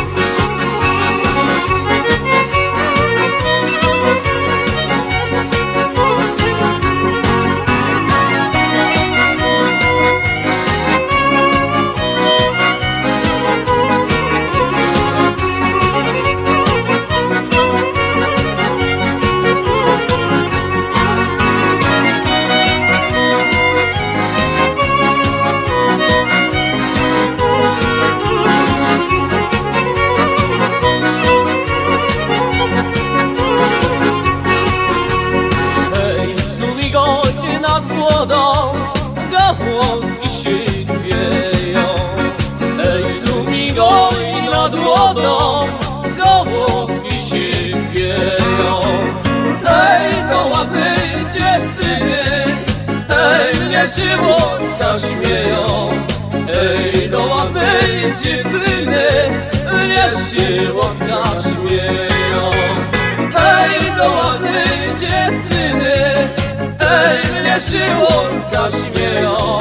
Ej, 67.63 67.71
mnie 67.71 67.79
się 67.79 67.97
łocka 67.99 68.69
śmieją. 68.71 69.59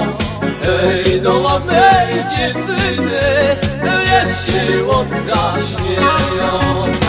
Ej, 0.83 1.21
do 1.21 1.39
ładnej 1.39 2.23
dziewczyny, 2.37 3.19
mnie 3.81 4.23
się 4.45 4.85
łocka 4.85 5.53
śmieją. 5.77 7.00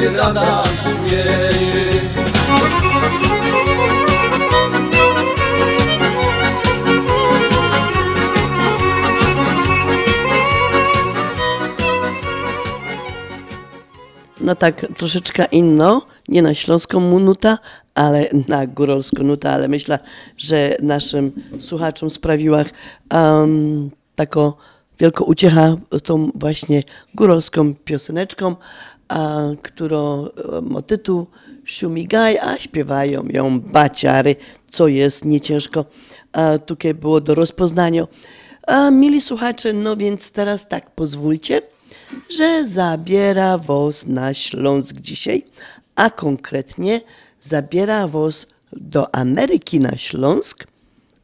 Lata 0.00 0.62
śmieje. 0.82 1.86
No 14.40 14.54
tak, 14.54 14.86
troszeczkę 14.96 15.44
inno, 15.44 16.06
nie 16.28 16.42
na 16.42 16.54
śląską 16.54 17.00
nuta, 17.20 17.58
ale 17.94 18.28
na 18.48 18.66
góralską 18.66 19.24
nuta, 19.24 19.50
ale 19.50 19.68
myślę, 19.68 19.98
że 20.36 20.76
naszym 20.82 21.32
słuchaczom 21.60 22.10
sprawiła 22.10 22.64
um, 23.14 23.90
taką 24.14 24.52
wielką 24.98 25.24
uciechę 25.24 25.76
tą 26.02 26.30
właśnie 26.34 26.82
góralską 27.14 27.74
pioseneczką, 27.74 28.56
a, 29.08 29.40
którą 29.62 30.26
e, 30.26 30.60
ma 30.60 30.82
tytuł 30.82 31.26
Siumigaj, 31.64 32.38
a 32.38 32.56
śpiewają 32.56 33.24
ją 33.28 33.60
baciary, 33.60 34.36
co 34.70 34.88
jest 34.88 35.24
nie 35.24 35.40
ciężko 35.40 35.84
a, 36.32 36.58
tutaj 36.58 36.94
było 36.94 37.20
do 37.20 37.34
rozpoznania. 37.34 38.06
A, 38.66 38.90
mili 38.90 39.20
słuchacze, 39.20 39.72
no 39.72 39.96
więc 39.96 40.30
teraz 40.30 40.68
tak, 40.68 40.90
pozwólcie, 40.90 41.62
że 42.38 42.64
zabiera 42.68 43.58
was 43.58 44.06
na 44.06 44.34
Śląsk 44.34 44.96
dzisiaj, 44.96 45.44
a 45.94 46.10
konkretnie 46.10 47.00
zabiera 47.40 48.06
was 48.06 48.46
do 48.72 49.14
Ameryki 49.14 49.80
na 49.80 49.96
Śląsk, 49.96 50.66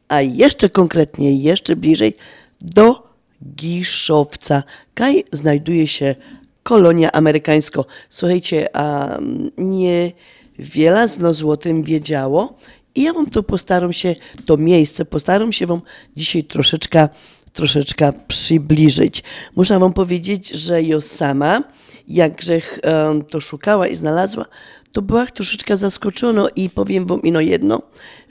a 0.07 0.21
jeszcze 0.21 0.69
konkretnie, 0.69 1.37
jeszcze 1.37 1.75
bliżej 1.75 2.13
do 2.61 3.13
Giszowca. 3.55 4.63
Kaj 4.93 5.23
znajduje 5.31 5.87
się 5.87 6.15
kolonia 6.63 7.11
amerykańska. 7.11 7.83
Słuchajcie, 8.09 8.75
a 8.75 9.17
nie 9.57 10.11
wiele 10.59 11.09
z 11.09 11.19
nas 11.19 11.43
o 11.43 11.57
tym 11.57 11.83
wiedziało 11.83 12.57
i 12.95 13.03
ja 13.03 13.13
wam 13.13 13.29
to 13.29 13.43
postaram 13.43 13.93
się, 13.93 14.15
to 14.45 14.57
miejsce, 14.57 15.05
postaram 15.05 15.53
się 15.53 15.67
wam 15.67 15.81
dzisiaj 16.15 16.43
troszeczkę 16.43 17.09
troszeczkę 17.53 18.13
przybliżyć. 18.27 19.23
Muszę 19.55 19.79
wam 19.79 19.93
powiedzieć, 19.93 20.49
że 20.49 20.81
ja 20.81 21.01
sama, 21.01 21.63
jakże 22.07 22.53
um, 22.83 23.25
to 23.25 23.41
szukała 23.41 23.87
i 23.87 23.95
znalazła, 23.95 24.45
to 24.91 25.01
była 25.01 25.25
troszeczkę 25.25 25.77
zaskoczona 25.77 26.47
i 26.55 26.69
powiem 26.69 27.05
wam 27.05 27.21
ino 27.21 27.41
jedno, 27.41 27.81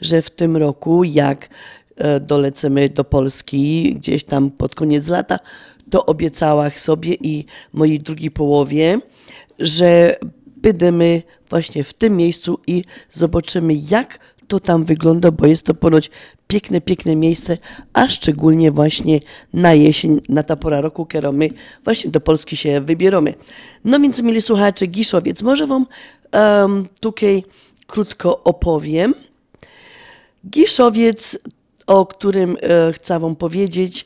że 0.01 0.23
w 0.23 0.31
tym 0.31 0.57
roku, 0.57 1.05
jak 1.05 1.49
e, 1.97 2.21
dolecimy 2.21 2.89
do 2.89 3.05
Polski 3.05 3.95
gdzieś 3.95 4.25
tam 4.25 4.51
pod 4.51 4.75
koniec 4.75 5.09
lata, 5.09 5.39
to 5.93 6.07
obiecała 6.07 6.71
sobie 6.71 7.15
i 7.15 7.45
mojej 7.73 8.01
drugiej 8.01 8.31
połowie, 8.31 9.01
że 9.59 10.17
będziemy 10.57 11.23
właśnie 11.51 11.85
w 11.85 11.93
tym 11.93 12.17
miejscu 12.17 12.59
i 12.67 12.85
zobaczymy, 13.11 13.75
jak 13.91 14.19
to 14.49 14.61
tam 14.61 14.85
wygląda, 14.85 15.31
bo 15.31 15.47
jest 15.47 15.67
to 15.67 15.75
ponoć 15.75 16.11
piękne, 16.49 16.81
piękne 16.81 17.17
miejsce, 17.17 17.59
a 17.93 18.09
szczególnie 18.09 18.71
właśnie 18.71 19.21
na 19.53 19.75
jesień, 19.75 20.21
na 20.29 20.43
ta 20.43 20.57
pora 20.57 20.81
roku, 20.81 21.07
kiedy 21.07 21.33
my 21.33 21.51
właśnie 21.85 22.11
do 22.11 22.21
Polski 22.21 22.57
się 22.57 22.81
wybieramy. 22.81 23.35
No 23.85 24.01
więc, 24.01 24.23
mieli 24.23 24.43
słuchacze, 24.43 24.87
Giszowiec, 24.87 25.43
może 25.43 25.67
wam 25.67 25.87
um, 26.33 26.89
tutaj 27.01 27.45
krótko 27.87 28.45
opowiem. 28.45 29.15
Giszowiec, 30.51 31.39
o 31.87 32.07
którym 32.07 32.57
e, 32.61 32.93
chcę 32.93 33.21
wam 33.21 33.37
powiedzieć, 33.37 34.05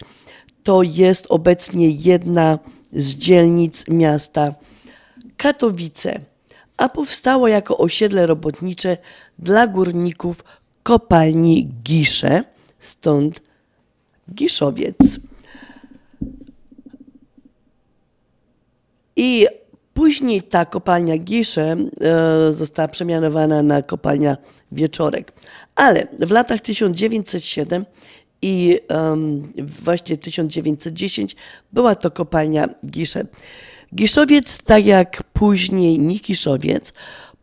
to 0.67 0.83
jest 0.83 1.27
obecnie 1.29 1.91
jedna 1.91 2.59
z 2.93 3.15
dzielnic 3.15 3.89
miasta 3.89 4.55
Katowice, 5.37 6.21
a 6.77 6.89
powstało 6.89 7.49
jako 7.49 7.79
osiedle 7.79 8.27
robotnicze 8.27 8.97
dla 9.39 9.67
górników 9.67 10.45
kopalni 10.83 11.67
Gisze, 11.83 12.45
stąd 12.79 13.41
Giszowiec. 14.35 14.97
I 19.17 19.47
później 19.95 20.43
ta 20.43 20.65
kopalnia 20.65 21.19
Gisze 21.19 21.77
e, 22.01 22.53
została 22.53 22.89
przemianowana 22.89 23.63
na 23.63 23.83
kopalnia 23.83 24.37
Wieczorek. 24.73 25.33
Ale 25.75 26.07
w 26.21 26.31
latach 26.31 26.61
1907 26.61 27.85
i 28.47 28.79
um, 28.91 29.53
właśnie 29.85 30.17
1910 30.17 31.37
była 31.73 31.95
to 31.95 32.11
kopalnia 32.11 32.69
Gisze. 32.87 33.27
Giszowiec, 33.95 34.63
tak 34.63 34.87
jak 34.87 35.23
później 35.33 35.99
Nikiszowiec, 35.99 36.93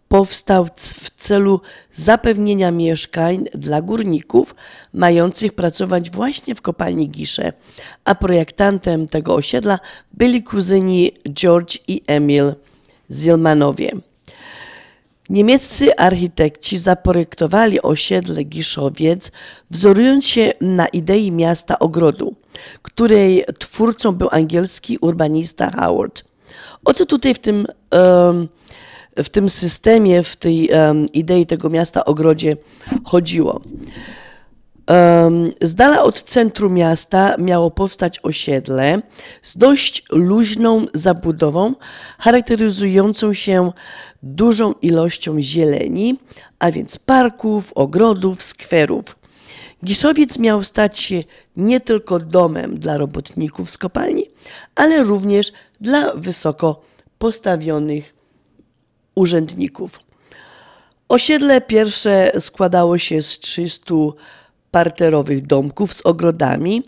powstał 0.07 0.67
w 0.75 1.09
celu 1.09 1.61
zapewnienia 1.91 2.71
mieszkań 2.71 3.45
dla 3.53 3.81
górników 3.81 4.55
mających 4.93 5.53
pracować 5.53 6.11
właśnie 6.11 6.55
w 6.55 6.61
kopalni 6.61 7.09
Gisze, 7.09 7.53
a 8.05 8.15
projektantem 8.15 9.07
tego 9.07 9.35
osiedla 9.35 9.79
byli 10.13 10.43
kuzyni 10.43 11.11
George 11.29 11.77
i 11.87 12.01
Emil 12.07 12.53
Zilmanowie. 13.11 13.91
Niemieccy 15.29 15.95
architekci 15.95 16.77
zaprojektowali 16.77 17.81
osiedle 17.81 18.43
Giszowiec, 18.43 19.31
wzorując 19.71 20.25
się 20.25 20.53
na 20.61 20.87
idei 20.87 21.31
miasta 21.31 21.79
ogrodu, 21.79 22.35
której 22.81 23.45
twórcą 23.59 24.11
był 24.11 24.27
angielski 24.31 24.97
urbanista 24.97 25.71
Howard. 25.71 26.23
O 26.85 26.93
co 26.93 27.05
tutaj 27.05 27.33
w 27.33 27.39
tym, 27.39 27.67
w 29.17 29.29
tym 29.31 29.49
systemie, 29.49 30.23
w 30.23 30.35
tej 30.35 30.69
idei 31.13 31.45
tego 31.45 31.69
miasta 31.69 32.05
ogrodzie 32.05 32.57
chodziło? 33.03 33.61
Z 35.61 35.75
dala 35.75 36.03
od 36.03 36.23
centrum 36.23 36.73
miasta 36.73 37.35
miało 37.37 37.71
powstać 37.71 38.19
osiedle 38.23 39.01
z 39.41 39.57
dość 39.57 40.03
luźną 40.11 40.85
zabudową, 40.93 41.73
charakteryzującą 42.19 43.33
się 43.33 43.71
dużą 44.23 44.73
ilością 44.81 45.41
zieleni, 45.41 46.19
a 46.59 46.71
więc 46.71 46.97
parków, 46.97 47.73
ogrodów, 47.73 48.43
skwerów. 48.43 49.15
Giszowiec 49.85 50.39
miał 50.39 50.63
stać 50.63 50.99
się 50.99 51.23
nie 51.57 51.79
tylko 51.79 52.19
domem 52.19 52.79
dla 52.79 52.97
robotników 52.97 53.69
z 53.69 53.77
kopalni, 53.77 54.25
ale 54.75 55.03
również 55.03 55.51
dla 55.81 56.13
wysoko 56.15 56.81
postawionych 57.17 58.15
urzędników. 59.15 59.99
Osiedle 61.09 61.61
pierwsze 61.61 62.31
składało 62.39 62.97
się 62.97 63.21
z 63.21 63.39
300 63.39 63.93
parterowych 64.73 65.47
domków 65.47 65.93
z 65.93 66.01
ogrodami 66.01 66.83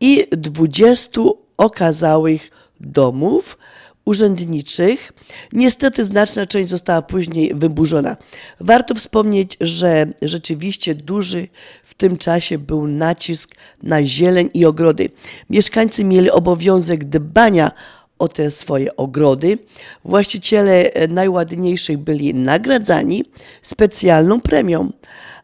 i 0.00 0.26
20 0.30 1.20
okazałych 1.56 2.50
domów 2.80 3.58
urzędniczych. 4.04 5.12
Niestety 5.52 6.04
znaczna 6.04 6.46
część 6.46 6.70
została 6.70 7.02
później 7.02 7.54
wyburzona. 7.54 8.16
Warto 8.60 8.94
wspomnieć, 8.94 9.56
że 9.60 10.06
rzeczywiście 10.22 10.94
duży 10.94 11.48
w 11.84 11.94
tym 11.94 12.16
czasie 12.16 12.58
był 12.58 12.86
nacisk 12.86 13.54
na 13.82 14.04
zieleń 14.04 14.50
i 14.54 14.66
ogrody. 14.66 15.08
Mieszkańcy 15.50 16.04
mieli 16.04 16.30
obowiązek 16.30 17.04
dbania 17.04 17.70
o 18.18 18.28
te 18.28 18.50
swoje 18.50 18.96
ogrody. 18.96 19.58
Właściciele 20.04 20.90
najładniejszych 21.08 21.98
byli 21.98 22.34
nagradzani 22.34 23.24
specjalną 23.62 24.40
premią 24.40 24.90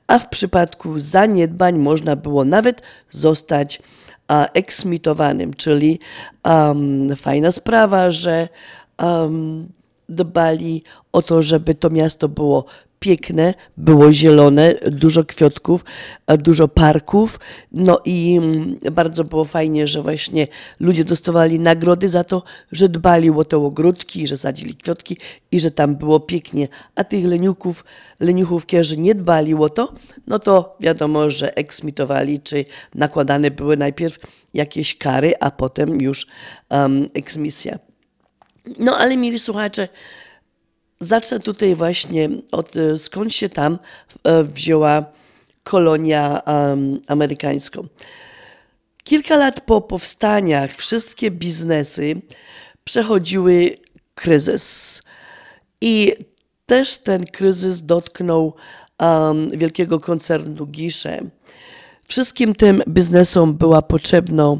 a 0.06 0.18
w 0.18 0.28
przypadku 0.28 1.00
zaniedbań 1.00 1.78
można 1.78 2.16
było 2.16 2.44
nawet 2.44 2.82
zostać 3.10 3.82
eksmitowanym, 4.54 5.54
czyli 5.54 5.98
um, 6.44 7.16
fajna 7.16 7.52
sprawa, 7.52 8.10
że 8.10 8.48
um, 9.02 9.68
dbali 10.12 10.82
o 11.12 11.22
to, 11.22 11.42
żeby 11.42 11.74
to 11.74 11.90
miasto 11.90 12.28
było 12.28 12.64
piękne, 13.02 13.54
było 13.76 14.12
zielone, 14.12 14.74
dużo 14.90 15.24
kwiatków, 15.24 15.84
dużo 16.38 16.68
parków. 16.68 17.40
No 17.72 18.00
i 18.04 18.38
mm, 18.38 18.78
bardzo 18.92 19.24
było 19.24 19.44
fajnie, 19.44 19.86
że 19.86 20.02
właśnie 20.02 20.46
ludzie 20.80 21.04
dostawali 21.04 21.60
nagrody 21.60 22.08
za 22.08 22.24
to, 22.24 22.42
że 22.72 22.88
dbali 22.88 23.30
o 23.30 23.44
te 23.44 23.56
ogródki, 23.56 24.26
że 24.26 24.36
sadzili 24.36 24.74
kwiatki 24.74 25.16
i 25.52 25.60
że 25.60 25.70
tam 25.70 25.96
było 25.96 26.20
pięknie. 26.20 26.68
A 26.94 27.04
tych 27.04 27.24
leniuchów, 27.24 27.84
leniuchów, 28.20 28.66
którzy 28.66 28.96
nie 28.96 29.14
dbali 29.14 29.54
o 29.54 29.68
to, 29.68 29.92
no 30.26 30.38
to 30.38 30.76
wiadomo, 30.80 31.30
że 31.30 31.56
eksmitowali, 31.56 32.40
czy 32.40 32.64
nakładane 32.94 33.50
były 33.50 33.76
najpierw 33.76 34.18
jakieś 34.54 34.98
kary, 34.98 35.34
a 35.40 35.50
potem 35.50 36.00
już 36.00 36.26
um, 36.70 37.06
eksmisja. 37.14 37.91
No 38.78 38.96
ale 38.96 39.16
mieli 39.16 39.38
słuchacze, 39.38 39.88
Zacznę 41.02 41.40
tutaj 41.40 41.74
właśnie 41.74 42.28
od 42.52 42.76
e, 42.76 42.98
skąd 42.98 43.34
się 43.34 43.48
tam 43.48 43.78
e, 44.24 44.44
wzięła 44.44 45.04
kolonia 45.64 46.42
um, 46.46 47.00
amerykańska. 47.08 47.80
Kilka 49.04 49.36
lat 49.36 49.60
po 49.60 49.80
powstaniach 49.80 50.76
wszystkie 50.76 51.30
biznesy 51.30 52.22
przechodziły 52.84 53.76
kryzys. 54.14 55.02
I 55.80 56.14
też 56.66 56.98
ten 56.98 57.24
kryzys 57.24 57.86
dotknął 57.86 58.54
um, 59.00 59.48
wielkiego 59.48 60.00
koncernu 60.00 60.66
Gisze. 60.66 61.20
Wszystkim 62.08 62.54
tym 62.54 62.82
biznesom 62.88 63.54
była 63.54 63.82
potrzebna 63.82 64.56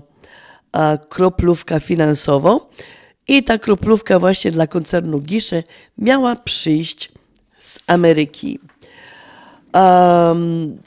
kroplówka 1.08 1.80
finansowa 1.80 2.58
i 3.28 3.42
ta 3.42 3.58
kroplówka 3.58 4.18
właśnie 4.18 4.50
dla 4.50 4.66
koncernu 4.66 5.20
Gisze 5.20 5.62
miała 5.98 6.36
przyjść 6.36 7.12
z 7.60 7.78
Ameryki. 7.86 8.58
Um, 9.74 10.78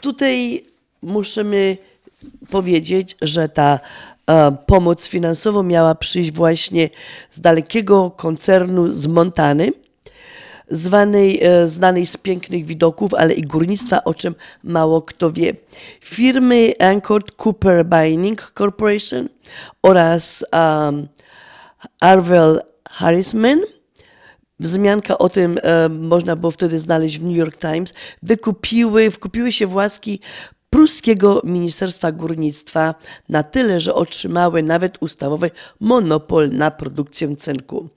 tutaj 0.00 0.64
musimy 1.02 1.76
powiedzieć, 2.50 3.16
że 3.22 3.48
ta 3.48 3.80
um, 4.26 4.56
pomoc 4.66 5.08
finansowa 5.08 5.62
miała 5.62 5.94
przyjść 5.94 6.32
właśnie 6.32 6.90
z 7.30 7.40
dalekiego 7.40 8.10
koncernu 8.10 8.92
z 8.92 9.06
Montany, 9.06 9.72
zwanej, 10.68 11.44
e, 11.44 11.68
znanej 11.68 12.06
z 12.06 12.16
pięknych 12.16 12.66
widoków, 12.66 13.14
ale 13.14 13.34
i 13.34 13.42
górnictwa, 13.42 14.04
o 14.04 14.14
czym 14.14 14.34
mało 14.62 15.02
kto 15.02 15.32
wie. 15.32 15.54
Firmy 16.00 16.72
Anchored 16.80 17.32
Cooper 17.44 17.86
Mining 17.86 18.52
Corporation 18.58 19.28
oraz 19.82 20.44
um, 20.52 21.08
Arvel 22.00 22.60
Harrisman. 22.88 23.60
Wzmianka 24.60 25.18
o 25.18 25.28
tym 25.28 25.58
e, 25.62 25.88
można 25.88 26.36
było 26.36 26.50
wtedy 26.50 26.80
znaleźć 26.80 27.18
w 27.18 27.24
New 27.24 27.36
York 27.36 27.58
Times. 27.58 27.92
Wykupiły, 28.22 29.10
wkupiły 29.10 29.52
się 29.52 29.66
właski 29.66 30.20
pruskiego 30.70 31.42
Ministerstwa 31.44 32.12
Górnictwa 32.12 32.94
na 33.28 33.42
tyle, 33.42 33.80
że 33.80 33.94
otrzymały 33.94 34.62
nawet 34.62 34.98
ustawowy 35.00 35.50
monopol 35.80 36.50
na 36.50 36.70
produkcję 36.70 37.36
cynku. 37.36 37.88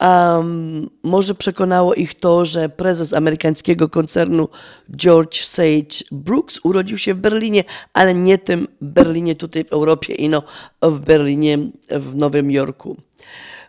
Um, 0.00 0.90
może 1.02 1.34
przekonało 1.34 1.94
ich 1.94 2.14
to, 2.14 2.44
że 2.44 2.68
prezes 2.68 3.12
amerykańskiego 3.12 3.88
koncernu 3.88 4.48
George 4.96 5.44
Sage 5.44 6.04
Brooks 6.12 6.60
urodził 6.64 6.98
się 6.98 7.14
w 7.14 7.18
Berlinie, 7.18 7.64
ale 7.92 8.14
nie 8.14 8.38
tym 8.38 8.68
Berlinie 8.80 9.36
tutaj 9.36 9.64
w 9.64 9.72
Europie, 9.72 10.14
ino 10.14 10.42
w 10.82 11.00
Berlinie 11.00 11.58
w 11.90 12.16
Nowym 12.16 12.50
Jorku. 12.50 12.96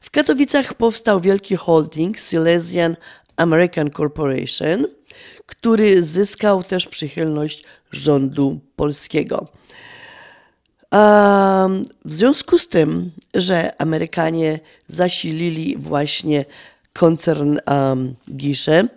W 0.02 0.12
Katowicach 0.12 0.74
powstał 0.74 1.20
wielki 1.20 1.56
holding 1.56 2.18
Silesian 2.18 2.96
American 3.36 3.92
Corporation, 3.92 4.86
który 5.46 6.04
zyskał 6.04 6.64
też 6.64 6.88
przychylność 6.88 7.64
rządu 7.92 8.60
polskiego. 8.76 9.48
W 12.06 12.14
związku 12.14 12.58
z 12.58 12.68
tym, 12.68 13.12
że 13.34 13.82
Amerykanie 13.82 14.60
zasilili 14.88 15.78
właśnie 15.78 16.46
koncern 16.94 17.60
Gisze 18.36 18.88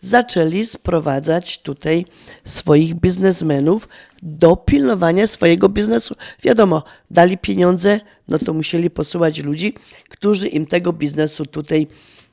zaczęli 0.00 0.66
sprowadzać 0.66 1.58
tutaj 1.58 2.06
swoich 2.44 2.94
biznesmenów 2.94 3.88
do 4.22 4.56
pilnowania 4.56 5.26
swojego 5.26 5.68
biznesu. 5.68 6.14
Wiadomo, 6.42 6.82
dali 7.10 7.38
pieniądze, 7.38 8.00
no 8.28 8.38
to 8.38 8.54
musieli 8.54 8.90
posyłać 8.90 9.38
ludzi, 9.38 9.74
którzy 10.10 10.48
im 10.48 10.66
tego 10.66 10.92
biznesu 10.92 11.46
tutaj 11.46 11.86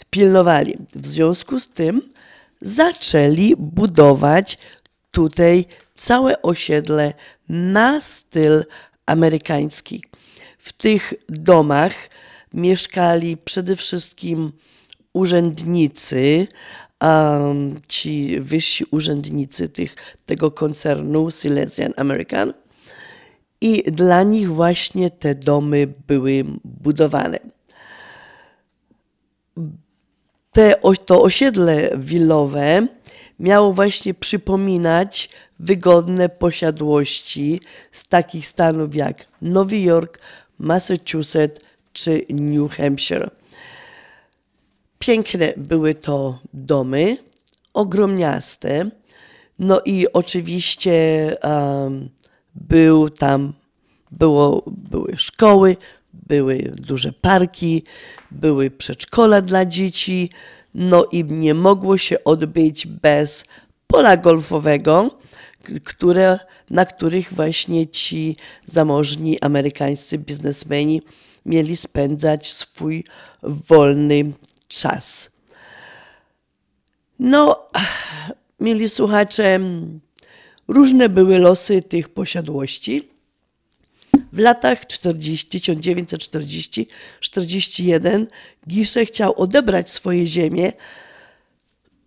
pilnowali. 0.09 0.77
W 0.95 1.07
związku 1.07 1.59
z 1.59 1.69
tym 1.69 2.01
zaczęli 2.61 3.55
budować 3.57 4.57
tutaj 5.11 5.65
całe 5.95 6.41
osiedle 6.41 7.13
na 7.49 8.01
styl 8.01 8.63
amerykański. 9.05 10.03
W 10.57 10.73
tych 10.73 11.13
domach 11.29 11.93
mieszkali 12.53 13.37
przede 13.37 13.75
wszystkim 13.75 14.51
urzędnicy, 15.13 16.47
um, 17.01 17.81
ci 17.87 18.39
wyżsi 18.39 18.85
urzędnicy 18.91 19.69
tych, 19.69 19.95
tego 20.25 20.51
koncernu 20.51 21.31
Silesian 21.31 21.93
American. 21.97 22.53
I 23.61 23.83
dla 23.91 24.23
nich 24.23 24.49
właśnie 24.49 25.09
te 25.09 25.35
domy 25.35 25.93
były 26.07 26.45
budowane. 26.63 27.39
Te, 30.51 30.75
to 31.05 31.21
osiedle 31.21 31.89
willowe 31.97 32.87
miało 33.39 33.73
właśnie 33.73 34.13
przypominać 34.13 35.29
wygodne 35.59 36.29
posiadłości 36.29 37.61
z 37.91 38.07
takich 38.07 38.47
stanów 38.47 38.95
jak 38.95 39.27
Nowy 39.41 39.79
Jork, 39.79 40.19
Massachusetts 40.59 41.65
czy 41.93 42.25
New 42.29 42.71
Hampshire. 42.71 43.29
Piękne 44.99 45.53
były 45.57 45.95
to 45.95 46.39
domy, 46.53 47.17
ogromniaste. 47.73 48.89
No 49.59 49.81
i 49.85 50.07
oczywiście 50.13 51.35
um, 51.43 52.09
był 52.55 53.09
tam, 53.09 53.53
było, 54.11 54.63
były 54.67 55.13
szkoły, 55.17 55.77
były 56.13 56.71
duże 56.75 57.13
parki, 57.13 57.83
były 58.31 58.71
przedszkola 58.71 59.41
dla 59.41 59.65
dzieci, 59.65 60.29
no 60.73 61.05
i 61.11 61.23
nie 61.23 61.53
mogło 61.53 61.97
się 61.97 62.23
odbyć 62.23 62.87
bez 62.87 63.45
pola 63.87 64.17
golfowego, 64.17 65.19
które, 65.83 66.39
na 66.69 66.85
których 66.85 67.33
właśnie 67.33 67.87
ci 67.87 68.35
zamożni 68.65 69.39
amerykańscy 69.41 70.17
biznesmeni 70.17 71.01
mieli 71.45 71.77
spędzać 71.77 72.53
swój 72.53 73.03
wolny 73.43 74.31
czas. 74.67 75.31
No, 77.19 77.69
mieli 78.59 78.89
słuchacze, 78.89 79.59
różne 80.67 81.09
były 81.09 81.39
losy 81.39 81.81
tych 81.81 82.09
posiadłości. 82.09 83.07
W 84.33 84.39
latach 84.39 84.87
40, 84.87 85.59
1940-41 87.21 88.25
Gisze 88.69 89.05
chciał 89.05 89.41
odebrać 89.41 89.91
swoje 89.91 90.27
ziemię, 90.27 90.71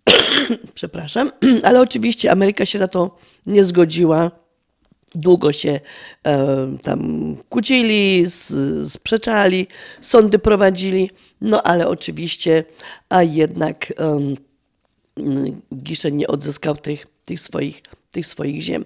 przepraszam, 0.73 1.31
ale 1.63 1.81
oczywiście 1.81 2.31
Ameryka 2.31 2.65
się 2.65 2.79
na 2.79 2.87
to 2.87 3.17
nie 3.45 3.65
zgodziła. 3.65 4.31
Długo 5.15 5.53
się 5.53 5.79
e, 6.23 6.77
tam 6.83 7.35
kłócili, 7.49 8.25
sprzeczali, 8.89 9.67
sądy 10.01 10.39
prowadzili, 10.39 11.11
no 11.41 11.63
ale 11.63 11.87
oczywiście, 11.87 12.63
a 13.09 13.23
jednak 13.23 13.93
um, 13.97 14.35
Gisze 15.75 16.11
nie 16.11 16.27
odzyskał 16.27 16.77
tych, 16.77 17.07
tych, 17.25 17.41
swoich, 17.41 17.81
tych 18.11 18.27
swoich 18.27 18.61
ziem. 18.61 18.85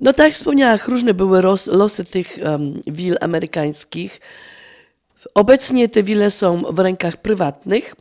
No 0.00 0.12
tak 0.12 0.26
jak 0.26 0.34
wspomniałam, 0.34 0.78
różne 0.88 1.14
były 1.14 1.42
losy 1.66 2.04
tych 2.04 2.38
um, 2.44 2.80
wil 2.86 3.16
amerykańskich. 3.20 4.20
Obecnie 5.34 5.88
te 5.88 6.02
wile 6.02 6.30
są 6.30 6.62
w 6.62 6.78
rękach 6.78 7.16
prywatnych, 7.16 7.94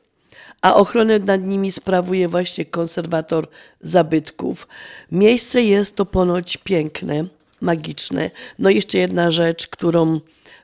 a 0.68 0.74
ochronę 0.76 1.20
nad 1.20 1.44
nimi 1.44 1.72
sprawuje 1.72 2.28
właśnie 2.28 2.66
konserwator 2.66 3.48
zabytków. 3.82 4.68
Miejsce 5.12 5.62
jest 5.62 5.96
to 5.96 6.06
ponoć 6.06 6.58
piękne, 6.58 7.26
magiczne. 7.62 8.32
No 8.60 8.70
jeszcze 8.70 8.98
jedna 8.98 9.32
rzecz, 9.32 9.68
którą 9.68 10.20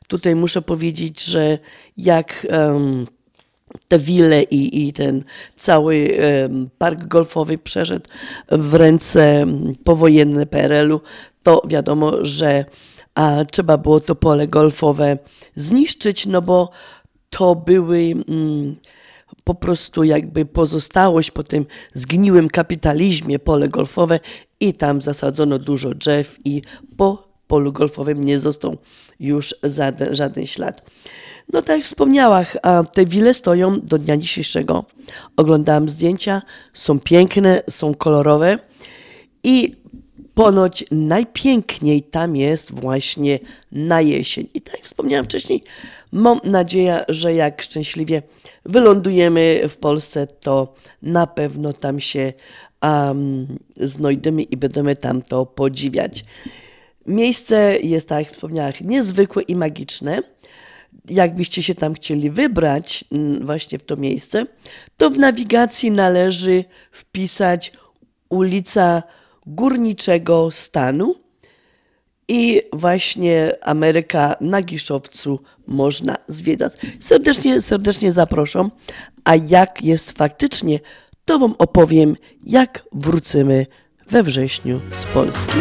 tutaj 0.08 0.36
muszę 0.36 0.62
powiedzieć, 0.62 1.24
że 1.24 1.58
jak 1.98 2.48
um, 2.50 3.08
te 3.88 4.00
wille 4.00 4.44
i, 4.44 4.88
i 4.88 4.94
ten 4.94 5.24
cały 5.58 6.18
um, 6.44 6.70
park 6.78 7.04
golfowy 7.04 7.58
przeszedł 7.58 8.10
w 8.52 8.74
ręce 8.74 9.46
powojenne 9.84 10.46
PRL-u, 10.46 11.02
to 11.44 11.62
wiadomo, 11.68 12.14
że 12.22 12.66
a, 13.16 13.46
trzeba 13.52 13.78
było 13.78 14.00
to 14.00 14.16
pole 14.16 14.48
golfowe 14.48 15.18
zniszczyć, 15.56 16.26
no 16.26 16.42
bo 16.42 16.72
to 17.30 17.56
były 17.56 18.14
mm, 18.28 18.76
po 19.44 19.56
prostu 19.56 20.04
jakby 20.04 20.46
pozostałość 20.46 21.32
po 21.32 21.44
tym 21.44 21.66
zgniłym 21.94 22.50
kapitalizmie 22.50 23.40
pole 23.40 23.70
golfowe 23.70 24.20
i 24.60 24.74
tam 24.74 25.02
zasadzono 25.02 25.60
dużo 25.60 25.94
drzew 25.96 26.38
i 26.46 26.62
po 26.98 27.28
polu 27.48 27.72
golfowym 27.72 28.24
nie 28.24 28.40
został 28.40 28.78
już 29.20 29.56
żaden, 29.64 30.16
żaden 30.16 30.46
ślad. 30.46 30.86
No 31.54 31.62
tak 31.62 31.78
jak 31.78 31.86
wspomniałam, 31.86 32.46
te 32.94 33.06
wile 33.06 33.34
stoją 33.34 33.82
do 33.82 33.98
dnia 33.98 34.18
dzisiejszego. 34.18 34.86
Oglądałam 35.38 35.90
zdjęcia, 35.90 36.42
są 36.74 37.00
piękne, 37.00 37.64
są 37.70 37.96
kolorowe 37.96 38.60
i 39.44 39.72
ponoć 40.34 40.86
najpiękniej 40.92 42.04
tam 42.04 42.36
jest 42.36 42.80
właśnie 42.80 43.40
na 43.72 44.02
jesień. 44.02 44.48
I 44.54 44.62
tak 44.62 44.74
jak 44.74 44.84
wspomniałam 44.84 45.26
wcześniej, 45.26 45.64
mam 46.14 46.40
nadzieję, 46.44 47.06
że 47.10 47.34
jak 47.34 47.62
szczęśliwie 47.62 48.22
wylądujemy 48.66 49.62
w 49.70 49.78
Polsce, 49.78 50.28
to 50.28 50.74
na 51.02 51.28
pewno 51.28 51.74
tam 51.74 52.00
się 52.00 52.34
um, 52.82 53.60
znajdziemy 53.78 54.44
i 54.44 54.58
będziemy 54.58 54.96
tam 54.96 55.22
to 55.22 55.46
podziwiać. 55.46 56.26
Miejsce 57.06 57.78
jest, 57.80 58.10
tak 58.10 58.26
jak 58.26 58.34
wspomniałam, 58.34 58.74
niezwykłe 58.82 59.44
i 59.44 59.56
magiczne. 59.56 60.20
Jakbyście 61.10 61.64
się 61.64 61.76
tam 61.76 61.94
chcieli 61.94 62.30
wybrać 62.30 63.06
właśnie 63.42 63.80
w 63.80 63.84
to 63.84 63.98
miejsce, 63.98 64.46
to 64.98 65.10
w 65.10 65.18
nawigacji 65.18 65.92
należy 65.92 66.66
wpisać 66.92 67.72
ulica 68.30 69.04
Górniczego 69.46 70.52
Stanu 70.52 71.23
i 72.28 72.62
właśnie 72.74 73.52
Ameryka 73.62 74.36
na 74.42 74.62
Giszowcu 74.62 75.40
można 75.68 76.16
zwiedzać. 76.28 76.74
Serdecznie, 77.00 77.62
serdecznie 77.62 78.12
zapraszam. 78.12 78.72
A 79.24 79.36
jak 79.36 79.84
jest 79.84 80.18
faktycznie, 80.18 80.80
to 81.26 81.40
Wam 81.40 81.56
opowiem, 81.58 82.16
jak 82.44 82.84
wrócimy 82.94 83.66
we 84.10 84.24
wrześniu 84.24 84.80
z 85.02 85.06
Polski. 85.06 85.60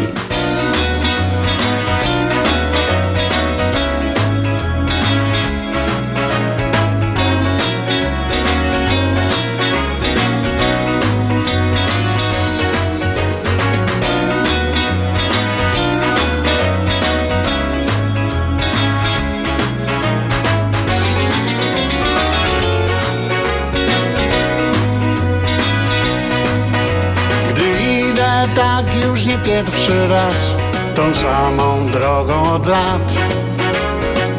Już 29.13 29.27
nie 29.27 29.39
pierwszy 29.39 30.09
raz 30.09 30.55
tą 30.95 31.15
samą 31.15 31.87
drogą 31.87 32.55
od 32.55 32.67
lat 32.67 33.13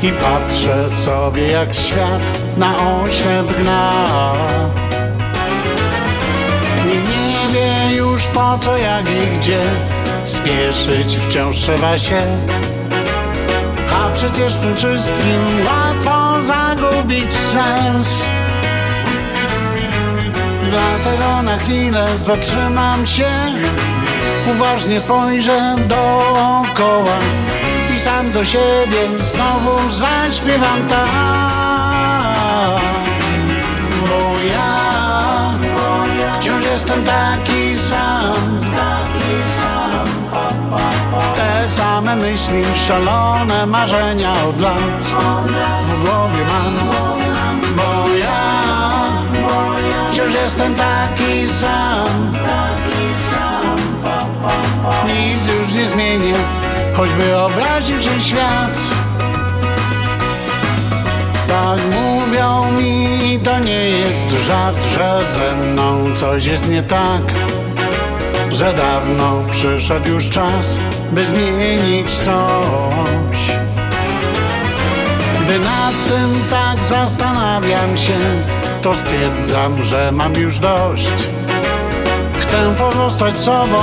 i 0.03 0.11
patrzę 0.11 0.91
sobie 0.91 1.47
jak 1.47 1.75
świat 1.75 2.21
na 2.57 3.01
oślep 3.01 3.61
gna. 3.61 4.05
Nie, 6.85 6.95
nie 7.33 7.53
wie 7.53 7.95
już 7.95 8.27
po 8.27 8.59
co, 8.61 8.77
jak 8.77 9.09
i 9.09 9.37
gdzie 9.37 9.61
spieszyć 10.25 11.17
wciąż 11.17 11.57
trzeba 11.57 11.99
się. 11.99 12.21
A 13.93 14.09
przecież 14.13 14.55
w 14.55 14.61
tym 14.61 14.75
wszystkim 14.75 15.65
łatwo 15.65 16.45
zagubić 16.45 17.33
sens. 17.33 18.23
Dlatego 20.69 21.41
na 21.41 21.57
chwilę 21.57 22.07
zatrzymam 22.17 23.07
się 23.07 23.31
Uważnie 24.51 24.99
spojrzę 24.99 25.75
dookoła 25.87 27.17
I 27.95 27.99
sam 27.99 28.31
do 28.31 28.45
siebie 28.45 29.09
znowu 29.19 29.91
zaśpiewam 29.91 30.87
tak. 30.89 31.09
Bo 34.01 34.43
ja 34.53 34.73
wciąż 36.39 36.65
jestem 36.65 37.03
taki 37.03 37.77
sam, 37.77 38.33
taki 38.61 39.37
sam. 39.61 40.07
Te 41.35 41.69
same 41.69 42.15
myśli, 42.15 42.63
szalone 42.87 43.65
marzenia 43.65 44.31
od 44.31 44.61
lat 44.61 45.05
w 45.87 46.03
głowie 46.03 46.45
mam, 46.49 46.73
bo 47.75 48.15
ja 48.15 48.53
wciąż 50.11 50.33
jestem 50.33 50.75
taki 50.75 51.49
sam, 51.49 52.33
nic 55.07 55.47
już 55.47 55.73
nie 55.73 55.87
zmienię, 55.87 56.33
choćby 56.93 57.37
obraził 57.37 58.01
się 58.01 58.21
świat. 58.21 58.79
Tak 61.47 61.79
mówią 61.91 62.71
mi, 62.71 63.39
to 63.43 63.59
nie 63.59 63.89
jest 63.89 64.29
żart, 64.47 64.77
że 64.93 65.21
ze 65.25 65.55
mną 65.55 66.15
coś 66.15 66.45
jest 66.45 66.69
nie 66.69 66.83
tak. 66.83 67.21
Że 68.51 68.73
dawno 68.73 69.43
przyszedł 69.51 70.09
już 70.09 70.29
czas, 70.29 70.79
by 71.11 71.25
zmienić 71.25 72.11
coś. 72.11 73.37
Gdy 75.45 75.59
nad 75.59 75.93
tym 76.09 76.43
tak 76.49 76.85
zastanawiam 76.85 77.97
się, 77.97 78.17
to 78.81 78.95
stwierdzam, 78.95 79.85
że 79.85 80.11
mam 80.11 80.33
już 80.33 80.59
dość. 80.59 81.32
Chcę 82.53 82.75
pozostać 82.75 83.37
sobą, 83.37 83.77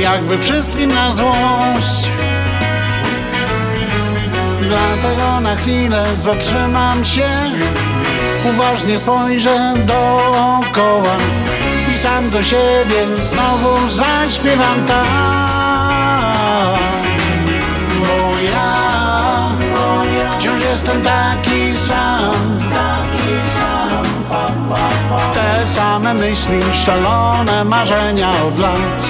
jakby 0.00 0.38
wszystkim 0.38 0.90
na 0.90 1.12
złość. 1.12 2.08
Dlatego 4.62 5.40
na 5.40 5.56
chwilę 5.56 6.04
zatrzymam 6.16 7.04
się 7.04 7.30
Uważnie 8.44 8.98
spojrzę 8.98 9.74
dookoła 9.86 11.16
I 11.94 11.98
sam 11.98 12.30
do 12.30 12.42
siebie 12.42 13.06
znowu 13.18 13.88
zaśpiewam 13.88 14.86
tak 14.86 15.06
Bo 18.00 18.40
ja 18.52 18.90
wciąż 20.38 20.64
jestem 20.64 21.02
taki 21.02 21.53
Te 25.64 25.70
same 25.70 26.14
myśli, 26.14 26.60
szalone 26.74 27.64
marzenia 27.64 28.30
od 28.30 28.58
lat. 28.58 29.02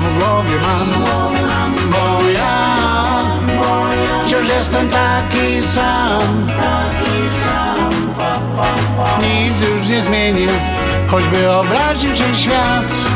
W 0.00 0.18
głowie 0.18 0.56
mam 0.62 0.88
Bo 1.90 2.30
ja 2.30 2.76
wciąż 4.26 4.48
jestem 4.48 4.88
taki 4.88 5.62
sam. 5.62 6.46
Nic 9.22 9.60
już 9.60 9.88
nie 9.88 10.02
zmienię, 10.02 10.48
choćby 11.10 11.50
obraził 11.50 12.14
się 12.14 12.36
świat 12.36 13.09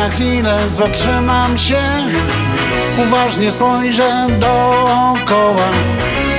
na 0.00 0.10
chwilę 0.10 0.56
zatrzymam 0.68 1.58
się. 1.58 1.82
Uważnie 2.98 3.52
spojrzę 3.52 4.26
dookoła 4.38 5.68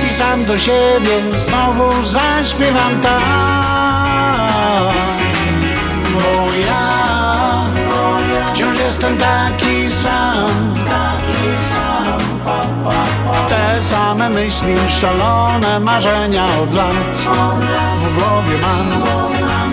I 0.08 0.12
sam 0.12 0.44
do 0.44 0.58
siebie 0.58 1.34
znowu 1.34 2.06
zaśpiewam 2.06 3.00
tak. 3.02 3.22
Bo 6.12 6.54
ja 6.66 7.66
wciąż 8.52 8.78
jestem 8.78 9.16
taki 9.16 9.90
sam. 9.90 10.48
Te 13.48 13.82
same 13.82 14.28
myśli, 14.28 14.74
szalone 15.00 15.80
marzenia 15.80 16.44
od 16.44 16.74
lat 16.74 17.18
W 18.02 18.14
głowie 18.18 18.58
mam 18.62 19.71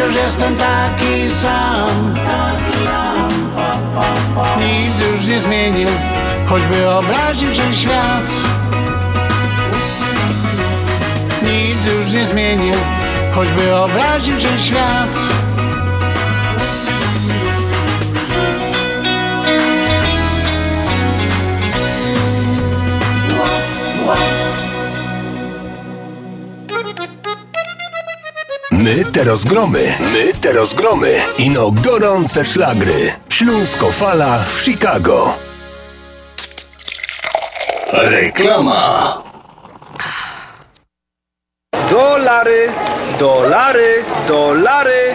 wciąż 0.00 0.14
jestem 0.14 0.56
taki 0.56 1.30
sam. 1.30 2.14
Nic 4.58 5.00
już 5.00 5.26
nie 5.26 5.40
zmienię, 5.40 5.86
choćby 6.46 6.90
obraził 6.90 7.54
się 7.54 7.74
świat. 7.74 8.30
Nic 11.42 11.86
już 11.86 12.12
nie 12.12 12.26
zmienię, 12.26 12.72
choćby 13.34 13.76
obraził 13.76 14.40
się 14.40 14.60
świat 14.60 15.18
te 29.10 29.24
rozgromy, 29.24 29.94
my 30.12 30.32
te 30.40 30.52
rozgromy. 30.52 31.20
Ino 31.38 31.70
gorące 31.70 32.44
szlagry. 32.44 33.12
Śląsko 33.28 33.92
fala 33.92 34.44
w 34.44 34.60
Chicago. 34.62 35.34
Reklama. 37.92 39.22
Dolary, 41.90 42.72
dolary, 43.18 44.04
dolary, 44.28 45.14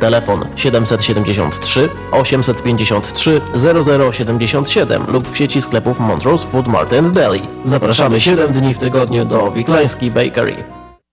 Telefon 0.00 0.44
773 0.56 1.88
853 2.12 3.40
0077 4.12 5.04
lub 5.08 5.28
w 5.28 5.36
sieci 5.36 5.62
sklepów 5.62 6.00
Montrose 6.00 6.46
Food 6.46 6.66
Mart 6.66 6.92
and 6.92 7.08
Deli. 7.12 7.42
Zapraszamy 7.64 8.20
7 8.20 8.52
dni 8.52 8.74
w 8.74 8.78
tygodniu 8.78 9.24
do 9.24 9.50
Wiklański 9.50 10.10
Bakery. 10.10 10.64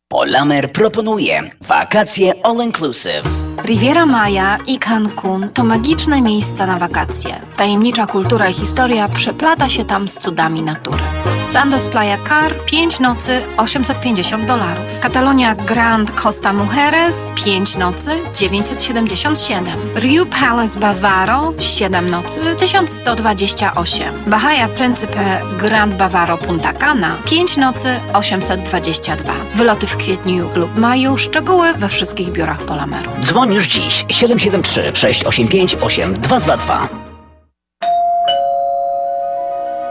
Polamer 0.07 0.72
proponuje 0.72 1.43
wakacje 1.61 2.34
all 2.43 2.64
inclusive. 2.65 3.23
Riviera 3.65 4.05
Maya 4.05 4.57
i 4.68 4.80
Cancun 4.80 5.49
to 5.49 5.64
magiczne 5.64 6.22
miejsca 6.22 6.65
na 6.65 6.80
wakacje. 6.80 7.41
Tajemnicza 7.57 8.07
kultura 8.07 8.49
i 8.49 8.53
historia 8.53 9.07
przeplata 9.07 9.69
się 9.69 9.85
tam 9.85 10.10
z 10.10 10.18
cudami 10.18 10.61
natury. 10.61 11.32
Sandos 11.51 11.87
Playa 11.89 12.17
Car 12.27 12.55
5 12.65 12.99
nocy 12.99 13.41
850 13.57 14.45
dolarów. 14.45 14.99
Catalonia 15.01 15.55
Grand 15.55 16.11
Costa 16.21 16.53
Mujeres 16.53 17.31
5 17.45 17.75
nocy 17.77 18.11
977. 18.35 19.65
Riu 19.95 20.25
Palace 20.25 20.79
Bavaro 20.79 21.53
7 21.59 22.09
nocy 22.09 22.39
1128. 22.57 24.13
Bahia 24.27 24.67
Principe 24.67 25.41
Grand 25.59 25.95
Bavaro 25.95 26.37
Punta 26.37 26.73
Cana 26.73 27.15
5 27.25 27.57
nocy 27.57 27.99
822. 28.13 29.33
Wyloty 29.55 29.87
w 29.87 29.97
kwietniu 29.97 30.49
lub 30.55 30.77
maju. 30.77 31.17
Szczegóły 31.17 31.73
we 31.73 31.89
wszystkich 31.89 32.29
biurach 32.29 32.59
Polameru. 32.59 33.11
Dzwoń 33.21 33.53
już 33.53 33.67
dziś 33.67 34.05
773 34.09 34.91
685 34.93 35.75
8222. 35.75 37.12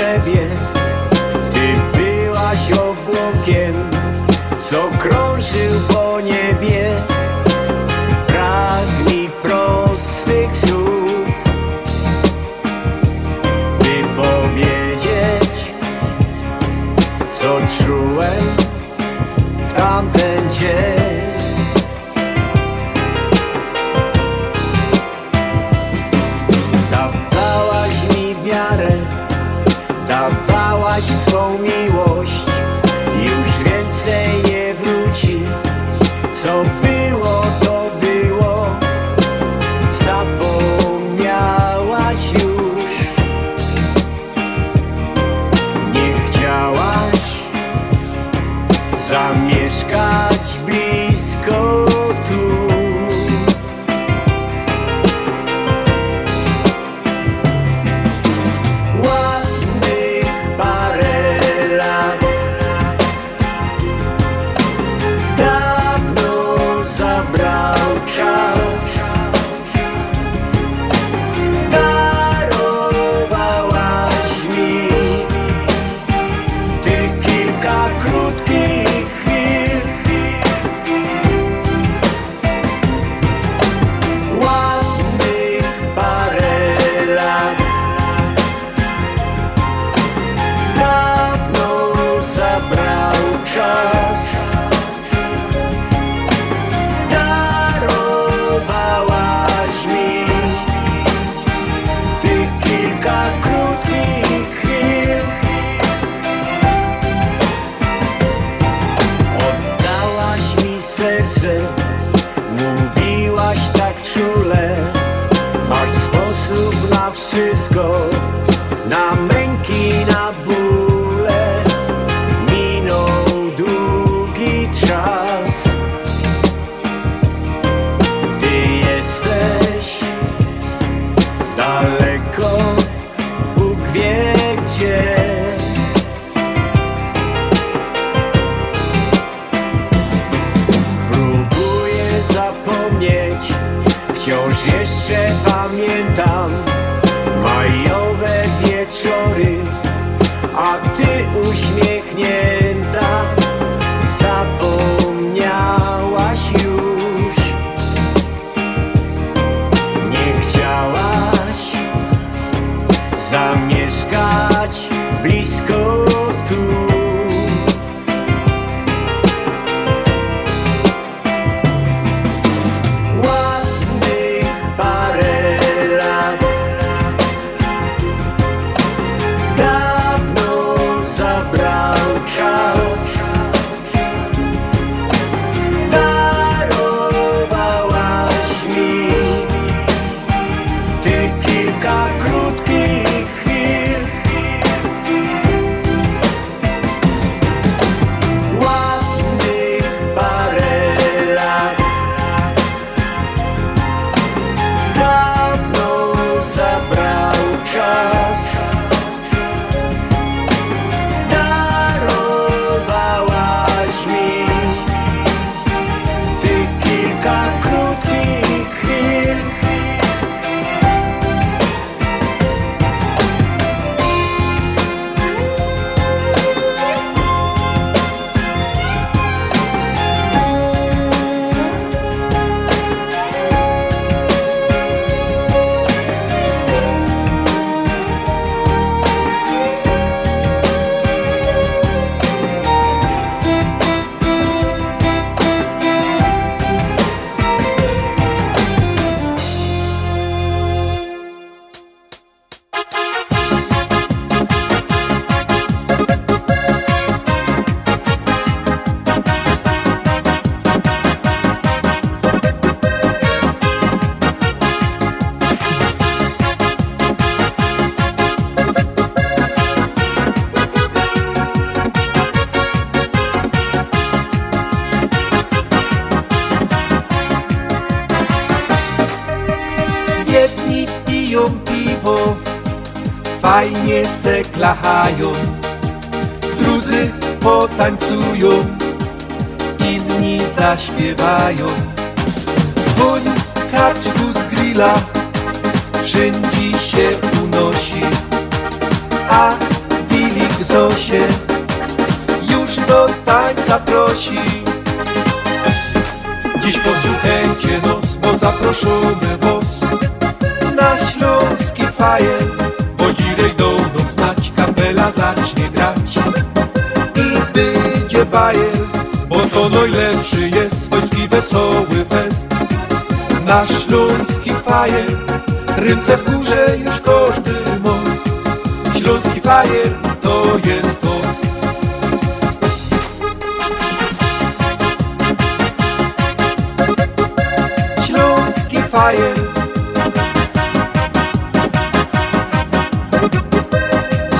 Potrzebie. 0.00 0.56
Ty 1.52 1.98
byłaś 1.98 2.72
obłokiem, 2.72 3.90
co 4.60 4.90
krążył 4.98 5.80
po 5.88 5.99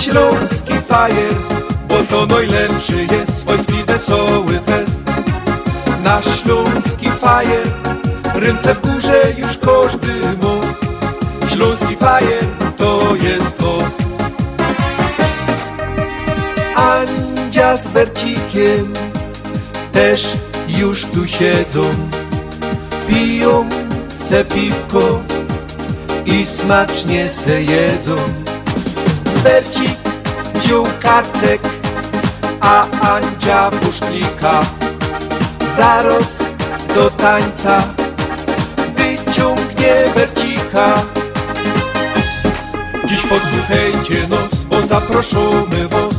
Śląski 0.00 0.72
fajer 0.88 1.34
Bo 1.88 1.94
to 2.10 2.26
najlepszy 2.26 3.06
jest 3.12 3.40
swojski 3.40 3.84
wesoły 3.86 4.60
fest. 4.66 5.02
Nasz 6.04 6.42
śląski 6.42 7.10
fajer 7.10 7.66
Ręce 8.34 8.74
w 8.74 8.80
górze 8.80 9.22
już 9.38 9.58
każdy 9.58 10.12
mu 10.42 10.60
Śląski 11.48 11.96
fajer 11.96 12.44
to 12.76 13.16
jest 13.22 13.58
to 13.58 13.78
Andzia 16.74 17.76
z 17.76 17.88
Bercikiem 17.88 18.92
Też 19.92 20.32
już 20.68 21.04
tu 21.04 21.28
siedzą. 21.28 21.90
Piją 23.08 23.79
se 24.30 24.44
piwko 24.44 25.22
I 26.26 26.46
smacznie 26.46 27.28
se 27.28 27.62
jedzą 27.62 28.16
Bercik 29.44 29.98
wziął 30.54 30.86
a 32.60 32.86
Andzia 33.14 33.70
puszklika. 33.70 34.60
Zaraz 35.76 36.38
do 36.94 37.10
tańca 37.10 37.82
wyciągnie 38.96 39.94
Bercika. 40.14 40.94
Dziś 43.04 43.22
posłuchajcie 43.22 44.28
nos, 44.28 44.62
bo 44.62 44.86
zaproszony 44.86 45.88
wos 45.88 46.16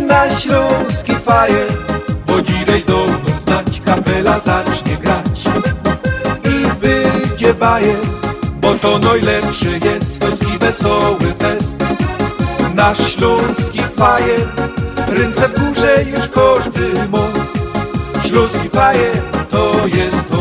na 0.00 0.30
śląski 0.40 1.14
fajer. 1.14 1.72
Wodzirej 2.26 2.84
doną 2.84 3.40
znać, 3.40 3.80
kapela 3.84 4.40
zacznie 4.40 4.96
grać 4.96 5.29
bajer, 7.60 7.96
bo 8.60 8.74
to 8.74 8.98
najlepszy 8.98 9.80
jest 9.84 10.14
swojski 10.14 10.58
wesoły 10.58 11.34
fest. 11.38 11.84
Nasz 12.74 13.12
śląski 13.12 13.78
fajer, 13.96 14.46
ręce 15.08 15.48
w 15.48 15.60
górze 15.60 16.04
już 16.04 16.28
każdy 16.28 17.08
ma. 17.10 17.26
Śląski 18.28 18.68
fajer 18.68 19.22
to 19.50 19.72
jest 19.86 20.30
to. 20.30 20.40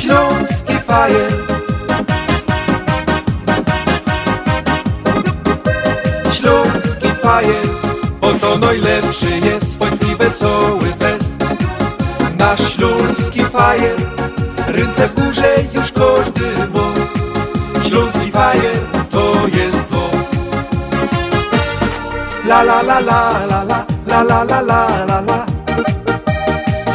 Śląski 0.00 0.74
fajer. 0.86 1.32
Śląski 6.32 7.08
fajer, 7.22 7.66
bo 8.20 8.34
to 8.34 8.58
najlepszy 8.58 9.33
wesoły 10.34 10.92
fest 10.98 11.36
Na 12.38 12.56
śląski 12.56 13.44
fajer 13.44 13.96
Ręce 14.66 15.08
w 15.08 15.14
górze 15.14 15.54
już 15.74 15.92
każdy 15.92 16.44
bo 16.72 16.80
Śląski 17.88 18.30
fajer 18.30 18.78
to 19.10 19.32
jest 19.48 19.88
to 19.90 20.10
La 22.48 22.62
la 22.62 22.82
la 22.82 23.00
la 23.00 23.46
la 23.50 23.64
la 23.64 23.86
La 24.06 24.22
la 24.22 24.44
la 24.44 24.60
la 24.60 25.04
la 25.06 25.20
la 25.20 25.46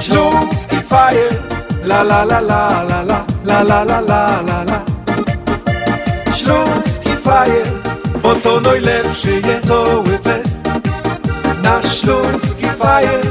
Śląski 0.01 0.81
fajer 0.81 1.39
La 1.83 2.03
la 2.03 2.23
la 2.23 2.39
la 2.39 2.83
la 2.89 3.03
la 3.03 3.25
La 3.45 3.63
la 3.63 3.83
la 3.83 4.01
la 4.01 4.41
la 4.47 4.63
la 4.63 4.81
Śląski 6.35 7.15
fajer 7.23 7.67
Bo 8.23 8.35
to 8.35 8.61
najlepszy 8.61 9.31
jezoły 9.31 10.19
fest 10.23 10.69
Na 11.63 11.83
śląski 11.83 12.58
fajer, 12.79 13.25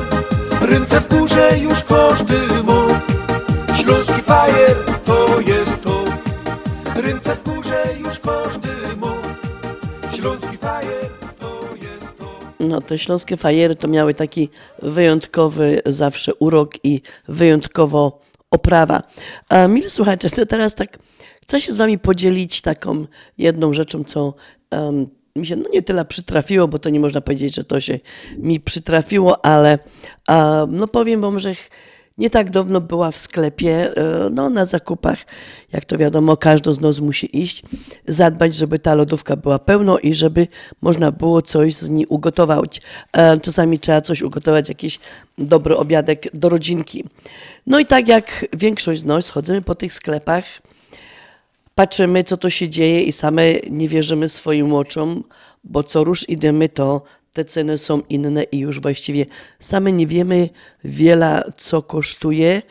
ręce 0.60 1.00
w 1.00 1.08
górze 1.08 1.58
już 1.58 1.84
każdy 1.84 2.36
ma. 2.64 2.86
Śląski 3.76 4.22
fajer 4.22 4.76
to 5.04 5.40
jest 5.40 5.82
to, 5.82 6.04
ręce 7.02 7.36
w 7.36 7.42
górze 7.42 7.84
już 8.04 8.20
każdy 8.20 8.68
ma. 8.96 9.12
Śląski 10.16 10.56
fajer 10.56 11.10
to 11.38 11.60
jest 11.76 12.18
to. 12.18 12.26
No, 12.60 12.80
te 12.80 12.98
śląskie 12.98 13.36
fajery 13.36 13.76
to 13.76 13.88
miały 13.88 14.14
taki 14.14 14.48
wyjątkowy 14.82 15.82
zawsze 15.86 16.34
urok 16.34 16.84
i 16.84 17.02
wyjątkowo 17.28 18.20
oprawa. 18.50 19.02
A, 19.48 19.68
mili 19.68 19.90
słuchacze, 19.90 20.46
teraz 20.46 20.74
tak 20.74 20.98
chcę 21.42 21.60
się 21.60 21.72
z 21.72 21.76
wami 21.76 21.98
podzielić 21.98 22.62
taką 22.62 23.06
jedną 23.38 23.72
rzeczą, 23.72 24.04
co 24.04 24.34
em, 24.70 25.17
mi 25.38 25.46
się 25.46 25.56
no 25.56 25.68
nie 25.72 25.82
tyle 25.82 26.04
przytrafiło, 26.04 26.68
bo 26.68 26.78
to 26.78 26.90
nie 26.90 27.00
można 27.00 27.20
powiedzieć, 27.20 27.54
że 27.54 27.64
to 27.64 27.80
się 27.80 27.98
mi 28.38 28.60
przytrafiło, 28.60 29.44
ale 29.44 29.78
a, 30.26 30.66
no 30.68 30.88
powiem 30.88 31.20
wam, 31.20 31.38
że 31.38 31.54
nie 32.18 32.30
tak 32.30 32.50
dawno 32.50 32.80
była 32.80 33.10
w 33.10 33.16
sklepie, 33.16 33.96
e, 33.96 34.30
no 34.30 34.50
na 34.50 34.66
zakupach, 34.66 35.18
jak 35.72 35.84
to 35.84 35.98
wiadomo, 35.98 36.36
każdy 36.36 36.72
z 36.72 36.80
nas 36.80 37.00
musi 37.00 37.40
iść, 37.42 37.62
zadbać, 38.08 38.54
żeby 38.54 38.78
ta 38.78 38.94
lodówka 38.94 39.36
była 39.36 39.58
pełna 39.58 39.98
i 40.02 40.14
żeby 40.14 40.48
można 40.80 41.12
było 41.12 41.42
coś 41.42 41.74
z 41.74 41.88
niej 41.88 42.06
ugotować. 42.06 42.80
E, 43.12 43.38
Czasami 43.40 43.78
trzeba 43.78 44.00
coś 44.00 44.22
ugotować, 44.22 44.68
jakiś 44.68 45.00
dobry 45.38 45.76
obiadek 45.76 46.26
do 46.34 46.48
rodzinki. 46.48 47.04
No 47.66 47.78
i 47.78 47.86
tak 47.86 48.08
jak 48.08 48.46
większość 48.52 49.00
z 49.00 49.04
nas, 49.04 49.30
chodzimy 49.30 49.62
po 49.62 49.74
tych 49.74 49.92
sklepach, 49.92 50.44
patrzymy, 51.78 52.24
co 52.24 52.36
to 52.36 52.50
się 52.50 52.68
dzieje 52.68 53.02
i 53.02 53.12
same 53.12 53.42
nie 53.70 53.88
wierzymy 53.88 54.28
swoim 54.28 54.74
oczom, 54.74 55.24
bo 55.64 55.82
co 55.82 56.04
rusz 56.04 56.28
idziemy, 56.28 56.68
to 56.68 57.02
te 57.32 57.44
ceny 57.44 57.78
są 57.78 58.02
inne 58.08 58.42
i 58.42 58.58
już 58.58 58.80
właściwie 58.80 59.26
same 59.60 59.92
nie 59.92 60.06
wiemy 60.06 60.48
wiele, 60.84 61.52
co 61.56 61.82
kosztuje 61.82 62.62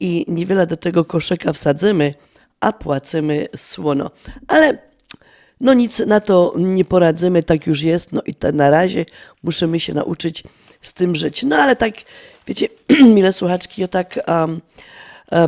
i 0.00 0.24
niewiele 0.28 0.66
do 0.66 0.76
tego 0.76 1.04
koszyka 1.04 1.52
wsadzimy, 1.52 2.14
a 2.60 2.72
płacimy 2.72 3.48
słono. 3.56 4.10
Ale 4.48 4.78
no 5.60 5.74
nic 5.74 5.98
na 5.98 6.20
to 6.20 6.54
nie 6.56 6.84
poradzimy, 6.84 7.42
tak 7.42 7.66
już 7.66 7.82
jest, 7.82 8.12
no 8.12 8.22
i 8.26 8.34
te, 8.34 8.52
na 8.52 8.70
razie 8.70 9.04
musimy 9.42 9.80
się 9.80 9.94
nauczyć 9.94 10.42
z 10.82 10.94
tym 10.94 11.16
żyć. 11.16 11.42
No 11.42 11.56
ale 11.56 11.76
tak, 11.76 11.94
wiecie, 12.46 12.68
mile 13.14 13.32
słuchaczki, 13.32 13.80
ja 13.80 13.88
tak 13.88 14.20
um, 14.28 14.60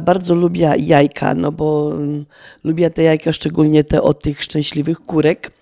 bardzo 0.00 0.34
lubię 0.34 0.74
jajka, 0.78 1.34
no 1.34 1.52
bo 1.52 1.84
um, 1.84 2.26
lubię 2.64 2.90
te 2.90 3.02
jajka, 3.02 3.32
szczególnie 3.32 3.84
te 3.84 4.02
od 4.02 4.20
tych 4.20 4.42
szczęśliwych 4.42 5.00
kurek. 5.00 5.52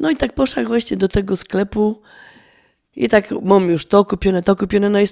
No 0.00 0.10
i 0.10 0.16
tak 0.16 0.32
poszłam 0.32 0.66
właśnie 0.66 0.96
do 0.96 1.08
tego 1.08 1.36
sklepu 1.36 2.00
i 2.96 3.08
tak 3.08 3.34
mam 3.42 3.70
już 3.70 3.86
to 3.86 4.04
kupione, 4.04 4.42
to 4.42 4.56
kupione, 4.56 4.90
no 4.90 5.00
i 5.00 5.06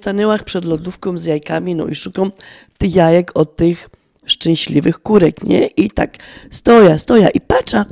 przed 0.44 0.64
lodówką 0.64 1.19
z 1.19 1.24
jajkami, 1.24 1.74
no 1.74 1.86
i 1.86 1.94
szukam 1.94 2.32
tych 2.78 2.94
jajek 2.94 3.31
od 3.35 3.56
tych 3.56 3.90
szczęśliwych 4.27 4.98
kurek, 4.98 5.44
nie? 5.44 5.66
I 5.66 5.90
tak 5.90 6.16
stoja, 6.51 6.98
stoja 6.98 7.28
i 7.28 7.40
patrzę. 7.40 7.85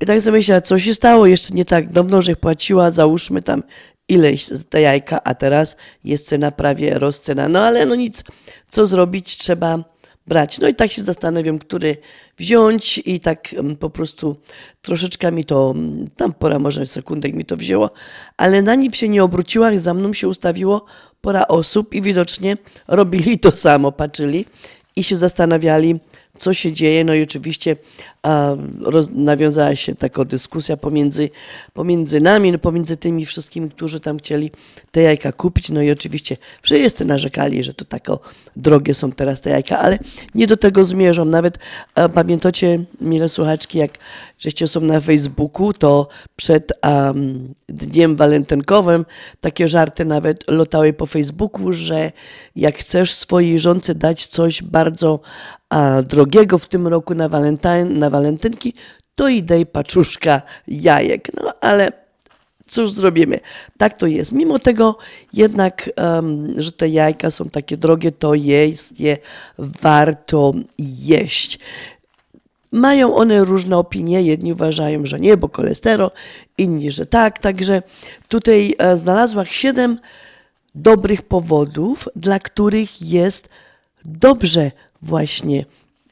I 0.00 0.06
tak 0.06 0.20
sobie 0.20 0.38
myślę, 0.38 0.62
co 0.62 0.78
się 0.78 0.94
stało 0.94 1.26
jeszcze 1.26 1.54
nie 1.54 1.64
tak 1.64 1.92
dawno, 1.92 2.22
że 2.22 2.36
płaciła, 2.36 2.90
załóżmy 2.90 3.42
tam 3.42 3.62
ileś 4.08 4.50
te 4.68 4.80
jajka, 4.80 5.20
a 5.24 5.34
teraz 5.34 5.76
jest 6.04 6.26
cena 6.26 6.50
prawie 6.50 6.98
rozcena. 6.98 7.48
No 7.48 7.60
ale 7.60 7.86
no 7.86 7.94
nic, 7.94 8.24
co 8.68 8.86
zrobić, 8.86 9.36
trzeba 9.36 9.84
brać. 10.28 10.58
No 10.58 10.68
i 10.68 10.74
tak 10.74 10.92
się 10.92 11.02
zastanawiam, 11.02 11.58
który 11.58 11.96
wziąć 12.38 13.02
i 13.04 13.20
tak 13.20 13.54
mm, 13.54 13.76
po 13.76 13.90
prostu 13.90 14.36
troszeczkę 14.82 15.32
mi 15.32 15.44
to, 15.44 15.70
mm, 15.76 16.10
tam 16.16 16.32
pora 16.32 16.58
może 16.58 16.86
sekundek 16.86 17.34
mi 17.34 17.44
to 17.44 17.56
wzięło, 17.56 17.90
ale 18.36 18.62
na 18.62 18.74
nim 18.74 18.92
się 18.92 19.08
nie 19.08 19.24
obróciła, 19.24 19.78
za 19.78 19.94
mną 19.94 20.12
się 20.12 20.28
ustawiło 20.28 20.84
pora 21.20 21.46
osób 21.48 21.94
i 21.94 22.02
widocznie 22.02 22.56
robili 22.88 23.38
to 23.38 23.50
samo, 23.52 23.92
patrzyli 23.92 24.46
i 24.96 25.04
się 25.04 25.16
zastanawiali, 25.16 26.00
co 26.38 26.54
się 26.54 26.72
dzieje. 26.72 27.04
No 27.04 27.14
i 27.14 27.22
oczywiście 27.22 27.76
roz, 28.80 29.08
nawiązała 29.14 29.76
się 29.76 29.94
taka 29.94 30.24
dyskusja 30.24 30.76
pomiędzy, 30.76 31.30
pomiędzy 31.74 32.20
nami, 32.20 32.52
no, 32.52 32.58
pomiędzy 32.58 32.96
tymi 32.96 33.26
wszystkimi, 33.26 33.70
którzy 33.70 34.00
tam 34.00 34.18
chcieli 34.18 34.50
te 34.90 35.02
jajka 35.02 35.32
kupić. 35.32 35.68
No 35.68 35.82
i 35.82 35.90
oczywiście 35.90 36.36
wszyscy 36.62 37.04
narzekali, 37.04 37.64
że 37.64 37.74
to 37.74 37.84
tak 37.84 38.06
drogie 38.56 38.94
są 38.94 39.12
teraz 39.12 39.40
te 39.40 39.50
jajka, 39.50 39.78
ale 39.78 39.98
nie 40.34 40.46
do 40.46 40.56
tego 40.56 40.84
zmierzam. 40.84 41.30
Nawet 41.30 41.58
a, 41.94 42.08
pamiętacie, 42.08 42.84
mile 43.00 43.28
słuchaczki, 43.28 43.78
jak 43.78 43.90
żeście 44.38 44.66
są 44.66 44.80
na 44.80 45.00
Facebooku, 45.00 45.72
to 45.72 46.08
przed 46.36 46.72
um, 46.82 47.54
dniem 47.68 48.16
walentynkowym 48.16 49.06
takie 49.40 49.68
żarty 49.68 50.04
nawet 50.04 50.50
lotały 50.50 50.92
po 50.92 51.06
Facebooku, 51.06 51.72
że 51.72 52.12
jak 52.56 52.78
chcesz 52.78 53.14
swojej 53.14 53.60
żonce 53.60 53.94
dać 53.94 54.26
coś 54.26 54.62
bardzo 54.62 55.20
a, 55.70 56.02
drogiego 56.02 56.58
w 56.58 56.68
tym 56.68 56.86
roku 56.86 57.14
na, 57.14 57.28
na 57.84 58.10
walentynki, 58.10 58.74
to 59.14 59.28
i 59.28 59.66
paczuszka 59.72 60.42
jajek. 60.68 61.28
No 61.42 61.52
ale 61.60 61.92
cóż 62.68 62.92
zrobimy? 62.92 63.40
Tak 63.78 63.98
to 63.98 64.06
jest. 64.06 64.32
Mimo 64.32 64.58
tego 64.58 64.98
jednak, 65.32 65.90
um, 65.96 66.62
że 66.62 66.72
te 66.72 66.88
jajka 66.88 67.30
są 67.30 67.50
takie 67.50 67.76
drogie, 67.76 68.12
to 68.12 68.34
jest 68.34 69.00
je 69.00 69.16
warto 69.58 70.52
jeść. 70.78 71.58
Mają 72.72 73.14
one 73.14 73.44
różne 73.44 73.76
opinie. 73.76 74.22
Jedni 74.22 74.52
uważają, 74.52 75.06
że 75.06 75.20
nie, 75.20 75.36
bo 75.36 75.50
cholesterol, 75.52 76.10
inni, 76.58 76.90
że 76.90 77.06
tak. 77.06 77.38
Także 77.38 77.82
tutaj 78.28 78.74
e, 78.78 78.96
znalazłam 78.96 79.46
siedem 79.46 79.98
dobrych 80.74 81.22
powodów, 81.22 82.08
dla 82.16 82.38
których 82.38 83.02
jest 83.02 83.48
dobrze 84.04 84.70
właśnie 85.02 85.64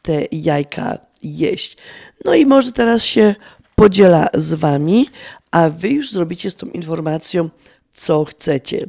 te 0.03 0.23
jajka 0.33 0.99
jeść. 1.23 1.77
No 2.25 2.35
i 2.35 2.47
może 2.47 2.73
teraz 2.73 3.03
się 3.03 3.35
podziela 3.75 4.29
z 4.35 4.55
Wami, 4.55 5.09
a 5.51 5.71
Wy 5.71 5.89
już 5.89 6.11
zrobicie 6.11 6.51
z 6.51 6.57
tą 6.57 6.67
informacją, 6.67 7.51
co 7.93 8.25
chcecie. 8.25 8.87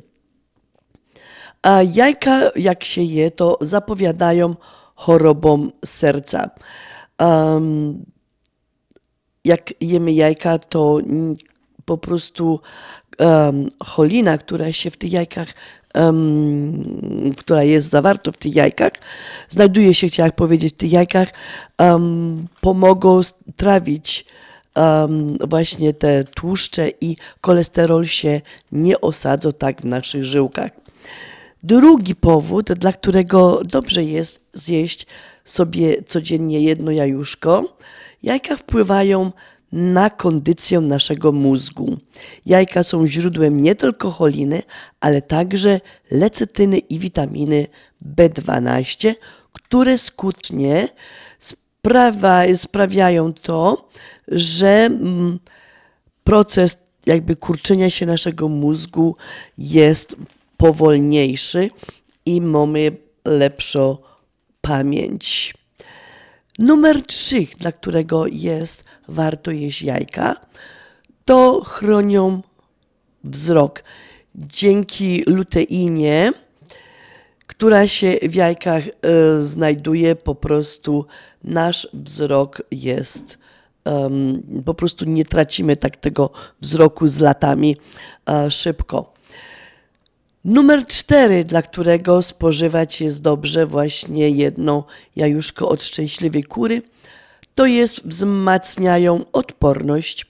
A 1.62 1.84
jajka, 1.84 2.52
jak 2.56 2.84
się 2.84 3.02
je, 3.02 3.32
to 3.32 3.58
zapowiadają 3.62 4.56
chorobom 4.96 5.72
serca. 5.86 6.50
Um, 7.22 8.06
jak 9.44 9.74
jemy 9.82 10.14
jajka, 10.14 10.60
to 10.60 11.00
po 11.86 11.98
prostu 11.98 12.60
um, 13.20 13.70
cholina, 13.86 14.38
która 14.38 14.72
się 14.72 14.90
w 14.90 14.98
tych 14.98 15.12
jajkach 15.12 15.54
um, 15.98 17.34
która 17.38 17.64
jest 17.64 17.90
zawarta 17.90 18.32
w 18.32 18.38
tych 18.38 18.56
jajkach, 18.56 18.92
znajduje 19.50 19.94
się, 19.94 20.08
chciałam 20.08 20.32
powiedzieć, 20.32 20.74
w 20.74 20.78
tych 20.78 20.92
jajkach, 20.92 21.34
um, 21.80 22.48
pomogą 22.62 23.22
trawić 23.56 24.26
właśnie 25.48 25.94
te 25.94 26.24
tłuszcze 26.24 26.90
i 27.02 27.18
cholesterol 27.42 28.06
się 28.06 28.42
nie 28.72 29.02
osadzą 29.02 29.52
tak 29.52 29.82
w 29.82 29.86
naszych 29.86 30.24
żyłkach. 30.24 30.72
Drugi 31.64 32.16
powód, 32.16 32.74
dla 32.74 32.94
którego 32.94 33.64
dobrze 33.64 34.04
jest 34.04 34.46
zjeść 34.54 35.08
sobie 35.48 36.04
codziennie 36.04 36.62
jedno 36.62 36.92
jajuszko, 36.92 37.78
jajka 38.24 38.56
wpływają 38.56 39.32
na 39.72 40.10
kondycję 40.10 40.80
naszego 40.80 41.32
mózgu. 41.32 41.98
Jajka 42.46 42.84
są 42.84 43.08
źródłem 43.08 43.62
nie 43.62 43.76
tylko 43.76 44.12
choliny, 44.12 44.64
ale 45.00 45.22
także 45.22 45.82
lecytyny 46.12 46.78
i 46.78 47.00
witaminy 47.00 47.68
B12, 48.16 49.14
które 49.54 49.98
skutecznie 49.98 50.88
sprawia, 51.40 52.58
sprawiają 52.58 53.34
to, 53.34 53.90
że 54.28 54.68
mm, 54.68 55.40
proces 56.24 56.78
jakby 57.06 57.36
kurczenia 57.36 57.90
się 57.90 58.06
naszego 58.06 58.48
mózgu 58.48 59.16
jest 59.58 60.16
powolniejszy 60.58 61.70
i 62.26 62.42
mamy 62.42 62.98
lepszą 63.26 63.98
pamięć. 64.68 65.54
Numer 66.60 67.06
trzy, 67.06 67.48
dla 67.60 67.72
którego 67.72 68.28
jest 68.28 68.84
warto 69.08 69.52
jeść 69.52 69.82
jajka, 69.82 70.36
to 71.26 71.64
chronią 71.64 72.42
wzrok. 73.24 73.84
Dzięki 74.36 75.24
luteinie, 75.28 76.34
która 77.48 77.88
się 77.88 78.20
w 78.24 78.36
jajkach 78.36 78.84
y, 78.88 78.92
znajduje, 79.46 80.16
po 80.16 80.36
prostu 80.36 81.06
nasz 81.44 81.88
wzrok 81.94 82.62
jest, 82.72 83.38
po 84.66 84.74
prostu 84.74 85.06
nie 85.06 85.26
tracimy 85.26 85.78
tak 85.78 85.98
tego 85.98 86.32
wzroku 86.62 87.08
z 87.08 87.20
latami 87.20 87.78
uh, 88.28 88.54
szybko. 88.54 89.17
Numer 90.48 90.88
cztery, 90.88 91.46
dla 91.46 91.62
którego 91.62 92.22
spożywać 92.24 93.02
jest 93.02 93.22
dobrze 93.22 93.66
właśnie 93.66 94.30
jedno 94.30 94.86
jajuszko 95.16 95.70
od 95.70 95.84
szczęśliwej 95.84 96.44
kury, 96.44 96.82
to 97.56 97.66
jest 97.66 98.08
wzmacniają 98.08 99.26
odporność. 99.34 100.26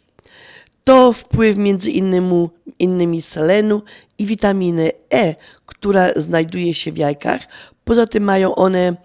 To 0.84 1.14
wpływ 1.14 1.58
między 1.58 1.92
innymi, 1.92 2.50
innymi 2.80 3.22
selenu 3.22 3.82
i 4.18 4.26
witaminy 4.26 4.92
E, 5.14 5.36
która 5.66 6.08
znajduje 6.16 6.74
się 6.74 6.92
w 6.92 6.98
jajkach. 6.98 7.42
Poza 7.84 8.08
tym 8.08 8.24
mają 8.24 8.56
one 8.56 8.96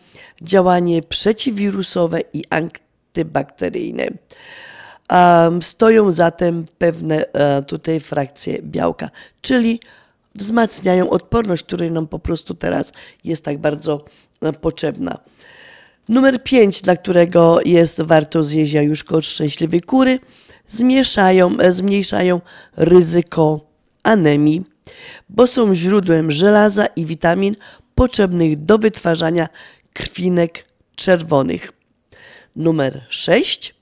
działanie 0.43 1.03
przeciwwirusowe 1.03 2.21
i 2.33 2.45
antybakteryjne. 2.51 4.07
Um, 5.11 5.63
stoją 5.63 6.13
zatem 6.13 6.67
pewne 6.79 7.17
uh, 7.27 7.67
tutaj 7.67 8.01
frakcje 8.01 8.59
białka, 8.63 9.11
czyli 9.43 9.81
wzmacniają 10.35 11.11
odporność, 11.11 11.63
której 11.63 11.91
nam 11.91 12.07
po 12.07 12.19
prostu 12.19 12.55
teraz 12.55 12.93
jest 13.25 13.45
tak 13.45 13.59
bardzo 13.59 14.05
e, 14.43 14.53
potrzebna. 14.53 15.19
Numer 16.09 16.43
5, 16.43 16.83
dla 16.83 16.97
którego 16.97 17.59
jest 17.65 18.03
warto 18.03 18.45
zjeść 18.45 18.73
jajuszko 18.73 19.17
od 19.17 19.25
kury, 19.87 20.19
zmniejszają, 20.69 21.59
e, 21.59 21.73
zmniejszają 21.73 22.41
ryzyko 22.77 23.61
anemii, 24.03 24.63
bo 25.29 25.47
są 25.47 25.75
źródłem 25.75 26.31
żelaza 26.31 26.87
i 26.87 27.07
witamin 27.07 27.55
potrzebnych 27.95 28.65
do 28.65 28.79
wytwarzania 28.79 29.49
krwinek 29.93 30.65
czerwonych. 30.95 31.73
Numer 32.57 33.05
6 33.09 33.75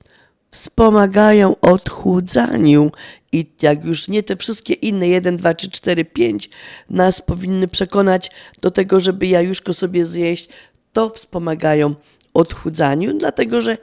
wspomagają 0.51 1.55
odchudzaniu. 1.61 2.91
I 3.31 3.51
jak 3.61 3.85
już 3.85 4.07
nie 4.07 4.23
te 4.23 4.35
wszystkie 4.35 4.73
inne 4.73 5.07
1, 5.07 5.37
2, 5.37 5.53
3, 5.53 5.69
4, 5.69 6.05
5 6.05 6.49
nas 6.89 7.21
powinny 7.21 7.67
przekonać 7.67 8.31
do 8.61 8.71
tego, 8.71 8.99
żeby 8.99 9.27
jajuszko 9.27 9.73
sobie 9.73 10.05
zjeść, 10.05 10.49
to 10.93 11.09
wspomagają 11.09 11.95
odchudzaniu, 12.33 13.17
dlatego 13.17 13.61
że 13.61 13.77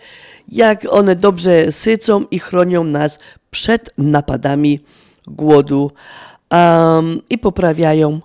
jak 0.49 0.87
one 0.91 1.17
dobrze 1.17 1.73
sycą 1.73 2.25
i 2.31 2.39
chronią 2.39 2.85
nas 2.85 3.19
przed 3.51 3.99
napadami 3.99 4.81
głodu. 5.27 5.91
Um, 6.51 7.23
i 7.31 7.39
poprawiają 7.39 8.21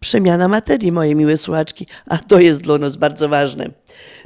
przemiana 0.00 0.48
materii, 0.48 0.92
moje 0.92 1.14
miłe 1.14 1.36
słuchaczki, 1.36 1.86
a 2.06 2.18
to 2.18 2.40
jest 2.40 2.62
dla 2.62 2.78
nas 2.78 2.96
bardzo 2.96 3.28
ważne. 3.28 3.70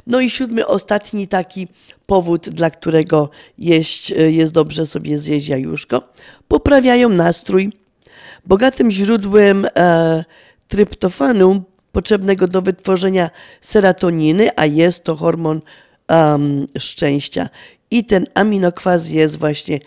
No 0.07 0.19
i 0.19 0.29
siódmy, 0.29 0.67
ostatni 0.67 1.27
taki 1.27 1.67
powód, 2.05 2.49
dla 2.49 2.69
którego 2.69 3.29
jeść, 3.57 4.09
jest 4.09 4.53
dobrze 4.53 4.85
sobie 4.85 5.19
zjeść 5.19 5.47
jajuszko, 5.47 6.01
poprawiają 6.47 7.09
nastrój. 7.09 7.71
Bogatym 8.45 8.91
źródłem 8.91 9.67
e, 9.75 10.25
tryptofanu 10.67 11.63
potrzebnego 11.91 12.47
do 12.47 12.61
wytworzenia 12.61 13.29
serotoniny, 13.61 14.49
a 14.55 14.65
jest 14.65 15.03
to 15.03 15.15
hormon 15.15 15.61
um, 16.09 16.67
szczęścia. 16.79 17.49
I 17.91 18.05
ten 18.05 18.27
aminokwas 18.33 19.09
jest 19.09 19.39
właśnie, 19.39 19.79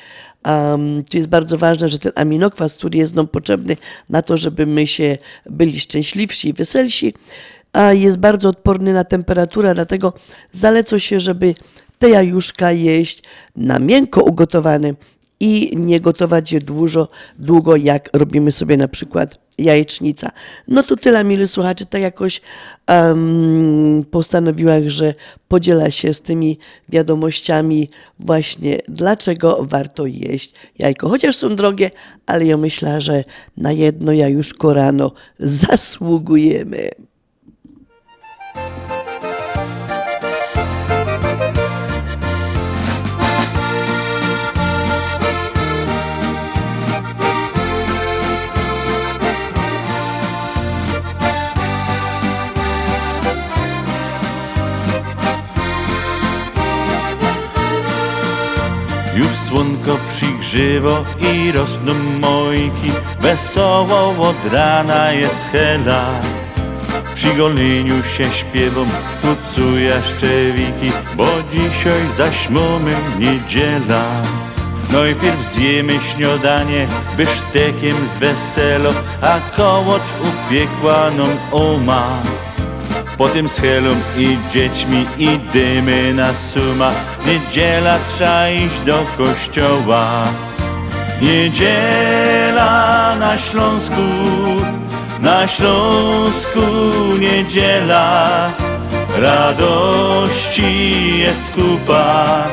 um, 0.44 1.04
to 1.10 1.16
jest 1.16 1.28
bardzo 1.28 1.58
ważne, 1.58 1.88
że 1.88 1.98
ten 1.98 2.12
aminokwas, 2.14 2.74
który 2.74 2.98
jest 2.98 3.14
nam 3.14 3.28
potrzebny 3.28 3.76
na 4.08 4.22
to, 4.22 4.36
żeby 4.36 4.66
my 4.66 4.86
się 4.86 5.18
byli 5.46 5.80
szczęśliwsi 5.80 6.48
i 6.48 6.52
weselsi, 6.52 7.14
a 7.72 7.92
jest 7.92 8.18
bardzo 8.18 8.48
odporny 8.48 8.92
na 8.92 9.04
temperaturę, 9.04 9.74
dlatego 9.74 10.12
zaleca 10.52 10.98
się, 10.98 11.20
żeby 11.20 11.54
te 11.98 12.10
jajuszka 12.10 12.72
jeść 12.72 13.22
na 13.56 13.78
miękko 13.78 14.22
ugotowane 14.22 14.94
i 15.40 15.76
nie 15.76 16.00
gotować 16.00 16.52
je 16.52 16.60
dużo, 16.60 17.08
długo, 17.38 17.76
jak 17.76 18.10
robimy 18.12 18.52
sobie 18.52 18.76
na 18.76 18.88
przykład 18.88 19.38
jajecznica. 19.58 20.30
No 20.68 20.82
to 20.82 20.96
tyle, 20.96 21.24
mili 21.24 21.48
słuchacze, 21.48 21.86
tak 21.86 22.02
jakoś 22.02 22.40
um, 22.88 24.04
postanowiłam, 24.10 24.90
że 24.90 25.14
podziela 25.48 25.90
się 25.90 26.14
z 26.14 26.20
tymi 26.20 26.58
wiadomościami 26.88 27.88
właśnie, 28.18 28.78
dlaczego 28.88 29.58
warto 29.60 30.06
jeść 30.06 30.52
jajko. 30.78 31.08
Chociaż 31.08 31.36
są 31.36 31.56
drogie, 31.56 31.90
ale 32.26 32.44
ja 32.46 32.56
myślę, 32.56 33.00
że 33.00 33.24
na 33.56 33.72
jedno 33.72 34.12
jajuszko 34.12 34.74
rano 34.74 35.12
zasługujemy. 35.38 36.90
Przygrzywo 60.50 61.04
i 61.20 61.52
rosną 61.52 61.94
mojki. 62.20 62.92
Wesoło 63.20 64.28
od 64.28 64.52
rana 64.52 65.12
jest 65.12 65.38
hela. 65.52 66.04
Przy 67.14 67.34
goleniu 67.34 68.02
się 68.02 68.24
śpiewą 68.24 68.86
kucuja 69.22 70.02
szczewiki 70.02 70.92
Bo 71.16 71.26
dzisiaj 71.50 72.00
zaś 72.16 72.50
mamy 72.50 72.94
niedziela. 73.18 74.04
Najpierw 74.92 75.52
zjemy 75.54 75.92
śniadanie 76.14 76.86
bysztekiem 77.16 77.96
z 78.14 78.18
weselo 78.18 78.90
A 79.22 79.40
kołocz 79.56 80.02
upiekła 80.20 81.10
nam 81.10 81.36
oma 81.52 82.22
Potem 83.18 83.48
z 83.48 83.58
Helą 83.58 83.90
i 84.18 84.38
dziećmi 84.52 85.06
idziemy 85.18 86.14
na 86.14 86.32
suma. 86.32 86.90
Niedziela 87.26 87.98
trzeba 88.08 88.48
iść 88.48 88.80
do 88.80 88.98
kościoła. 89.18 90.24
Niedziela 91.22 93.16
na 93.18 93.38
Śląsku 93.38 94.02
Na 95.20 95.48
Śląsku 95.48 96.60
niedziela. 97.18 98.50
Radości 99.18 101.18
jest 101.18 101.50
kupa 101.54 102.44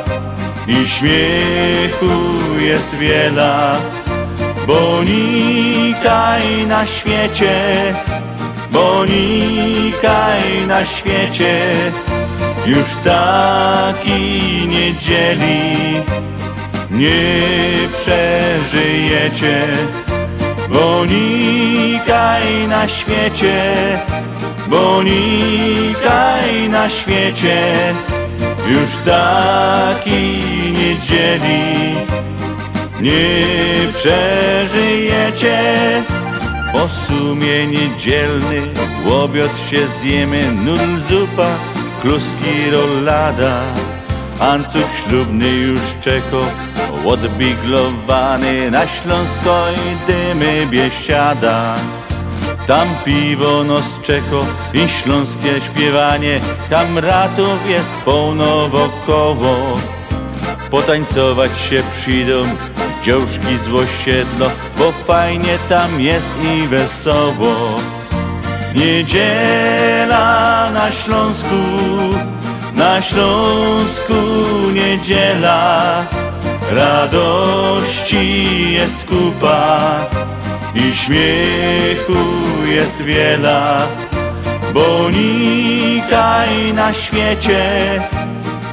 I 0.68 0.88
śmiechu 0.88 2.16
jest 2.60 2.96
wiela. 2.96 3.76
Bo 4.68 5.04
nikaj 5.04 6.68
na 6.68 6.86
świecie 6.86 7.56
bo 8.78 9.06
nikaj 9.06 10.68
na 10.68 10.86
świecie 10.86 11.54
już 12.66 12.96
takiej 13.04 14.68
niedzieli 14.68 15.74
nie 16.92 17.42
przeżyjecie. 17.96 19.68
Bo 20.70 21.06
nikaj 21.06 22.68
na 22.68 22.88
świecie, 22.88 23.74
bo 24.68 25.04
nikaj 25.04 26.70
na 26.70 26.90
świecie 26.90 27.58
już 28.68 28.96
takiej 29.06 30.42
niedzieli 30.74 31.96
nie 33.02 33.46
przeżyjecie. 33.94 35.58
Po 36.78 36.88
sumie 36.90 37.68
niedzielny 37.68 38.62
łobiot 39.06 39.52
się 39.70 39.88
zjemy 40.02 40.52
Nudl 40.52 41.02
zupa, 41.10 41.50
kluski 42.02 42.72
rolada 42.72 43.62
Ancuk 44.40 44.88
ślubny 45.04 45.50
już 45.50 45.80
czeko 46.02 46.46
Odbiglowany 47.06 48.72
na 48.72 48.88
Śląsko 48.88 49.66
i 49.72 50.12
dymy 50.12 50.68
biesiada. 50.72 51.76
Tam 52.68 52.88
piwo 53.06 53.64
nos 53.64 54.00
czeko 54.04 54.46
i 54.74 54.90
śląskie 54.90 55.62
śpiewanie 55.62 56.40
Kamratów 56.70 57.70
jest 57.70 57.90
pełno 58.06 58.70
wokoło 58.70 59.78
Potańcować 60.72 61.60
się 61.60 61.84
przyjdą 61.92 62.44
dziążki 63.04 63.58
z 63.58 63.74
osiedlo, 63.74 64.52
bo 64.78 64.92
fajnie 64.92 65.58
tam 65.70 66.02
jest 66.02 66.28
i 66.44 66.68
wesoło. 66.68 67.56
Niedziela 68.76 70.70
na 70.74 70.92
Śląsku, 70.92 71.56
na 72.74 73.02
Śląsku 73.02 74.14
niedziela, 74.74 76.06
radości 76.72 78.74
jest 78.74 79.06
kupa 79.06 79.80
i 80.76 80.96
śmiechu 80.96 82.24
jest 82.68 83.02
wiela, 83.02 83.88
bo 84.74 85.10
nikaj 85.10 86.74
na 86.74 86.94
świecie, 86.94 88.02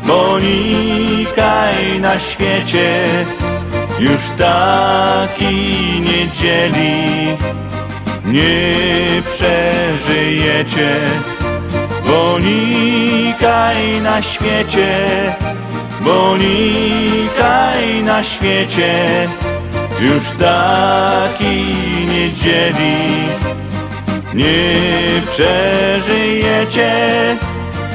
bo 0.06 0.38
nikaj 0.40 2.00
na 2.00 2.20
świecie 2.20 3.04
już 3.98 4.28
takiej 4.38 6.00
niedzieli 6.00 7.36
nie 8.24 9.22
przeżyjecie, 9.22 10.96
bo 12.06 12.38
nikaj 12.38 14.00
na 14.00 14.22
świecie, 14.22 15.08
bo 16.00 16.36
nikaj 16.36 18.02
na 18.04 18.24
świecie 18.24 19.28
już 20.00 20.30
takiej 20.30 21.66
niedzieli 22.08 22.96
nie 24.34 25.22
przeżyjecie. 25.26 26.90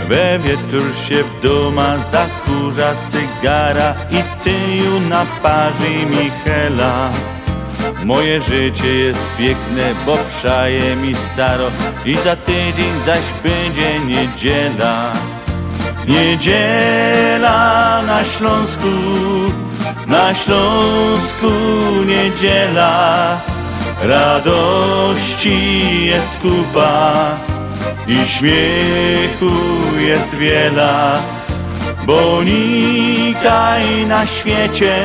We 0.10 0.40
wieczór 0.40 0.96
się 1.08 1.24
w 1.24 1.42
doma 1.42 1.98
zakurza 2.12 2.94
cygara 3.12 3.96
i 4.12 4.44
tyju 4.44 5.00
naparzy 5.10 5.90
Michela. 6.10 7.10
Moje 8.06 8.42
życie 8.42 8.96
jest 8.96 9.20
piękne, 9.38 9.94
bo 10.06 10.18
przaje 10.18 10.96
mi 10.96 11.16
staro 11.16 11.66
i 12.06 12.16
za 12.16 12.36
tydzień 12.36 12.94
zaś 13.06 13.24
będzie 13.44 14.00
niedziela. 14.00 15.14
Niedziela 16.08 18.02
na 18.08 18.26
Śląsku, 18.26 18.88
na 20.08 20.36
Śląsku 20.36 21.52
niedziela. 22.06 23.38
Radości 24.04 26.06
jest 26.06 26.38
kupa 26.42 27.50
i 28.08 28.28
śmiechu 28.28 29.56
jest 30.00 30.36
wiela, 30.36 31.20
bo 32.06 32.44
nikaj 32.44 34.08
na 34.08 34.26
świecie, 34.26 34.96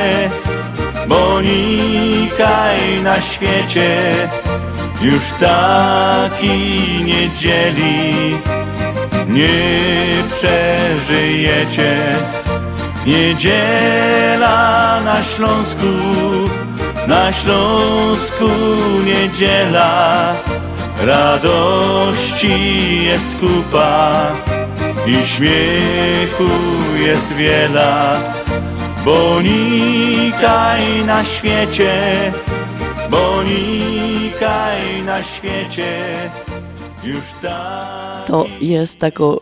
bo 1.07 1.41
nikaj 1.41 3.01
na 3.03 3.21
świecie 3.21 4.13
już 5.01 5.23
takiej 5.39 7.03
niedzieli 7.05 8.35
nie 9.27 10.23
przeżyjecie. 10.31 12.15
Niedziela 13.05 15.01
na 15.05 15.23
Śląsku, 15.23 15.85
na 17.07 17.33
Śląsku 17.33 18.49
niedziela 19.05 20.33
Radości 21.05 23.03
jest 23.03 23.37
kupa 23.39 24.31
i 25.07 25.25
śmiechu 25.25 26.49
jest 26.99 27.33
wiela, 27.33 28.19
bo 29.05 29.41
nikaj 29.41 31.05
na 31.05 31.23
świecie, 31.23 31.93
bo 33.09 33.43
nikaj 33.43 35.03
na 35.05 35.23
świecie 35.23 36.15
już 37.03 37.23
tak. 37.41 38.25
To 38.27 38.45
jest 38.61 38.99
tako 38.99 39.41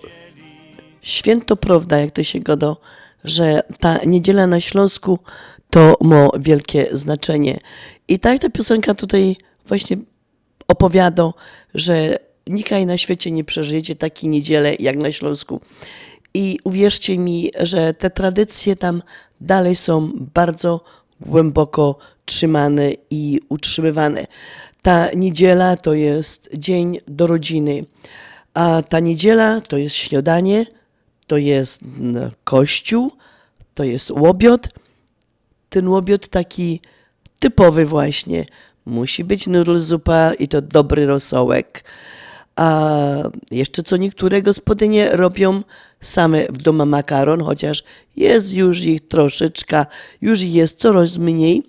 święto 1.01 1.55
prawda, 1.55 1.97
jak 1.97 2.11
to 2.11 2.23
się 2.23 2.39
godo, 2.39 2.77
że 3.23 3.63
ta 3.79 3.97
niedziela 4.05 4.47
na 4.47 4.59
Śląsku 4.61 5.19
to 5.69 5.97
ma 6.01 6.27
wielkie 6.39 6.87
znaczenie. 6.91 7.59
I 8.07 8.19
tak 8.19 8.39
ta 8.41 8.49
piosenka 8.49 8.93
tutaj 8.93 9.35
właśnie 9.65 9.97
opowiada, 10.67 11.33
że 11.73 12.19
nikaj 12.47 12.85
na 12.85 12.97
świecie 12.97 13.31
nie 13.31 13.43
przeżyjecie 13.43 13.95
takiej 13.95 14.29
niedzielę 14.29 14.75
jak 14.79 14.97
na 14.97 15.11
Śląsku. 15.11 15.61
I 16.33 16.59
uwierzcie 16.63 17.17
mi, 17.17 17.51
że 17.59 17.93
te 17.93 18.09
tradycje 18.09 18.75
tam 18.75 19.01
dalej 19.41 19.75
są 19.75 20.11
bardzo 20.15 20.81
głęboko 21.21 21.97
trzymane 22.25 22.91
i 23.09 23.39
utrzymywane. 23.49 24.27
Ta 24.81 25.11
niedziela 25.11 25.77
to 25.77 25.93
jest 25.93 26.49
dzień 26.53 26.97
do 27.07 27.27
rodziny, 27.27 27.85
a 28.53 28.83
ta 28.89 28.99
niedziela 28.99 29.61
to 29.61 29.77
jest 29.77 29.95
śniadanie, 29.95 30.65
to 31.27 31.37
jest 31.37 31.81
kościół, 32.43 33.11
to 33.73 33.83
jest 33.83 34.11
łobiot. 34.11 34.67
Ten 35.69 35.87
łobiot 35.87 36.27
taki 36.27 36.81
typowy 37.39 37.85
właśnie. 37.85 38.45
Musi 38.85 39.23
być 39.23 39.47
nudl 39.47 39.79
zupa 39.79 40.33
i 40.33 40.47
to 40.47 40.61
dobry 40.61 41.05
rosołek. 41.05 41.83
A 42.55 42.89
jeszcze 43.51 43.83
co 43.83 43.97
niektóre 43.97 44.41
gospodynie 44.41 45.09
robią 45.11 45.63
same 46.01 46.45
w 46.49 46.57
domu 46.57 46.85
makaron, 46.85 47.43
chociaż 47.43 47.83
jest 48.15 48.53
już 48.53 48.81
ich 48.81 49.07
troszeczkę, 49.07 49.85
już 50.21 50.41
ich 50.41 50.53
jest 50.53 50.79
coraz 50.79 51.17
mniej, 51.17 51.63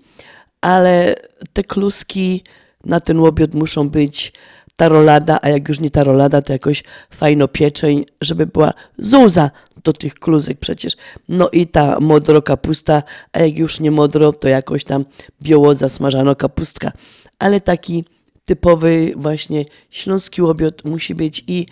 ale 0.60 1.14
te 1.52 1.64
kluski 1.64 2.42
na 2.84 3.00
ten 3.00 3.20
łobiot 3.20 3.54
muszą 3.54 3.88
być 3.88 4.32
ta 4.76 4.88
rolada, 4.88 5.38
a 5.42 5.48
jak 5.48 5.68
już 5.68 5.80
nie 5.80 5.90
ta 5.90 6.04
rolada, 6.04 6.42
to 6.42 6.52
jakoś 6.52 6.84
fajno 7.10 7.48
pieczeń, 7.48 8.04
żeby 8.20 8.46
była 8.46 8.72
zuza 8.98 9.50
do 9.84 9.92
tych 9.92 10.14
kluzek 10.14 10.58
przecież. 10.58 10.96
No 11.28 11.50
i 11.50 11.66
ta 11.66 12.00
modro 12.00 12.42
kapusta, 12.42 13.02
a 13.32 13.40
jak 13.40 13.58
już 13.58 13.80
nie 13.80 13.90
modro, 13.90 14.32
to 14.32 14.48
jakoś 14.48 14.84
tam 14.84 15.04
biołoza 15.42 15.88
smażano 15.88 16.36
kapustka. 16.36 16.92
Ale 17.38 17.60
taki 17.60 18.04
typowy 18.44 19.12
właśnie 19.16 19.64
śląski 19.90 20.42
obiad 20.42 20.84
musi 20.84 21.14
być 21.14 21.44
i 21.46 21.66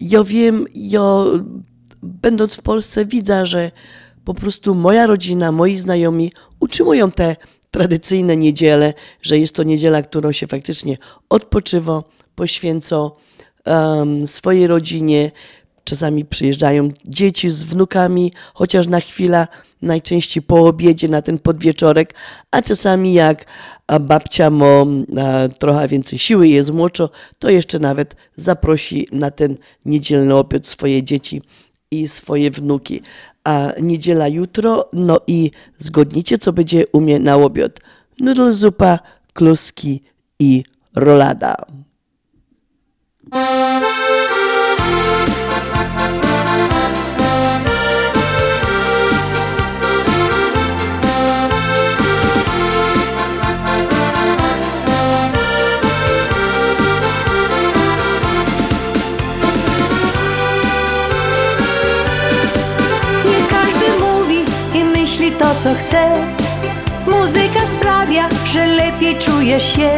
ja 0.00 0.24
wiem, 0.24 0.66
ja 0.74 1.24
będąc 2.02 2.54
w 2.56 2.62
Polsce 2.62 3.06
widzę, 3.06 3.46
że 3.46 3.70
po 4.24 4.34
prostu 4.34 4.74
moja 4.74 5.06
rodzina, 5.06 5.52
moi 5.52 5.76
znajomi 5.76 6.32
utrzymują 6.60 7.10
te 7.10 7.36
tradycyjne 7.70 8.36
niedziele, 8.36 8.94
że 9.22 9.38
jest 9.38 9.54
to 9.54 9.62
niedziela, 9.62 10.02
którą 10.02 10.32
się 10.32 10.46
faktycznie 10.46 10.98
odpoczywa, 11.28 12.02
poświęca 12.34 12.96
um, 13.66 14.26
swojej 14.26 14.66
rodzinie. 14.66 15.30
Czasami 15.84 16.24
przyjeżdżają 16.24 16.88
dzieci 17.04 17.50
z 17.50 17.62
wnukami, 17.62 18.32
chociaż 18.54 18.86
na 18.86 19.00
chwilę, 19.00 19.46
najczęściej 19.82 20.42
po 20.42 20.66
obiedzie, 20.66 21.08
na 21.08 21.22
ten 21.22 21.38
podwieczorek, 21.38 22.14
a 22.50 22.62
czasami 22.62 23.14
jak 23.14 23.44
babcia 24.00 24.50
ma 24.50 24.84
trochę 25.58 25.88
więcej 25.88 26.18
siły 26.18 26.48
jest 26.48 26.70
młodsza, 26.70 27.08
to 27.38 27.50
jeszcze 27.50 27.78
nawet 27.78 28.16
zaprosi 28.36 29.08
na 29.12 29.30
ten 29.30 29.56
niedzielny 29.84 30.34
obiad 30.34 30.66
swoje 30.66 31.02
dzieci 31.02 31.42
i 31.90 32.08
swoje 32.08 32.50
wnuki. 32.50 33.02
A 33.44 33.72
niedziela 33.82 34.28
jutro, 34.28 34.88
no 34.92 35.20
i 35.26 35.50
zgodnicie, 35.78 36.38
co 36.38 36.52
będzie 36.52 36.84
u 36.92 37.00
mnie 37.00 37.18
na 37.18 37.36
obiad. 37.36 37.72
Nudel 38.20 38.52
zupa, 38.52 38.98
kluski 39.32 40.02
i 40.38 40.62
rolada. 40.94 41.56
Chce. 65.80 66.12
Muzyka 67.06 67.60
sprawia, 67.78 68.28
że 68.52 68.66
lepiej 68.66 69.18
czuje 69.18 69.60
się. 69.60 69.90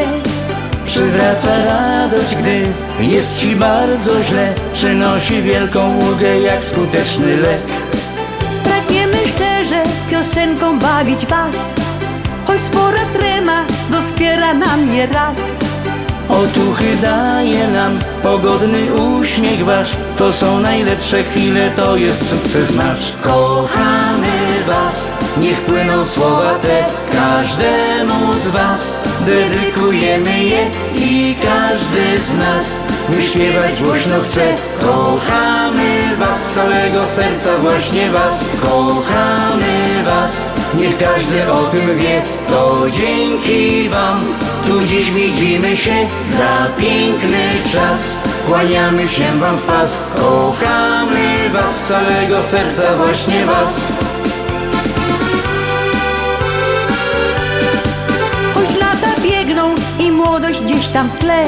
Przywraca 0.86 1.48
radość, 1.64 2.36
gdy 2.36 2.62
jest 3.00 3.36
ci 3.36 3.56
bardzo 3.56 4.22
źle 4.22 4.54
Przynosi 4.74 5.42
wielką 5.42 5.98
ulgę 5.98 6.40
jak 6.40 6.64
skuteczny 6.64 7.36
lek 7.36 7.62
Pragniemy 8.64 9.16
szczerze 9.16 9.82
piosenką 10.10 10.78
bawić 10.78 11.26
was, 11.26 11.74
choć 12.46 12.60
spora 12.60 13.00
trema 13.12 13.64
doskwiera 13.90 14.54
nam 14.54 14.92
nie 14.92 15.06
raz. 15.06 15.38
Otuchy 16.28 16.96
daje 17.02 17.68
nam 17.68 17.98
pogodny 18.22 18.94
uśmiech 18.94 19.64
wasz 19.64 19.90
To 20.16 20.32
są 20.32 20.60
najlepsze 20.60 21.24
chwile, 21.24 21.70
to 21.76 21.96
jest 21.96 22.28
sukces 22.28 22.74
nasz 22.76 23.12
Kochamy 23.22 24.64
was, 24.66 25.11
niech 25.36 25.60
płyną 25.60 26.04
słowa 26.04 26.54
te 26.62 26.86
Każdemu 27.12 28.34
z 28.34 28.48
was. 28.48 28.96
Dedykujemy 29.20 30.44
je 30.44 30.70
I 30.94 31.36
każdy 31.42 32.18
z 32.18 32.34
nas. 32.34 32.76
Wyśpiewać 33.08 33.82
głośno 33.82 34.14
chce 34.20 34.54
Kochamy 34.80 36.00
was. 36.18 36.42
Z 36.42 36.54
całego 36.54 37.06
serca, 37.06 37.58
właśnie 37.58 38.10
was 38.10 38.44
Kochamy 38.62 40.04
was, 40.04 40.32
niech 40.74 40.98
każdy 40.98 41.52
o 41.52 41.62
tym 41.64 41.98
wie 41.98 42.22
To 42.48 42.86
dzięki 42.90 43.88
wam. 43.88 44.18
Tu 44.66 44.84
dziś 44.84 45.10
widzimy 45.10 45.76
się 45.76 46.06
za 46.36 46.66
piękny 46.78 47.50
czas. 47.72 48.00
Kłaniamy 48.48 49.08
się 49.08 49.24
wam 49.40 49.56
w 49.56 49.62
pas. 49.62 49.96
Kochamy 50.16 51.36
was. 51.52 51.76
Z 51.76 51.88
całego 51.88 52.42
serca, 52.42 52.96
właśnie 52.96 53.46
was 53.46 54.02
młodość 60.42 60.60
gdzieś 60.60 60.88
tam 60.88 61.08
w 61.08 61.18
tle, 61.18 61.44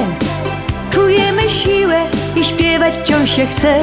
czujemy 0.90 1.42
siłę 1.50 2.02
i 2.36 2.44
śpiewać 2.44 2.94
wciąż 2.94 3.30
się 3.30 3.46
chce. 3.46 3.78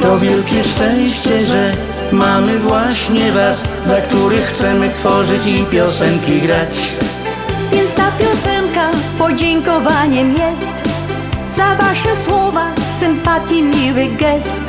To 0.00 0.18
wielkie 0.18 0.64
szczęście, 0.64 1.46
że 1.46 1.72
mamy 2.12 2.58
właśnie 2.58 3.32
was 3.32 3.62
Dla 3.86 4.00
których 4.00 4.46
chcemy 4.46 4.90
tworzyć 4.90 5.46
i 5.46 5.64
piosenki 5.64 6.40
grać 6.40 6.92
Więc 7.72 7.94
ta 7.94 8.10
piosenka 8.18 8.90
podziękowaniem 9.18 10.32
jest 10.32 10.72
za 11.50 11.74
wasze 11.74 12.16
słowa, 12.24 12.66
sympatii, 13.00 13.62
miły 13.62 14.06
gest. 14.06 14.60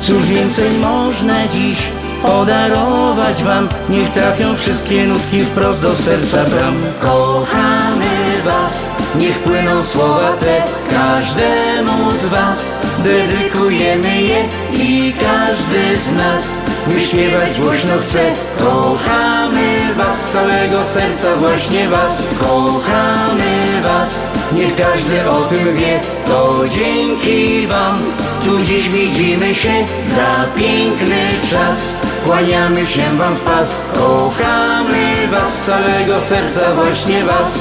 Cóż 0.00 0.26
więcej 0.26 0.70
można 0.78 1.48
dziś 1.48 1.78
podarować 2.22 3.44
wam. 3.44 3.68
Niech 3.88 4.12
trafią 4.12 4.56
wszystkie 4.56 5.06
nutki 5.06 5.44
wprost 5.44 5.80
do 5.80 5.96
serca 5.96 6.44
bram. 6.44 6.74
Kochamy 7.00 8.42
was, 8.44 8.86
niech 9.16 9.38
płyną 9.38 9.82
słowa 9.82 10.32
te 10.40 10.62
Każdemu 10.90 12.10
z 12.10 12.24
was. 12.26 12.72
Dedykujemy 12.98 14.22
je 14.22 14.48
I 14.72 15.12
każdy 15.12 15.96
z 15.96 16.12
nas. 16.12 16.44
Wyśpiewać 16.86 17.60
głośno 17.60 17.92
chce 18.06 18.32
Kochamy 18.58 19.78
was 19.96 20.20
z 20.20 20.32
całego 20.32 20.84
serca, 20.84 21.36
właśnie 21.36 21.88
was. 21.88 22.22
Kochamy 22.40 23.82
was, 23.82 24.26
niech 24.52 24.76
każdy 24.76 25.28
o 25.28 25.40
tym 25.42 25.76
wie 25.76 26.00
To 26.26 26.64
dzięki 26.68 27.66
wam. 27.66 27.96
Tu 28.44 28.62
dziś 28.62 28.88
widzimy 28.88 29.54
się 29.54 29.84
za 30.14 30.44
piękny 30.56 31.28
czas 31.50 31.78
Kłaniamy 32.26 32.86
się 32.86 33.16
wam 33.18 33.34
w 33.34 33.40
pas 33.40 33.76
Kochamy 33.94 35.28
was 35.30 35.54
z 35.54 35.66
całego 35.66 36.20
serca, 36.20 36.74
właśnie 36.74 37.24
was. 37.24 37.58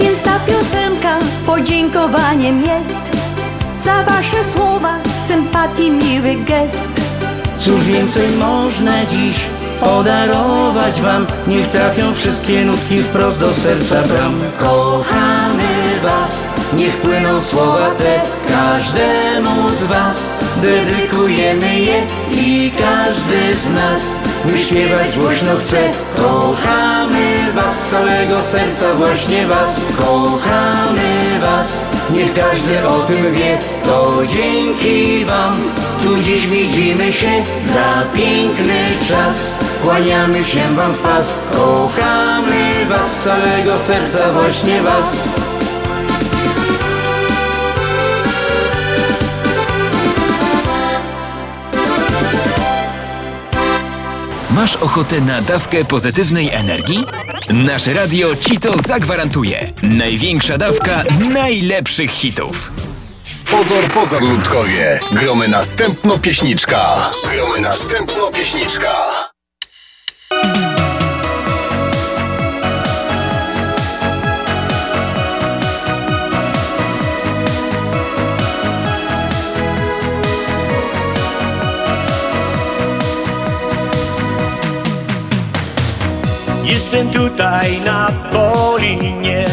Więc 0.00 0.22
ta 0.22 0.38
piosenka 0.46 1.18
podziękowaniem 1.46 2.62
jest 2.62 3.01
za 3.84 4.02
wasze 4.04 4.44
słowa, 4.44 4.98
sympatii, 5.26 5.90
miły 5.90 6.44
gest. 6.44 6.88
Cóż 7.58 7.84
więcej 7.84 8.30
można 8.30 9.06
dziś 9.06 9.36
podarować 9.80 11.00
wam? 11.00 11.26
Niech 11.46 11.68
trafią 11.68 12.14
wszystkie 12.14 12.64
nutki 12.64 13.02
wprost 13.02 13.38
do 13.38 13.54
serca 13.54 14.02
bram. 14.02 14.34
Kochamy 14.60 16.00
was, 16.02 16.42
niech 16.72 16.96
płyną 16.96 17.40
słowa 17.40 17.90
te 17.98 18.20
Każdemu 18.48 19.70
z 19.70 19.82
was. 19.82 20.16
Dedykujemy 20.62 21.74
je 21.80 22.06
I 22.30 22.72
każdy 22.78 23.54
z 23.54 23.70
nas. 23.70 24.02
Wyśpiewać 24.44 25.18
głośno 25.18 25.50
chce 25.64 25.90
Kochamy 26.16 27.52
was 27.54 27.80
z 27.80 27.90
całego 27.90 28.42
serca, 28.42 28.94
właśnie 28.94 29.46
was. 29.46 29.80
Kochamy 29.98 31.40
was, 31.40 31.84
niech 32.12 32.34
każdy 32.34 32.86
o 32.86 32.98
tym 32.98 33.34
wie. 33.34 33.58
To 33.84 34.22
dzięki 34.36 35.24
wam. 35.24 35.54
Tu 36.02 36.22
dziś 36.22 36.46
widzimy 36.46 37.12
się 37.12 37.30
za 37.74 38.02
piękny 38.14 38.88
czas. 39.08 39.36
Kłaniamy 39.84 40.44
się 40.44 40.74
wam 40.76 40.92
w 40.92 40.98
pas. 40.98 41.34
Kochamy 41.52 42.86
was. 42.88 43.12
Z 43.20 43.24
całego 43.24 43.78
serca, 43.78 44.32
właśnie 44.32 44.82
was. 44.82 45.04
Masz 54.50 54.76
ochotę 54.76 55.20
na 55.20 55.42
dawkę 55.42 55.84
pozytywnej 55.84 56.50
energii? 56.50 57.06
Nasze 57.50 57.94
radio 57.94 58.36
ci 58.36 58.60
to 58.60 58.74
zagwarantuje. 58.86 59.70
Największa 59.82 60.58
dawka 60.58 61.04
najlepszych 61.32 62.10
hitów. 62.10 62.72
Pozor, 63.50 63.88
pozor, 63.88 64.22
ludkowie. 64.22 65.00
Gromy 65.12 65.48
następno 65.48 66.18
pieśniczka. 66.18 67.10
Gromy 67.32 67.60
następno 67.60 68.30
pieśniczka. 68.30 69.31
Jestem 86.92 87.10
tutaj 87.10 87.80
na 87.84 88.08
Polinie. 88.32 89.44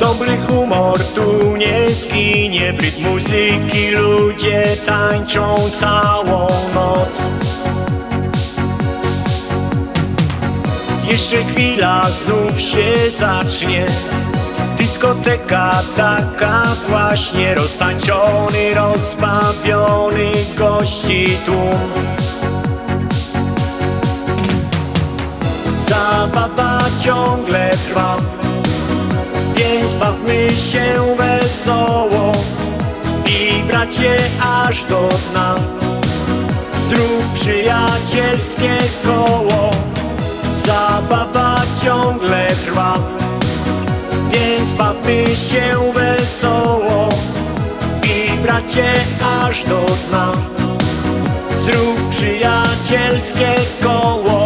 Dobry 0.00 0.36
humor 0.36 0.98
tu 1.14 1.56
nie 1.56 1.90
zginie 1.90 2.72
W 2.72 2.80
rytm 2.80 3.02
muzyki 3.04 3.90
ludzie 3.90 4.64
tańczą 4.86 5.54
całą 5.80 6.46
noc. 6.74 7.22
Jeszcze 11.10 11.44
chwila 11.44 12.02
znów 12.10 12.60
się 12.60 13.10
zacznie. 13.18 13.86
Dyskoteka 14.78 15.70
taka 15.96 16.62
właśnie 16.88 17.54
Roztańczony, 17.54 18.74
rozbawiony 18.74 20.32
gości 20.58 21.36
tłum 21.46 22.06
Zabawa 25.88 26.78
ciągle 27.00 27.70
trwa 27.70 28.16
Więc 29.56 29.94
bawmy 29.94 30.48
się 30.50 31.16
wesoło 31.16 32.32
I 33.26 33.62
bracie 33.62 34.16
aż 34.40 34.84
do 34.84 35.08
dna. 35.30 35.54
Zrób 36.88 37.32
przyjacielskie 37.34 38.78
koło. 39.04 39.70
Zabawa 40.66 41.62
ciągle 41.82 42.46
trwa 42.66 42.94
Więc 44.32 44.72
bawmy 44.72 45.24
się 45.26 45.92
wesoło 45.94 47.08
I 48.02 48.38
bracie 48.38 48.92
aż 49.42 49.64
do 49.64 49.86
dna. 50.08 50.32
Zrób 51.60 52.08
przyjacielskie 52.10 53.54
koło 53.82 54.45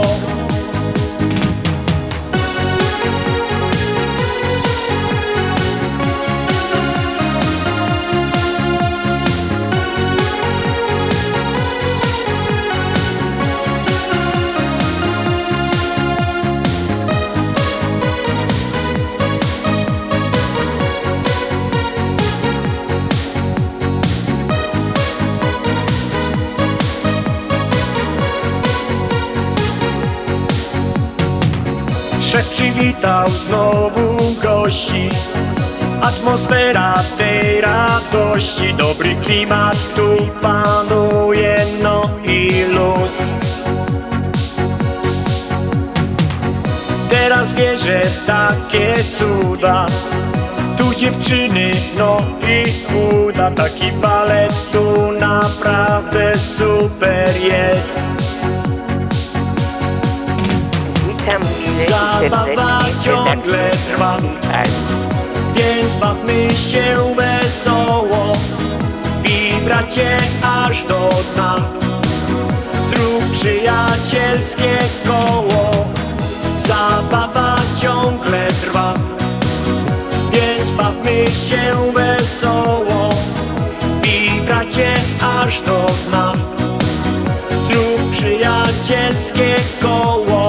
przywitał 32.81 33.29
znowu 33.29 34.17
gości. 34.43 35.09
Atmosfera 36.03 36.95
tej 37.19 37.61
radości 37.61 38.75
Dobry 38.75 39.15
klimat 39.15 39.77
tu 39.97 40.17
panuje 40.43 41.57
No 41.83 42.11
i 42.25 42.65
luz. 42.75 43.13
Teraz 47.11 47.53
wierzę 47.53 48.01
w 48.05 48.27
takie 48.27 48.95
cuda. 49.19 49.87
Tu 50.79 50.95
dziewczyny, 50.95 51.71
no 51.99 52.17
i 52.49 52.65
uda. 53.27 53.51
Taki 53.51 53.93
balet 53.93 54.71
tu 54.73 55.13
naprawdę 55.13 56.39
super 56.39 57.37
jest 57.43 58.20
Zabawa 61.89 62.81
ciągle 63.05 63.71
trwa. 63.71 64.17
Więc 65.55 65.95
bawmy 66.01 66.49
się 66.71 67.15
wesoło 67.17 68.33
I 69.25 69.65
bracie 69.65 70.17
aż 70.43 70.85
do 70.85 71.11
dna. 71.35 71.57
Zrób 72.91 73.31
przyjacielskie 73.33 74.79
koło. 75.07 75.71
Zabawa 76.67 77.57
ciągle 77.83 78.49
trwa. 78.49 78.95
Więc 80.33 80.71
bawmy 80.77 81.25
się 81.49 81.93
wesoło 81.95 83.11
I 84.05 84.41
bracie 84.41 84.95
aż 85.41 85.61
do 85.61 85.87
dna. 86.09 86.33
Zrób 87.67 88.11
przyjacielskie 88.11 89.57
koło 89.83 90.40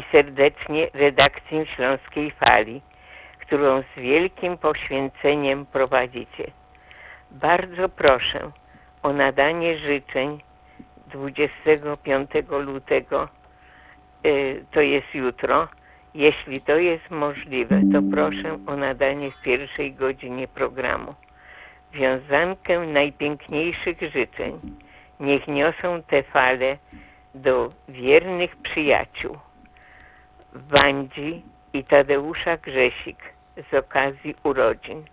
i 0.00 0.12
serdecznie 0.12 0.88
redakcję 0.94 1.66
Śląskiej 1.66 2.30
Fali, 2.30 2.82
którą 3.38 3.82
z 3.82 4.00
wielkim 4.00 4.58
poświęceniem 4.58 5.66
prowadzicie. 5.66 6.50
Bardzo 7.30 7.88
proszę 7.88 8.50
o 9.02 9.12
nadanie 9.12 9.78
życzeń 9.78 10.40
25 11.06 12.30
lutego, 12.50 13.28
y, 14.26 14.64
to 14.72 14.80
jest 14.80 15.14
jutro. 15.14 15.68
Jeśli 16.14 16.60
to 16.60 16.76
jest 16.76 17.10
możliwe, 17.10 17.80
to 17.92 17.98
proszę 18.12 18.58
o 18.66 18.76
nadanie 18.76 19.30
w 19.30 19.42
pierwszej 19.42 19.94
godzinie 19.94 20.48
programu. 20.48 21.14
Wiązankę 21.92 22.78
najpiękniejszych 22.78 23.98
życzeń. 24.00 24.60
Niech 25.20 25.48
niosą 25.48 26.02
te 26.02 26.22
fale 26.22 26.76
do 27.34 27.70
wiernych 27.88 28.56
przyjaciół 28.56 29.38
Wandzi 30.52 31.42
i 31.72 31.84
Tadeusza 31.84 32.56
Grzesik 32.56 33.18
z 33.70 33.74
okazji 33.74 34.34
urodzin, 34.42 35.04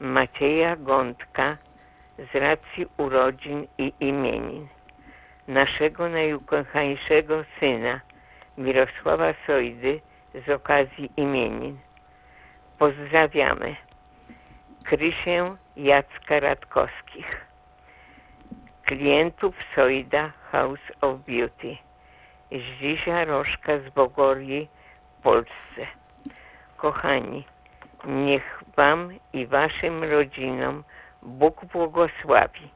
Macieja 0.00 0.76
Gądka 0.76 1.56
z 2.18 2.34
racji 2.34 2.86
urodzin 2.96 3.66
i 3.78 3.92
imienin, 4.00 4.68
naszego 5.48 6.08
najukochańszego 6.08 7.44
syna 7.60 8.00
Mirosława 8.58 9.34
Sojdy 9.46 10.00
z 10.46 10.50
okazji 10.50 11.10
imienin. 11.16 11.78
Pozdrawiamy 12.78 13.76
Krysię 14.84 15.56
Jacka 15.76 16.40
Radkowskich 16.40 17.46
klientów 18.84 19.54
Sojda 19.74 20.32
House 20.52 20.92
of 21.00 21.20
Beauty. 21.20 21.83
Zdzisia 22.54 23.24
Rożka 23.24 23.72
z 23.90 23.94
Bogorii 23.94 24.68
w 25.18 25.22
Polsce. 25.22 25.86
Kochani, 26.76 27.44
niech 28.06 28.62
Wam 28.76 29.12
i 29.32 29.46
Waszym 29.46 30.04
rodzinom 30.04 30.84
Bóg 31.22 31.64
błogosławi. 31.72 32.70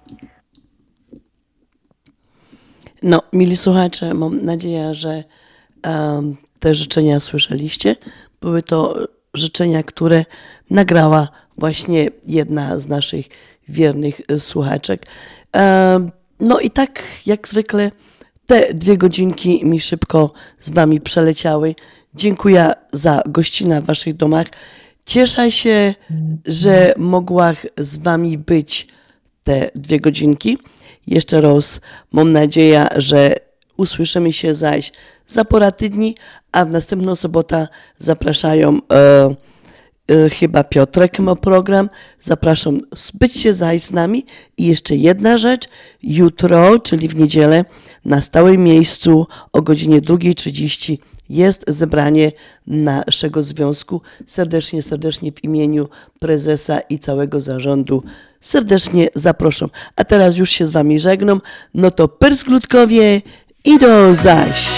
No, 3.02 3.22
mili 3.32 3.56
słuchacze, 3.56 4.14
mam 4.14 4.44
nadzieję, 4.44 4.94
że 4.94 5.24
um, 5.86 6.36
te 6.60 6.74
życzenia 6.74 7.20
słyszeliście. 7.20 7.96
Były 8.40 8.62
to 8.62 9.08
życzenia, 9.34 9.82
które 9.82 10.24
nagrała 10.70 11.28
właśnie 11.58 12.10
jedna 12.26 12.78
z 12.78 12.88
naszych 12.88 13.26
wiernych 13.68 14.20
e, 14.28 14.38
słuchaczek. 14.38 15.00
Um, 15.54 16.10
no 16.40 16.60
i 16.60 16.70
tak 16.70 17.02
jak 17.26 17.48
zwykle 17.48 17.90
te 18.48 18.74
dwie 18.74 18.96
godzinki 18.98 19.66
mi 19.66 19.80
szybko 19.80 20.32
z 20.60 20.70
Wami 20.70 21.00
przeleciały. 21.00 21.74
Dziękuję 22.14 22.72
za 22.92 23.22
gościnę 23.26 23.80
w 23.80 23.84
Waszych 23.84 24.16
domach. 24.16 24.46
Cieszę 25.06 25.52
się, 25.52 25.94
że 26.44 26.94
mogła 26.96 27.52
z 27.78 27.96
Wami 27.96 28.38
być 28.38 28.86
te 29.44 29.70
dwie 29.74 30.00
godzinki. 30.00 30.58
Jeszcze 31.06 31.40
raz 31.40 31.80
mam 32.12 32.32
nadzieję, 32.32 32.86
że 32.96 33.34
usłyszymy 33.76 34.32
się 34.32 34.54
zaś 34.54 34.92
za 35.26 35.44
pora 35.44 35.70
tydni, 35.70 36.16
a 36.52 36.64
w 36.64 36.70
następną 36.70 37.16
sobotę 37.16 37.68
zapraszają 37.98 38.78
e, 38.92 39.34
chyba 40.38 40.64
Piotrek 40.64 41.18
ma 41.18 41.36
program. 41.36 41.88
Zapraszam, 42.20 42.78
byćcie 43.14 43.54
zaś 43.54 43.82
z 43.82 43.92
nami. 43.92 44.26
I 44.56 44.66
jeszcze 44.66 44.96
jedna 44.96 45.38
rzecz. 45.38 45.68
Jutro, 46.02 46.78
czyli 46.78 47.08
w 47.08 47.16
niedzielę, 47.16 47.64
na 48.04 48.22
stałym 48.22 48.64
miejscu 48.64 49.26
o 49.52 49.62
godzinie 49.62 50.00
2.30 50.00 50.98
jest 51.28 51.64
zebranie 51.68 52.32
naszego 52.66 53.42
związku. 53.42 54.00
Serdecznie, 54.26 54.82
serdecznie 54.82 55.32
w 55.32 55.44
imieniu 55.44 55.88
prezesa 56.18 56.80
i 56.80 56.98
całego 56.98 57.40
zarządu 57.40 58.02
serdecznie 58.40 59.08
zapraszam. 59.14 59.68
A 59.96 60.04
teraz 60.04 60.36
już 60.36 60.50
się 60.50 60.66
z 60.66 60.70
Wami 60.70 61.00
żegnam. 61.00 61.40
No 61.74 61.90
to 61.90 62.08
persklutkowie 62.08 63.22
i 63.64 63.78
do 63.78 64.14
zaś. 64.14 64.68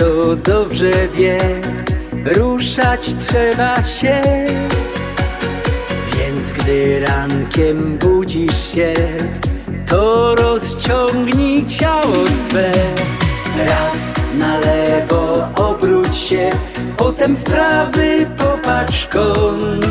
To 0.00 0.36
dobrze 0.36 1.08
wie. 1.08 1.38
Ruszać 2.24 3.14
trzeba 3.20 3.84
się. 3.84 4.22
Więc 6.16 6.52
gdy 6.52 7.00
rankiem 7.00 7.98
budzisz 7.98 8.72
się 8.72 8.94
To 9.86 10.34
rozciągnij 10.34 11.66
ciało 11.66 12.26
swe. 12.48 12.72
Raz 13.66 14.14
na 14.38 14.58
lewo 14.58 15.48
obróć 15.56 16.16
się 16.16 16.50
Potem 16.96 17.36
w 17.36 17.42
prawy 17.42 18.26
popatrz 18.36 19.06
kąt. 19.06 19.86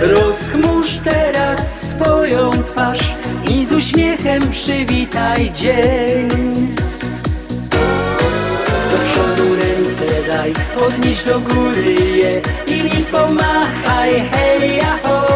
Rozchmurz 0.00 0.98
teraz 1.04 1.90
swoją 1.90 2.50
twarz 2.50 3.14
I 3.50 3.66
z 3.66 3.72
uśmiechem 3.72 4.50
przywitaj 4.50 5.52
dzień 5.54 6.81
daj, 10.42 10.52
podnieś 10.74 11.24
do 11.24 11.40
góry 11.40 11.94
je 11.94 12.40
i 12.66 12.82
mi 12.82 13.04
pomachaj, 13.10 14.12
hej, 14.32 14.76
ja 14.76 14.94
ho. 15.02 15.26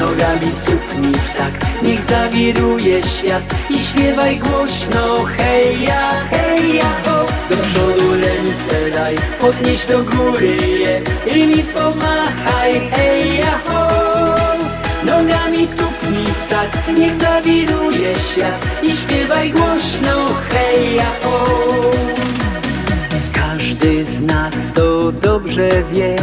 Nogami 0.00 0.50
tupnij 0.66 1.14
w 1.14 1.28
tak, 1.36 1.54
niech 1.82 2.02
zawiruje 2.02 3.02
świat 3.02 3.42
i 3.70 3.78
śpiewaj 3.78 4.36
głośno, 4.36 5.24
hej, 5.36 5.82
ja, 5.82 6.04
hej, 6.30 6.76
ja 6.76 6.92
ho. 7.04 7.26
Do 7.50 7.56
przodu 7.56 8.08
ręce 8.12 8.78
daj, 8.94 9.16
podnieś 9.40 9.86
do 9.86 9.98
góry 10.04 10.56
je 10.84 10.94
i 11.36 11.46
mi 11.46 11.62
pomachaj, 11.62 12.72
hej, 12.90 13.38
ja 13.38 13.54
ho. 13.66 13.88
Nogami 15.04 15.66
tupnij 15.66 16.26
w 16.40 16.50
tak, 16.50 16.70
niech 16.96 17.14
zawiruje 17.14 18.14
świat 18.32 18.66
i 18.82 18.96
śpiewaj 18.96 19.50
głośno, 19.50 20.16
hej, 20.50 20.96
ja 20.96 21.10
ho. 21.22 21.42
Każdy 23.62 24.04
z 24.04 24.20
nas 24.20 24.54
to 24.74 25.12
dobrze 25.12 25.68
wie. 25.92 26.16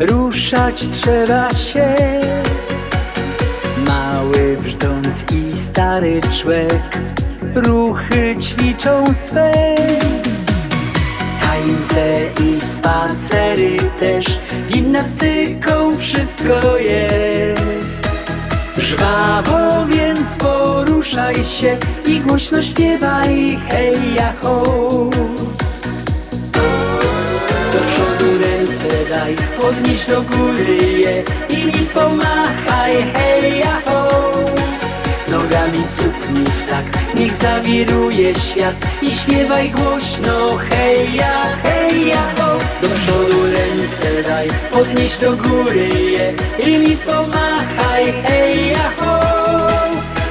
Ruszać 0.00 0.88
trzeba 0.88 1.50
się. 1.50 1.94
Mały 3.86 4.56
brzdąc 4.62 5.32
i 5.32 5.56
stary 5.56 6.20
człek. 6.42 6.98
Ruchy 7.54 8.36
ćwiczą 8.40 9.04
swe. 9.26 9.52
Tańce 11.40 12.20
i 12.44 12.60
spacery 12.60 13.76
też. 14.00 14.40
Gimnastyką 14.68 15.96
wszystko 15.98 16.78
jest. 16.78 18.08
Żwawo 18.76 19.86
więc 19.86 20.36
poruszaj 20.38 21.44
się 21.44 21.76
I 22.06 22.20
głośno 22.20 22.62
śpiewaj 22.62 23.58
hej 23.68 24.14
ja 24.14 24.32
ho 24.42 24.62
ręce 29.18 29.36
daj, 29.36 29.36
podnieś 29.60 30.06
do 30.06 30.22
góry 30.22 30.98
je 30.98 31.24
i 31.48 31.66
mi 31.66 31.86
pomachaj, 31.94 32.92
hej, 33.14 33.58
ja 33.58 33.80
ho. 33.86 34.08
Nogami 35.28 35.82
tupnij 35.96 36.44
w 36.44 36.70
tak, 36.70 37.14
niech 37.14 37.34
zawiruje 37.34 38.34
świat 38.34 38.74
i 39.02 39.10
śpiewaj 39.10 39.70
głośno, 39.70 40.58
hej, 40.70 41.14
ja, 41.14 41.42
hej, 41.62 42.08
ja 42.08 42.22
ho. 42.36 42.58
Do 42.82 42.88
przodu 42.88 43.42
ręce 43.44 44.28
daj, 44.28 44.48
podnieś 44.72 45.16
do 45.16 45.32
góry 45.36 45.88
je 46.10 46.34
i 46.66 46.78
mi 46.78 46.96
pomachaj, 46.96 48.12
hej, 48.24 48.70
ja 48.70 48.90
ho. 48.98 49.20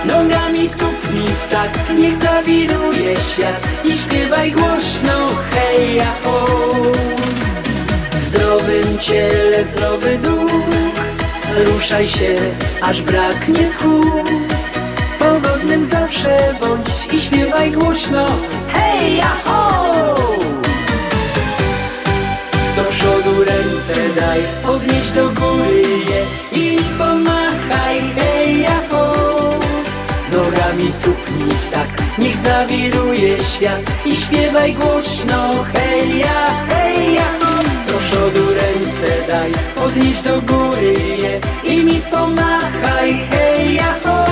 Nogami 0.06 0.68
tupnij 0.70 1.28
w 1.28 1.52
tak, 1.52 1.72
niech 1.98 2.16
zawiruje 2.16 3.16
świat 3.16 3.68
i 3.84 3.98
śpiewaj 3.98 4.52
głośno, 4.52 5.18
hej, 5.52 5.96
ja 5.96 6.12
ho. 6.24 6.46
W 7.14 7.17
zdrowym 8.48 9.00
ciele 9.00 9.66
zdrowy 9.66 10.18
duch 10.18 10.52
Ruszaj 11.66 12.08
się, 12.08 12.36
aż 12.82 13.02
braknie 13.02 13.64
tchu 13.64 14.02
Pogodnym 15.20 15.86
zawsze 15.86 16.38
bądź 16.60 17.14
i 17.14 17.22
śpiewaj 17.22 17.72
głośno 17.72 18.26
Hej, 18.68 19.22
ho! 19.46 20.16
Do 22.76 22.84
przodu 22.84 23.44
ręce 23.44 24.20
daj, 24.20 24.40
podnieś 24.66 25.12
do 25.12 25.30
góry 25.30 25.84
je 26.10 26.22
I 26.62 26.78
pomachaj, 26.98 28.02
hej, 28.16 28.66
ho! 28.90 29.14
Nogami 30.32 30.92
tupnij 31.04 31.52
tak, 31.72 32.20
niech 32.20 32.38
zawiruje 32.38 33.38
świat 33.44 33.82
I 34.06 34.16
śpiewaj 34.16 34.74
głośno, 34.74 35.64
hej, 35.74 36.20
ja, 36.20 36.66
hej, 36.70 37.18
ho! 37.18 37.77
Przodu 38.08 38.46
ręce 38.54 39.28
daj, 39.28 39.52
podnieś 39.76 40.22
do 40.22 40.42
góry 40.42 40.94
je 41.18 41.40
I 41.64 41.84
mi 41.86 42.02
pomachaj, 42.12 43.12
hej, 43.32 43.76
ja 43.76 43.94
ho! 44.04 44.26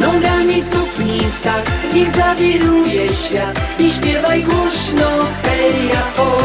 Nogami 0.00 0.62
tupnij 0.62 1.20
w 1.20 1.42
tak, 1.42 1.64
niech 1.94 2.16
zawiruje 2.16 3.08
świat 3.08 3.60
I 3.78 3.90
śpiewaj 3.90 4.42
głośno, 4.42 5.08
hej, 5.42 5.88
ja 5.92 6.04
ho! 6.16 6.38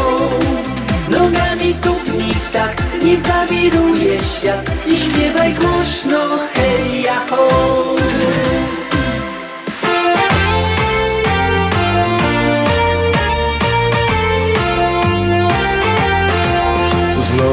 Nogami 1.10 1.74
tupnij 1.74 2.34
w 2.34 2.52
tak, 2.52 2.76
niech 3.04 3.22
zawiruje 3.28 4.20
świat 4.20 4.72
I 4.88 4.98
śpiewaj 4.98 5.54
głośno, 5.54 6.20
hej, 6.54 7.02
ja 7.02 7.20
ho! 7.30 7.48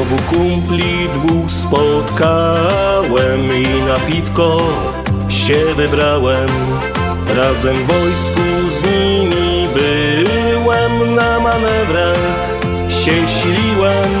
Znowu 0.07 0.23
kumpli 0.23 1.09
dwóch 1.13 1.51
spotkałem 1.51 3.41
i 3.57 3.63
na 3.87 3.95
piwko 3.95 4.57
się 5.29 5.75
wybrałem. 5.75 6.47
Razem 7.35 7.73
w 7.73 7.87
wojsku 7.87 8.41
z 8.69 8.83
nimi 8.87 9.67
byłem, 9.73 11.15
na 11.15 11.39
manewrach 11.39 12.17
się 12.89 13.27
siliłem. 13.27 14.11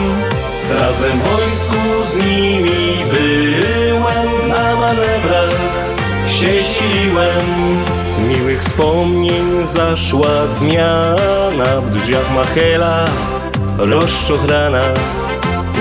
Razem 0.79 1.19
w 1.19 1.23
wojsku 1.23 1.77
z 2.05 2.15
nimi 2.15 2.95
byłem, 3.11 4.49
na 4.49 4.75
manewrach 4.75 5.59
się 6.27 6.63
siliłem. 6.63 7.47
Miłych 8.29 8.61
wspomnień 8.63 9.67
zaszła 9.73 10.47
zmiana, 10.47 11.81
w 11.81 11.89
drzwiach 11.89 12.33
machela 12.35 13.05
rozczochrana. 13.77 14.93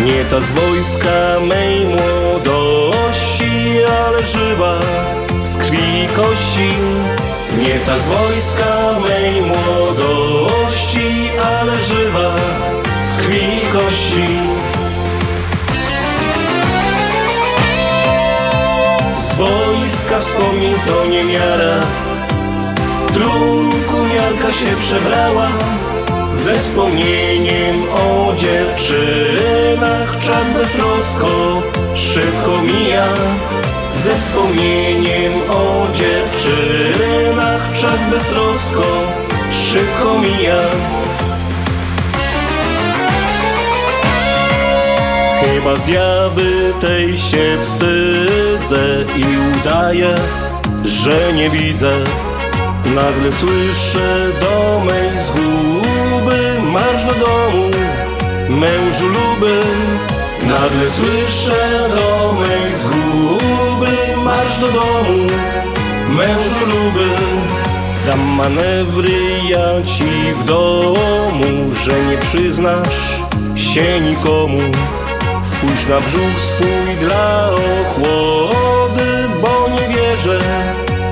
Nie 0.05 0.25
ta 0.25 0.41
z 0.41 0.51
wojska 0.53 1.41
mej 1.41 1.87
młodości, 1.87 3.77
ale 4.07 4.27
żywa 4.27 4.81
z 5.45 5.57
krwi 5.57 6.05
i 6.05 6.09
kości. 6.09 6.71
Nie 7.59 7.79
ta 7.87 7.99
z 7.99 8.09
wojska 8.09 9.01
mej 9.09 9.43
młodości, 9.43 11.31
ale 11.59 11.83
żywa 11.83 12.35
z 13.03 13.17
krwi 13.17 13.37
i 13.37 13.73
kości. 13.73 14.27
Z 19.23 19.37
wojska 19.37 20.21
wspomnień 20.21 20.75
co 20.87 21.07
niemiara, 21.07 21.81
trunku 23.15 24.05
miarka 24.15 24.53
się 24.53 24.77
przebrała. 24.81 25.49
Ze 26.45 26.55
wspomnieniem 26.55 27.83
o 27.93 28.35
dziewczynach 28.35 30.21
czas 30.27 30.53
beztrosko 30.55 31.63
szybko 31.95 32.63
mija. 32.63 33.07
Ze 34.05 34.15
wspomnieniem 34.17 35.33
o 35.51 35.87
dziewczynach 35.93 37.73
czas 37.81 38.11
beztrosko 38.11 38.87
szybko 39.51 40.19
mija. 40.19 40.63
Chyba 45.41 45.77
zjawy 45.77 46.73
tej 46.81 47.19
się 47.19 47.59
wstydzę 47.63 49.05
i 49.17 49.25
udaję, 49.59 50.15
że 50.85 51.33
nie 51.33 51.51
widzę. 51.51 51.91
Nagle 52.95 53.33
słyszę 53.33 54.27
do 54.41 54.81
mej 54.81 55.27
zguby 55.27 55.66
Marsz 56.77 57.05
do 57.05 57.27
domu, 57.27 57.71
mężu 58.49 59.07
luby 59.07 59.61
Nagle 60.43 60.91
słyszę 60.91 61.89
do 61.97 62.33
mej 62.33 62.73
zguby 62.73 64.25
Marsz 64.25 64.59
do 64.61 64.67
domu, 64.67 65.27
mężu 66.09 66.67
luby 66.67 67.09
Dam 68.07 68.21
manewry 68.21 69.19
ja 69.49 69.83
ci 69.85 70.33
w 70.33 70.45
domu 70.45 71.75
Że 71.85 72.05
nie 72.05 72.19
przyznasz 72.19 73.23
się 73.57 74.01
nikomu. 74.01 74.59
Spójrz 75.43 75.87
na 75.89 76.01
brzuch 76.01 76.41
swój 76.41 76.97
dla 77.01 77.51
ochłody 77.51 79.29
Bo 79.43 79.69
nie 79.69 79.95
wierzę, 79.95 80.39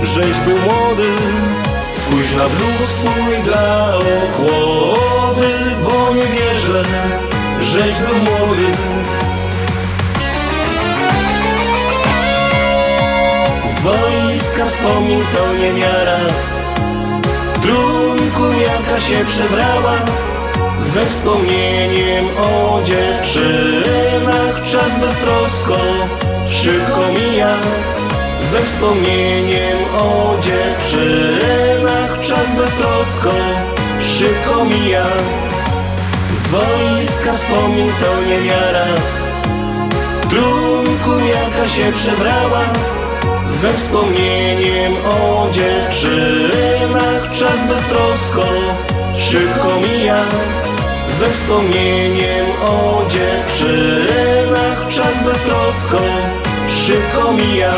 żeś 0.03 0.39
był 0.47 0.59
młody. 0.59 1.09
Spójrz 1.95 2.32
na 2.36 2.49
brzuch 2.49 2.89
swój 2.89 3.43
dla 3.45 3.95
ochłody 3.97 5.14
Bo 5.35 6.15
nie 6.15 6.27
wierzę, 6.27 6.82
żeś 7.61 7.93
był 7.93 8.16
młody. 8.19 8.62
Z 13.66 13.82
wojska 13.82 14.66
wspomnień 14.66 15.20
co 15.32 15.55
niewiara 15.55 16.19
Trunku 17.62 18.43
miarka 18.43 19.01
się 19.01 19.24
przebrała 19.24 19.94
Ze 20.78 21.06
wspomnieniem 21.06 22.24
o 22.36 22.82
dziewczynach. 22.82 24.62
Czas 24.62 25.01
beztrosko 25.01 25.77
szybko 26.48 27.01
mija 27.12 27.56
Ze 28.52 28.59
wspomnieniem 28.59 29.78
o 29.98 30.35
dziewczynach. 30.40 32.20
Czas 32.23 32.56
beztrosko 32.56 33.31
szybko 34.19 34.65
mija. 34.65 35.05
Z 36.35 36.47
wojska 36.51 37.32
wspomnień 37.35 37.89
co 38.01 38.23
niewiara 38.31 38.86
Trunku 40.31 41.11
miarka 41.11 41.69
się 41.69 41.93
przebrała 41.93 42.61
ze 43.61 43.73
wspomnieniem 43.73 44.93
o 45.11 45.49
dziewczynach. 45.51 47.31
Czas 47.39 47.59
beztrosko 47.69 48.45
szybko 49.15 49.81
mija 49.81 50.24
Ze 51.19 51.31
wspomnieniem 51.31 52.47
o 52.66 53.03
dziewczynach. 53.09 54.89
Czas 54.91 55.24
beztrosko 55.24 55.99
szybko 56.69 57.32
mija 57.32 57.73